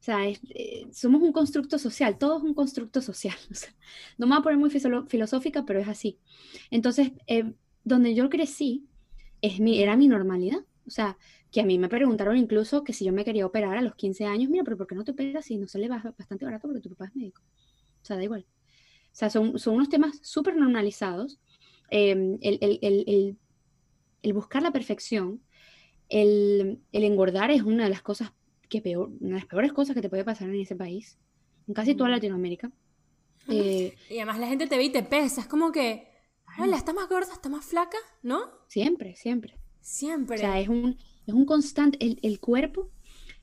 [0.00, 3.36] O sea, eh, somos un constructo social, todo es un constructo social.
[4.18, 4.70] no me voy a poner muy
[5.08, 6.18] filosófica, pero es así.
[6.70, 7.52] Entonces, eh,
[7.84, 8.86] donde yo crecí,
[9.42, 10.60] es mi, era mi normalidad.
[10.86, 11.18] O sea,
[11.50, 14.24] que a mí me preguntaron incluso que si yo me quería operar a los 15
[14.26, 16.90] años, mira, pero ¿por qué no te operas si no sale bastante barato porque tu
[16.90, 17.42] papá es médico?
[18.02, 18.46] O sea, da igual.
[19.12, 21.40] O sea, son, son unos temas súper normalizados.
[21.90, 23.38] Em, el, el, el,
[24.22, 25.42] el, buscar la perfección,
[26.08, 28.32] el, engordar es una de las cosas
[28.68, 31.18] que peor, una de las peores cosas que te puede pasar en ese país,
[31.66, 32.70] en casi toda Latinoamérica.
[33.48, 36.08] Eh, y además la gente te ve y te pesa, es como que,
[36.60, 37.32] Hola, ¿está más gorda?
[37.32, 37.98] ¿Está más flaca?
[38.22, 38.40] ¿No?
[38.66, 39.58] Siempre, siempre.
[39.80, 40.36] Siempre.
[40.36, 40.96] O sea, es un,
[41.26, 42.90] es un constante, el, el cuerpo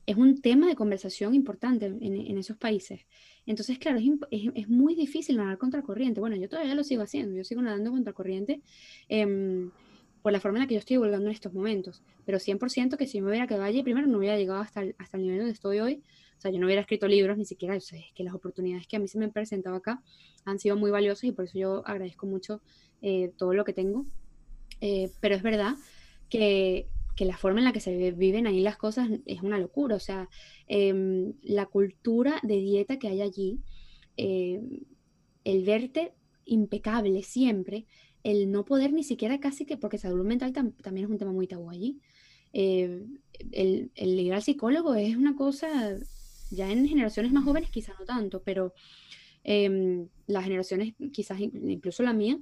[0.04, 3.06] es un tema de conversación importante en, en esos países.
[3.46, 6.20] Entonces, claro, es, es, es, muy difícil nadar contra corriente.
[6.20, 8.60] Bueno, yo todavía lo sigo haciendo, yo sigo nadando contra corriente
[9.08, 9.68] eh,
[10.26, 12.02] por la forma en la que yo estoy divulgando en estos momentos.
[12.24, 15.18] Pero 100% que si me hubiera quedado allí, primero no hubiera llegado hasta el, hasta
[15.18, 16.02] el nivel donde estoy hoy.
[16.36, 18.88] O sea, yo no hubiera escrito libros, ni siquiera, o sea, es que las oportunidades
[18.88, 20.02] que a mí se me han presentado acá
[20.44, 22.60] han sido muy valiosas y por eso yo agradezco mucho
[23.02, 24.04] eh, todo lo que tengo.
[24.80, 25.76] Eh, pero es verdad
[26.28, 29.94] que que la forma en la que se viven ahí las cosas es una locura.
[29.94, 30.28] O sea,
[30.68, 33.60] eh, la cultura de dieta que hay allí,
[34.16, 34.60] eh,
[35.44, 36.12] el verte
[36.44, 37.86] impecable siempre,
[38.26, 41.30] el no poder ni siquiera casi que, porque salud mental tam también es un tema
[41.32, 42.00] muy tabú allí,
[42.52, 43.06] eh,
[43.52, 45.96] el, el, ir al psicólogo es una cosa,
[46.50, 48.74] ya en generaciones más jóvenes quizás no tanto, pero
[49.44, 52.38] em, las generaciones, quizás incluso la mía,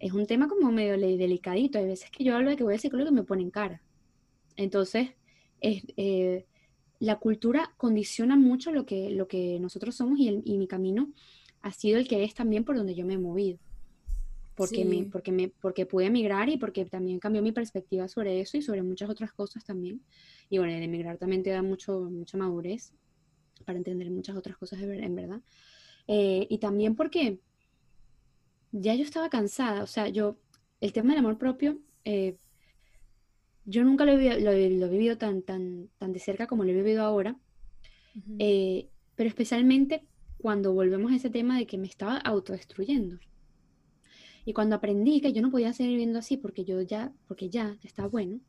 [0.00, 1.78] es un tema como medio delicadito.
[1.78, 3.80] Hay veces que yo hablo de que voy al psicólogo y me ponen cara.
[4.56, 5.10] Entonces,
[5.60, 6.46] es, eh,
[6.98, 11.12] la cultura condiciona mucho lo que, lo que nosotros somos y, el, y, mi camino
[11.62, 13.58] ha sido el que es también por donde yo me he movido.
[14.58, 14.84] Porque, sí.
[14.84, 18.62] me, porque, me, porque pude emigrar y porque también cambió mi perspectiva sobre eso y
[18.62, 20.02] sobre muchas otras cosas también.
[20.50, 22.92] Y bueno, el emigrar también te da mucho, mucha madurez
[23.64, 25.40] para entender muchas otras cosas en verdad.
[26.08, 27.38] Eh, y también porque
[28.72, 30.36] ya yo estaba cansada, o sea, yo,
[30.80, 32.36] el tema del amor propio, eh,
[33.64, 36.70] yo nunca lo he, lo, lo he, vivido tan, tan, tan de cerca como lo
[36.70, 37.36] he vivido ahora,
[38.16, 38.36] uh -huh.
[38.40, 40.02] eh, pero especialmente
[40.38, 43.18] cuando volvemos a ese tema de que me estaba autodestruyendo.
[44.48, 47.76] Y cuando aprendí que yo no podía seguir viviendo así porque yo ya, porque ya,
[47.82, 48.40] ya estaba bueno,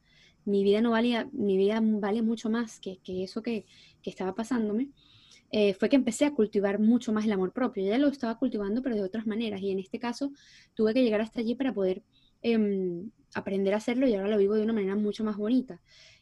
[0.45, 3.65] mi vida no valía, mi vida vale mucho más que, que eso que,
[4.01, 4.91] que, estaba pasándome,
[5.51, 7.83] eh, fue que empecé a cultivar mucho más el amor propio.
[7.83, 9.61] Ya lo estaba cultivando, pero de otras maneras.
[9.61, 10.31] Y en este caso
[10.73, 12.01] tuve que llegar hasta allí para poder
[12.43, 13.03] eh,
[13.33, 15.81] aprender a hacerlo y ahora lo vivo de una manera mucho más bonita.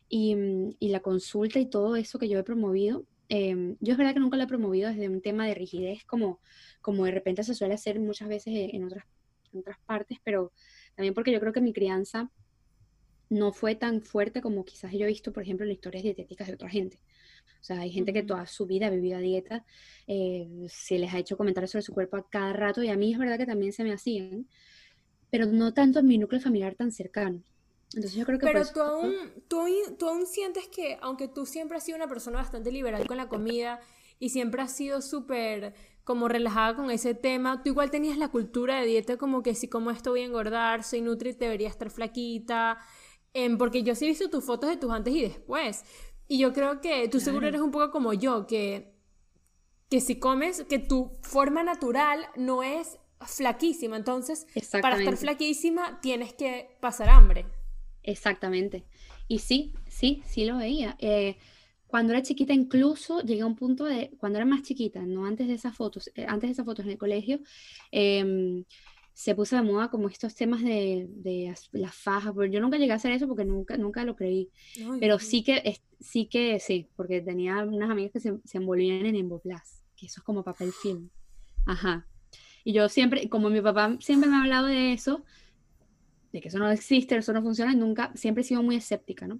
[0.09, 0.35] Y,
[0.79, 4.21] y la consulta y todo eso que yo he promovido, eh, yo es verdad que
[4.21, 6.39] nunca lo he promovido desde un tema de rigidez como,
[6.81, 9.05] como de repente se suele hacer muchas veces en otras,
[9.53, 10.51] en otras partes, pero
[10.95, 12.31] también porque yo creo que mi crianza
[13.29, 16.53] no fue tan fuerte como quizás yo he visto, por ejemplo, en historias dietéticas de
[16.53, 16.99] otra gente.
[17.59, 19.65] O sea, hay gente que toda su vida ha vivido a dieta,
[20.07, 23.11] eh, se les ha hecho comentarios sobre su cuerpo a cada rato y a mí
[23.11, 24.47] es verdad que también se me hacían,
[25.29, 27.43] pero no tanto en mi núcleo familiar tan cercano.
[27.93, 28.45] Entonces yo creo que...
[28.45, 29.15] Pero tú, aún,
[29.47, 29.65] tú,
[29.97, 33.27] tú aún sientes que, aunque tú siempre has sido una persona bastante liberal con la
[33.27, 33.79] comida
[34.19, 35.73] y siempre has sido súper
[36.07, 39.67] como relajada con ese tema, tú igual tenías la cultura de dieta como que si
[39.67, 42.77] como esto voy a engordar, soy nutri, debería estar flaquita,
[43.33, 45.83] eh, porque yo sí he visto tus fotos de tus antes y después.
[46.29, 47.25] Y yo creo que tú claro.
[47.25, 48.95] seguro eres un poco como yo, que,
[49.89, 53.97] que si comes, que tu forma natural no es flaquísima.
[53.97, 54.47] Entonces,
[54.81, 57.47] para estar flaquísima tienes que pasar hambre.
[58.01, 58.85] Exactamente.
[59.27, 60.95] Y sí, sí, sí lo veía.
[60.99, 61.35] Eh,
[61.87, 65.47] cuando era chiquita, incluso llegué a un punto de, cuando era más chiquita, no antes
[65.47, 67.39] de esas fotos, eh, antes de esas fotos en el colegio,
[67.91, 68.63] eh,
[69.17, 72.33] se puso de moda como estos temas de, de las fajas.
[72.35, 74.51] Pero yo nunca llegué a hacer eso porque nunca, nunca lo creí.
[74.77, 79.07] Ay, Pero sí que, sí que sí, porque tenía unas amigas que se, se envolvían
[79.07, 81.09] en Emboplas, que eso es como papel film.
[81.65, 82.05] Ajá.
[82.63, 85.23] Y yo siempre, como mi papá siempre me ha hablado de eso,
[86.31, 89.39] de que eso no existe, eso no funciona, nunca, siempre he sido muy escéptica, ¿no?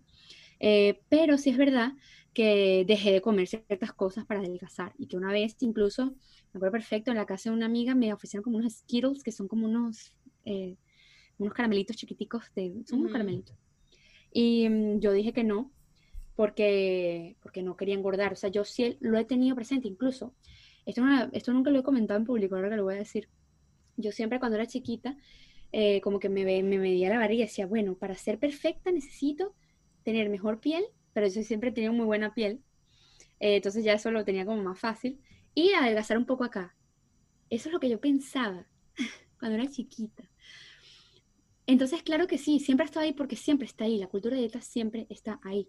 [0.60, 1.94] Eh, pero sí es verdad
[2.34, 6.06] que dejé de comer ciertas cosas para adelgazar y que una vez incluso,
[6.54, 9.32] me acuerdo perfecto, en la casa de una amiga me ofrecieron como unos Skittles, que
[9.32, 10.14] son como unos,
[10.46, 10.76] eh,
[11.38, 13.14] unos caramelitos chiquiticos, de, son unos mm.
[13.14, 13.56] caramelitos.
[14.32, 15.72] Y um, yo dije que no,
[16.36, 20.36] porque, porque no quería engordar, o sea, yo sí lo he tenido presente, incluso
[20.86, 23.28] esto, no, esto nunca lo he comentado en público, ahora que lo voy a decir.
[23.98, 25.18] Yo siempre cuando era chiquita,
[25.72, 29.54] eh, como que me, me medía la barriga y decía, bueno, para ser perfecta necesito
[30.04, 30.86] tener mejor piel,
[31.18, 32.62] pero yo siempre tenido muy buena piel.
[33.40, 35.20] Eh, entonces ya eso lo tenía como más fácil.
[35.56, 36.76] Y adelgazar un poco acá.
[37.50, 38.68] Eso es lo que yo pensaba
[39.40, 40.30] cuando era chiquita.
[41.66, 43.98] Entonces, claro que sí, siempre ha estado ahí porque siempre está ahí.
[43.98, 45.68] La cultura de dieta siempre está ahí.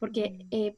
[0.00, 0.48] Porque mm.
[0.50, 0.76] eh,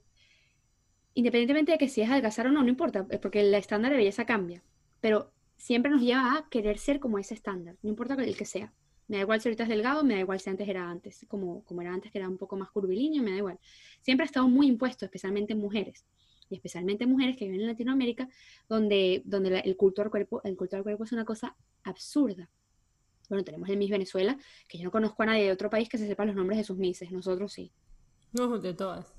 [1.15, 4.27] independientemente de que si es adelgazar o no, no importa, porque el estándar de belleza
[4.27, 4.63] cambia,
[5.01, 8.75] pero siempre nos lleva a querer ser como ese estándar, no importa el que sea.
[9.09, 11.63] Me da igual si ahorita es delgado, me da igual si antes era antes, como,
[11.65, 13.59] como era antes que era un poco más curvilíneo, me da igual.
[14.03, 16.05] Siempre ha estado muy impuesto, especialmente en mujeres,
[16.49, 18.29] y especialmente mujeres que viven en Latinoamérica,
[18.69, 22.51] donde, donde la, el, culto al cuerpo, el culto al cuerpo es una cosa absurda.
[23.29, 24.39] Bueno, tenemos el Miss Venezuela,
[24.69, 26.65] que yo no conozco a nadie de otro país que se sepa los nombres de
[26.65, 27.73] sus Misses, nosotros sí.
[28.33, 29.13] No, de todas.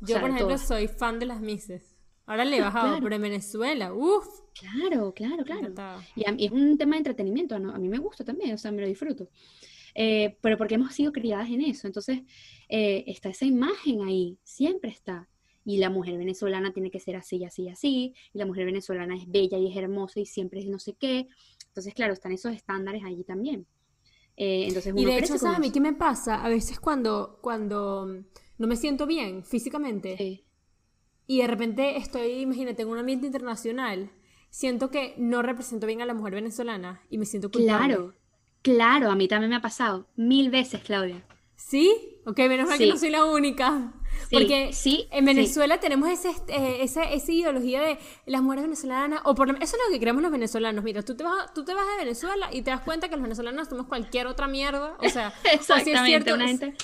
[0.00, 1.89] Yo, o sea, por ejemplo, soy fan de las Misses.
[2.30, 4.24] Ahora le he bajado, pero en Venezuela, uff.
[4.54, 5.74] Claro, claro, claro.
[6.14, 7.74] Y a mí es un tema de entretenimiento, ¿no?
[7.74, 9.28] a mí me gusta también, o sea, me lo disfruto.
[9.96, 11.88] Eh, pero porque hemos sido criadas en eso.
[11.88, 12.20] Entonces,
[12.68, 15.28] eh, está esa imagen ahí, siempre está.
[15.64, 18.14] Y la mujer venezolana tiene que ser así, así, así.
[18.32, 21.26] Y la mujer venezolana es bella y es hermosa y siempre es no sé qué.
[21.66, 23.66] Entonces, claro, están esos estándares allí también.
[24.36, 26.44] Eh, entonces y de hecho, ¿sabes a mí qué me pasa?
[26.44, 28.06] A veces cuando, cuando
[28.56, 30.44] no me siento bien físicamente
[31.30, 34.10] y de repente estoy, imagínate, en un ambiente internacional,
[34.50, 37.94] siento que no represento bien a la mujer venezolana y me siento culpable.
[37.94, 38.14] Claro,
[38.62, 41.24] claro, a mí también me ha pasado mil veces, Claudia.
[41.54, 42.18] ¿Sí?
[42.26, 43.92] Ok, menos mal que no soy la única.
[44.32, 49.36] Porque sí, en Venezuela tenemos ese, eh, esa, esa, ideología de las mujeres venezolanas, o
[49.36, 50.82] por eso es lo que creemos los venezolanos.
[50.82, 53.22] Mira, tú te, vas, tú te vas de Venezuela y te das cuenta que los
[53.22, 54.96] venezolanos somos cualquier otra mierda.
[54.98, 56.74] O sea, Exactamente, es cierto, una gente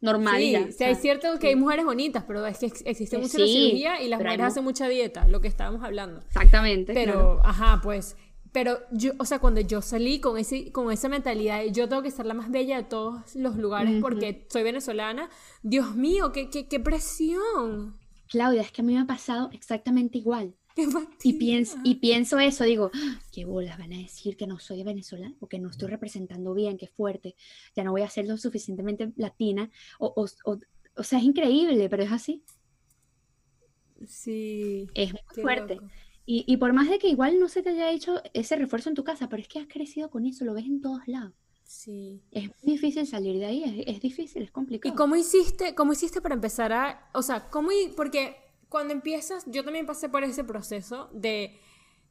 [0.00, 0.40] normal.
[0.72, 4.20] Sí, hay cierto que hay mujeres bonitas, pero es que existe mucha cirugía y las
[4.20, 6.20] mujeres hacen mucha dieta, lo que estábamos hablando.
[6.20, 6.94] Exactamente.
[6.94, 8.16] Pero, ajá, pues
[8.52, 12.10] pero yo, o sea, cuando yo salí con, ese, con esa mentalidad, yo tengo que
[12.10, 15.28] ser la más bella de todos los lugares porque soy venezolana,
[15.62, 17.98] Dios mío, qué, qué, qué presión.
[18.28, 20.54] Claudia, es que a mí me ha pasado exactamente igual.
[21.22, 24.82] Y, pienso, y pienso eso, digo, ah, qué bolas van a decir que no soy
[24.82, 27.34] venezolana o que no estoy representando bien, qué fuerte,
[27.74, 30.58] ya no voy a ser lo suficientemente latina, o, o, o,
[30.96, 32.42] o sea, es increíble, pero es así.
[34.06, 34.88] Sí.
[34.94, 35.80] Es muy fuerte.
[36.24, 38.94] Y, y, por más de que igual no se te haya hecho ese refuerzo en
[38.94, 41.32] tu casa, pero es que has crecido con eso, lo ves en todos lados.
[41.64, 42.22] Sí.
[42.30, 44.92] Es difícil salir de ahí, es, difícil, es complicado.
[44.92, 48.36] ¿Y cómo hiciste, cómo hiciste para empezar a, o sea, cómo, porque
[48.68, 51.58] cuando empiezas, yo también pasé por ese proceso de,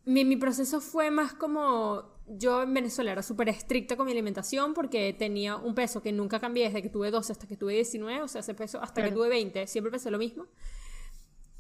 [0.06, 4.74] mi, mi proceso fue más como, yo en Venezuela era súper estricta con mi alimentación
[4.74, 8.22] porque tenía un peso que nunca cambié desde que tuve 12 hasta que tuve 19,
[8.22, 10.48] o sea, ese peso hasta que tuve 20, siempre pesé lo mismo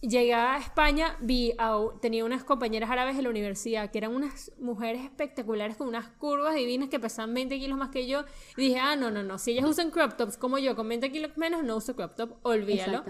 [0.01, 1.53] llegué a España, vi
[2.01, 6.55] tenía unas compañeras árabes en la universidad que eran unas mujeres espectaculares con unas curvas
[6.55, 8.23] divinas que pesaban 20 kilos más que yo.
[8.55, 11.11] Y dije, ah, no, no, no, si ellas usan crop tops como yo con 20
[11.11, 13.03] kilos menos, no uso crop top, olvídalo.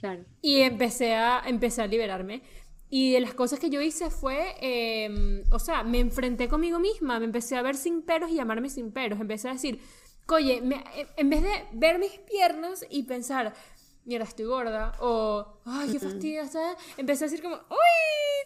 [0.00, 0.24] Claro.
[0.42, 2.42] Y empecé a, empecé a liberarme.
[2.88, 7.20] Y de las cosas que yo hice fue, em, o sea, me enfrenté conmigo misma,
[7.20, 9.20] me empecé a ver sin peros y llamarme sin peros.
[9.20, 9.80] Empecé a decir,
[10.28, 10.60] oye,
[11.16, 13.54] en vez de ver mis piernas y pensar,
[14.04, 16.42] mira, estoy gorda, o, ay, qué fastidio,
[16.96, 18.40] Empecé a decir como, uy,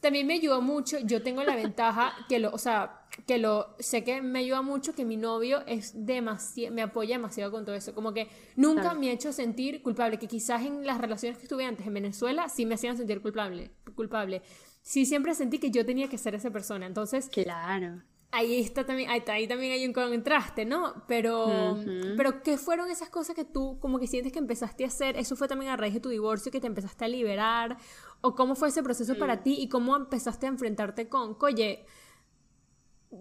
[0.00, 4.04] también me ayudó mucho, yo tengo la ventaja que lo, o sea, que lo, sé
[4.04, 7.94] que me ayuda mucho que mi novio es demasiado, me apoya demasiado con todo eso,
[7.94, 11.64] como que nunca me ha hecho sentir culpable, que quizás en las relaciones que estuve
[11.64, 14.42] antes en Venezuela sí me hacían sentir culpable, culpable.
[14.82, 17.28] Sí, siempre sentí que yo tenía que ser esa persona, entonces...
[17.28, 18.02] Claro
[18.36, 21.04] ahí está también, ahí, ahí, también hay un contraste, ¿no?
[21.06, 21.76] Pero,
[22.16, 25.16] pero ¿qué fueron esas cosas que tú como que sientes que empezaste a hacer?
[25.16, 27.78] ¿Eso fue también a raíz de tu divorcio que te empezaste a liberar?
[28.26, 29.42] ¿O cómo fue ese proceso para mm.
[29.42, 31.84] ti y cómo empezaste a enfrentarte con, oye,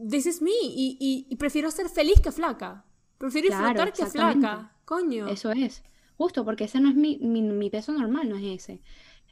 [0.09, 2.85] this is me y, y, prefiero ser feliz que flaca?
[3.17, 5.27] Prefiero disfrutar que flaca, coño.
[5.27, 5.83] Eso es,
[6.17, 8.81] justo porque ese no es mi, mi, mi peso normal, no es ese.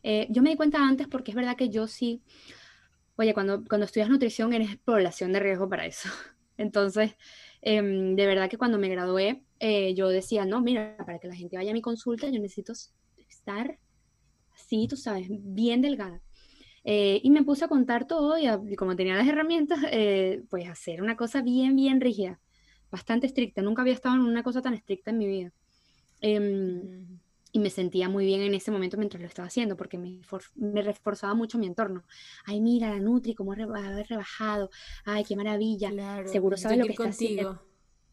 [0.04, 2.22] Eh, yo me di cuenta antes porque es verdad que yo sí
[3.16, 6.10] Oye, cuando, cuando estudias nutrición eres población de riesgo para eso.
[6.58, 7.16] Entonces,
[7.62, 11.36] em, de verdad que cuando me gradué, eh, yo decía, no, mira, para que la
[11.36, 12.74] gente vaya a mi consulta, yo necesito
[13.30, 13.78] estar
[14.74, 16.22] así, tú sabes, bien delgada.
[16.84, 21.02] Eh, y me puse a contar todo y, como tenía las herramientas, eh, pues hacer
[21.02, 22.40] una cosa bien, bien rígida,
[22.92, 23.62] bastante estricta.
[23.62, 25.54] Nunca había estado en una cosa tan estricta en mi vida.
[26.22, 27.20] Em,
[27.52, 30.22] y me sentía muy bien en ese momento mientras lo estaba haciendo, porque me,
[30.56, 32.04] me reforzaba mucho mi entorno.
[32.46, 34.72] Ay, mira, la Nutri, cómo haber rebajado.
[35.06, 35.92] Ay, qué maravilla.
[36.26, 37.64] Seguro sabes lo que está haciendo.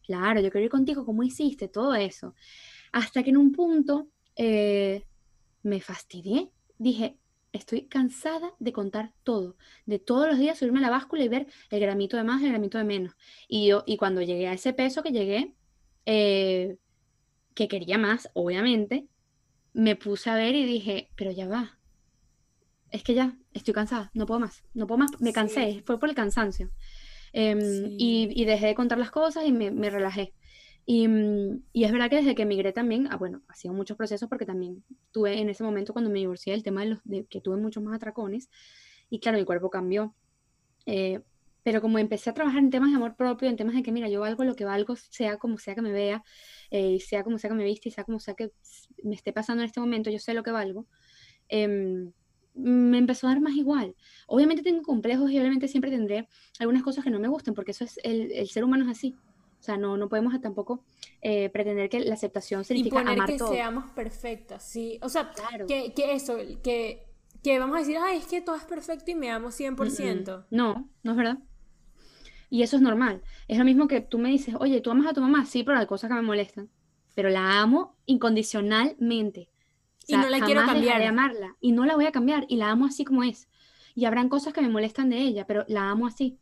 [0.03, 1.67] Claro, yo quiero ir contigo, ¿cómo hiciste?
[1.67, 2.35] Todo eso.
[2.91, 5.05] Hasta que en un punto eh,
[5.63, 6.49] me fastidié.
[6.77, 7.17] Dije,
[7.51, 9.55] estoy cansada de contar todo,
[9.85, 12.49] de todos los días subirme a la báscula y ver el gramito de más, el
[12.49, 13.13] gramito de menos.
[13.47, 15.55] Y yo, y cuando llegué a ese peso que llegué,
[16.05, 16.77] eh,
[17.53, 19.07] que quería más, obviamente,
[19.73, 21.77] me puse a ver y dije, pero ya va.
[22.89, 26.09] Es que ya, estoy cansada, no puedo más, no puedo más, me cansé, fue por
[26.09, 26.71] el cansancio.
[27.33, 27.59] Em,
[27.97, 30.33] y, dejé de contar las cosas y me, relajé.
[30.85, 31.07] Y,
[31.73, 34.45] y, es verdad que desde que emigré también, ah, bueno, ha sido muchos procesos porque
[34.45, 36.99] también tuve en ese momento cuando me divorcié el tema de, los,
[37.29, 38.49] que tuve muchos más atracones
[39.09, 40.15] y claro, mi cuerpo cambió.
[40.85, 41.21] Eh,
[41.63, 44.09] pero como empecé a trabajar en temas de amor propio, en temas de que, mira,
[44.09, 46.23] yo valgo lo que valgo, sea como sea que me vea,
[46.71, 48.51] eh, sea como sea que me viste, sea como sea que
[49.03, 50.87] me esté pasando en este momento, yo sé lo que valgo,
[51.49, 52.11] em,
[52.55, 53.95] me empezó a dar más igual.
[54.27, 56.27] Obviamente tengo complejos y obviamente siempre tendré
[56.59, 59.15] algunas cosas que no me gusten, porque eso es, el, el ser humano es así.
[59.61, 60.83] O sea, no, no podemos tampoco
[61.21, 64.99] eh, pretender que la aceptación significa y poner que seamos perfectas, sí.
[65.03, 65.31] O sea,
[65.67, 67.11] que, que eso, que
[67.43, 70.45] que vamos a decir, ay, es que todo es perfecto y me amo 100%.
[70.51, 71.39] No, no es verdad.
[72.49, 73.21] Y eso es normal.
[73.47, 75.45] Es lo mismo que tú me dices, oye, ¿tú amas a tu mamá?
[75.45, 76.69] Sí, pero hay cosas que me molestan.
[77.15, 79.49] Pero la amo incondicionalmente.
[80.05, 80.99] y no la quiero cambiar.
[80.99, 81.55] de amarla.
[81.59, 82.45] Y no la voy a cambiar.
[82.47, 83.47] Y la amo así como es.
[83.95, 86.37] Y habrán cosas que me molestan de ella, pero la amo así.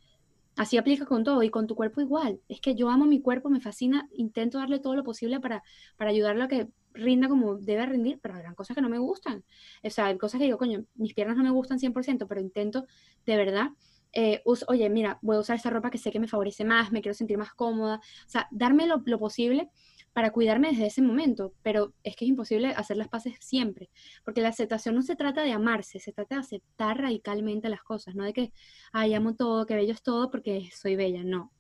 [0.60, 2.42] Así aplica con todo y con tu cuerpo igual.
[2.50, 5.64] Es que yo amo mi cuerpo, me fascina, intento darle todo lo posible para,
[5.96, 9.46] para ayudarlo a que rinda como debe rendir, pero habrán cosas que no me gustan.
[9.86, 12.86] O sea, hay cosas que digo, coño, mis piernas no me gustan 100%, pero intento
[13.26, 13.70] de verdad,
[14.12, 17.02] eh, oye, mira, voy a usar esta ropa que sé que me favorece más, me
[17.02, 18.02] quiero sentir más cómoda.
[18.28, 19.70] O sea, darme lo posible
[20.14, 23.90] para cuidarme desde ese momento, pero es que es imposible hacer las paces siempre,
[24.24, 28.16] porque la aceptación no se trata de amarse, se trata de aceptar radicalmente las cosas,
[28.16, 28.52] no de que,
[28.92, 31.52] ay, amo todo, que bello es todo porque soy bella, no,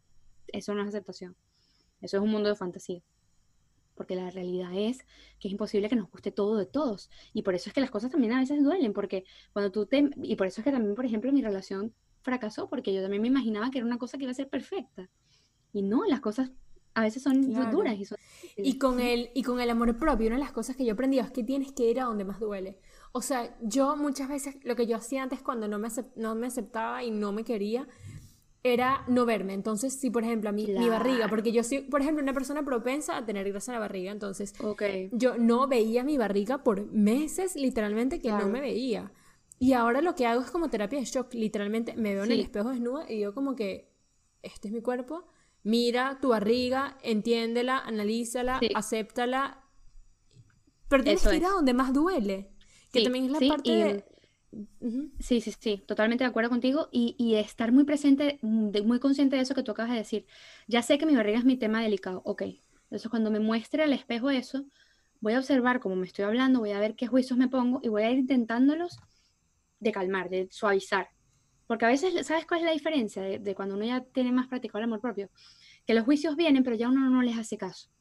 [0.47, 1.35] eso no es aceptación,
[2.01, 3.01] eso es un mundo de fantasía,
[3.95, 4.99] porque la realidad es
[5.39, 7.91] que es imposible que nos guste todo de todos, y por eso es que las
[7.91, 10.95] cosas también a veces duelen, porque cuando tú te, y por eso es que también,
[10.95, 14.23] por ejemplo, mi relación fracasó, porque yo también me imaginaba que era una cosa que
[14.23, 15.09] iba a ser perfecta,
[15.71, 16.51] y no, las cosas
[16.99, 18.17] a veces son duras y son...
[18.57, 21.17] Y con, el, y con el amor propio, una de las cosas que yo aprendí
[21.17, 22.77] es que tienes que ir a donde más duele.
[23.13, 26.47] O sea, yo muchas veces, lo que yo hacía antes cuando no me, no me
[26.47, 27.87] aceptaba y no me quería,
[28.63, 29.53] era no verme.
[29.53, 32.63] Entonces, si por ejemplo a mí, mi barriga, porque yo soy, por ejemplo, una persona
[32.63, 34.53] propensa a tener grasa en la barriga, entonces
[35.11, 39.11] yo no veía mi barriga por meses, literalmente, que no me veía.
[39.57, 42.39] Y ahora lo que hago es como terapia de shock, literalmente me veo en el
[42.39, 43.89] espejo desnuda y digo como que,
[44.41, 45.25] este es mi cuerpo,
[45.63, 49.63] Mira tu barriga, entiéndela, analízala, acéptala.
[50.87, 52.51] Pero tienes que ir a donde más duele.
[52.91, 54.05] Que también es la parte de.
[55.19, 59.53] Sí, sí, sí, totalmente de acuerdo contigo y, estar muy presente, muy consciente de eso
[59.53, 60.25] que tú acabas de decir.
[60.67, 62.43] Ya sé que mi barriga es mi tema delicado, ok.
[62.83, 64.65] Entonces cuando me muestre al espejo eso,
[65.21, 67.89] voy a observar cómo me estoy hablando, voy a ver qué juicios me pongo y
[67.89, 68.97] voy a ir intentándolos
[69.79, 71.09] de calmar, de suavizar.
[71.69, 74.79] Porque a veces, ¿sabes cuál es la diferencia de, cuando uno ya tiene más practicado
[74.79, 75.29] el amor propio?
[75.85, 77.91] Que los juicios vienen, pero ya uno no les hace caso.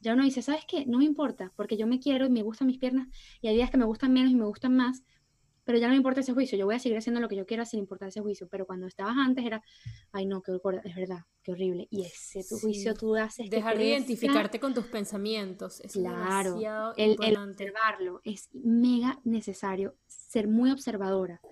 [0.00, 0.86] Ya uno dice, ¿sabes qué?
[0.86, 3.08] No me importa, porque yo me quiero y me gustan mis piernas,
[3.42, 5.02] y hay días que me gustan menos y me gustan más,
[5.64, 7.44] pero ya no me importa ese juicio, yo voy a seguir haciendo lo que yo
[7.44, 9.62] quiera sin importar ese juicio, pero cuando estabas antes era,
[10.10, 13.50] ay no, qué es verdad, qué horrible, y ese tu juicio tú haces...
[13.50, 16.58] Dejar de identificarte con tus pensamientos, es claro,
[16.96, 21.42] el, el observarlo, es mega necesario ser muy observadora,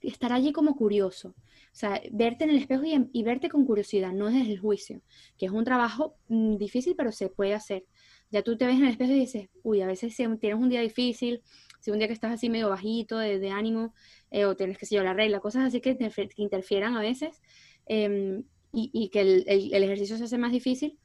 [0.00, 1.34] estar allí como curioso.
[1.76, 5.02] O sea, verte en el espejo y, verte con curiosidad, no desde el juicio,
[5.36, 7.84] que es un trabajo mm, difícil, pero se puede hacer.
[8.30, 10.68] Ya tú te ves en el espejo y dices, uy, a veces si tienes un
[10.68, 11.42] día difícil,
[11.80, 13.94] si un día que estás así medio bajito de, ánimo,
[14.30, 15.96] eh, o tienes que sé la regla, cosas así que,
[16.36, 17.42] interfieran a veces,
[17.86, 20.98] em, y, que el, ejercicio se hace más difícil,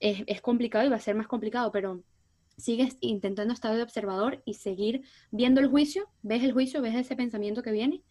[0.00, 2.02] es, es complicado y va a ser más complicado, pero
[2.56, 7.16] sigues intentando estar de observador y seguir viendo el juicio, ves el juicio, ves ese
[7.16, 8.02] pensamiento que viene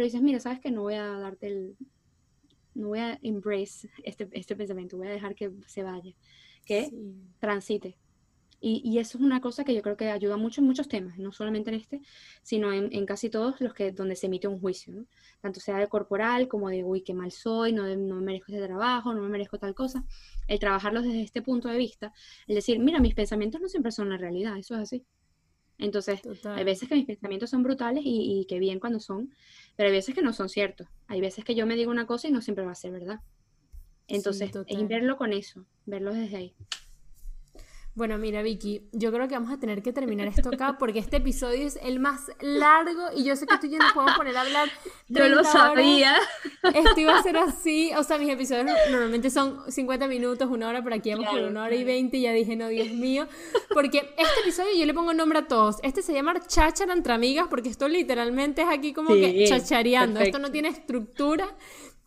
[0.00, 1.76] pero dices, mira, sabes que no voy a darte el,
[2.74, 6.14] no voy a embrace este, este pensamiento, voy a dejar que se vaya,
[6.64, 6.90] que
[7.38, 7.98] transite.
[8.62, 11.18] Y, y, eso es una cosa que yo creo que ayuda mucho en muchos temas,
[11.18, 12.00] no solamente en este,
[12.42, 15.06] sino en, en casi todos los que donde se emite un juicio, ¿no?
[15.42, 18.64] tanto sea de corporal como de, uy, qué mal soy, no, no me merezco ese
[18.66, 20.02] trabajo, no me merezco tal cosa.
[20.48, 22.14] El trabajarlos desde este punto de vista,
[22.46, 25.04] el decir, mira, mis pensamientos no siempre son la realidad, eso es así.
[25.80, 29.34] Entonces, hay veces que mis pensamientos son brutales y, y que bien cuando son,
[29.76, 30.86] pero hay veces que no son ciertos.
[31.08, 33.20] Hay veces que yo me digo una cosa y no siempre va a ser verdad.
[34.08, 36.54] Entonces, es verlo con eso, verlo desde ahí.
[37.94, 41.16] Bueno, mira, Vicky, yo creo que vamos a tener que terminar esto acá porque este
[41.16, 44.36] episodio es el más largo y yo sé que tú y yo nos podemos poner
[44.36, 44.70] a hablar.
[45.08, 46.16] Yo lo sabía.
[46.62, 47.90] Esto iba a ser así.
[47.96, 51.64] O sea, mis episodios normalmente son 50 minutos, una hora, pero aquí vamos por una
[51.64, 53.26] hora y 20 y ya dije, no, Dios mío.
[53.74, 55.78] Porque este episodio yo le pongo nombre a todos.
[55.82, 60.20] Este se llama Cháchara entre amigas porque esto literalmente es aquí como que chachareando.
[60.20, 61.56] Esto no tiene estructura.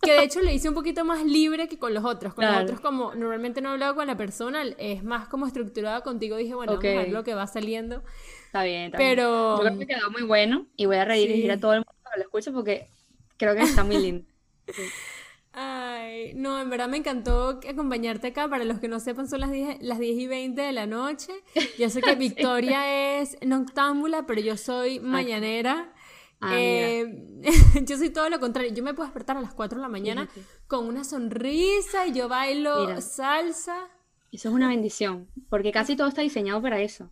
[0.04, 2.34] Que de hecho le hice un poquito más libre que con los otros.
[2.34, 6.04] Con los otros, como normalmente no he hablado con la persona, es más como estructurado
[6.04, 6.38] contigo.
[6.38, 8.04] Dije, bueno, vamos a ver lo que va saliendo.
[8.46, 9.58] Está bien, está Pero...
[9.58, 12.20] Yo creo que quedó muy bueno y voy a redirigir a todo el mundo que
[12.20, 12.88] lo escuche porque
[13.38, 14.26] creo que está muy lindo.
[15.56, 18.48] Ay, no, en verdad me encantó acompañarte acá.
[18.48, 21.32] Para los que no sepan, son las 10, las 10 y 20 de la noche.
[21.78, 25.93] Yo sé que Victoria es noctámbula, pero yo soy mañanera.
[26.46, 27.42] Ah, eh,
[27.86, 28.74] yo soy todo lo contrario.
[28.74, 30.28] Yo me puedo despertar a las 4 de la mañana
[30.68, 33.88] con una sonrisa y yo bailo salsa.
[34.32, 37.10] Eso es una bendición, porque casi todo está diseñado para eso.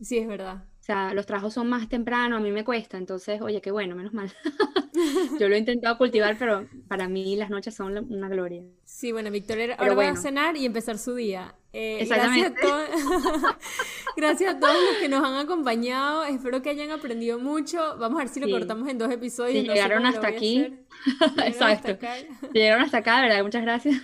[0.00, 0.64] Sí, es verdad.
[0.90, 4.12] Sea, los trabajos son más temprano, a mí me cuesta, entonces, oye, qué bueno, menos
[4.12, 4.28] mal.
[5.38, 8.64] Yo lo he intentado cultivar, pero para mí las noches son una gloria.
[8.84, 11.54] Sí, bueno, Victoria ahora va a cenar y empezar su día.
[11.72, 12.60] Eh, Exactamente.
[12.60, 13.58] Gracias a,
[14.16, 16.24] gracias a, todos los que nos han acompañado.
[16.24, 17.96] Espero que hayan aprendido mucho.
[17.98, 19.62] Vamos a ver si lo cortamos en dos episodios.
[19.64, 20.76] Si llegaron hasta aquí.
[21.46, 21.96] Exacto.
[22.52, 23.44] Llegaron hasta acá, ¿verdad?
[23.44, 24.02] Muchas gracias.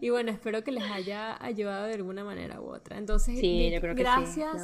[0.00, 2.98] y bueno, espero que les haya ayudado de alguna manera u otra.
[2.98, 4.56] Entonces, sí, yo creo que gracias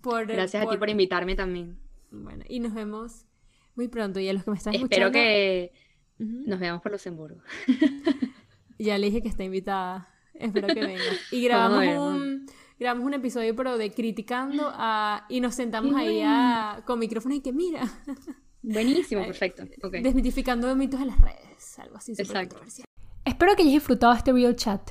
[0.00, 1.78] por, gracias a ti por invitarme también.
[2.10, 3.26] Bueno, y nos vemos
[3.74, 4.20] muy pronto.
[4.20, 5.06] Y a los que me están escuchando.
[5.06, 5.72] Espero que
[6.18, 7.40] nos veamos por Luxemburgo.
[8.78, 10.08] ya le dije que está invitada.
[10.34, 11.02] Espero que venga.
[11.30, 12.46] Y grabamos un,
[12.78, 15.26] grabamos un episodio, pero de criticando a.
[15.28, 16.22] Y nos sentamos ahí
[16.84, 17.82] con micrófono y que mira.
[18.62, 19.64] Buenísimo, perfecto.
[19.90, 21.78] Desmitificando mitos en las redes.
[21.78, 22.12] Algo así.
[22.16, 22.60] Exacto.
[23.24, 24.90] Espero que hayas disfrutado este video chat.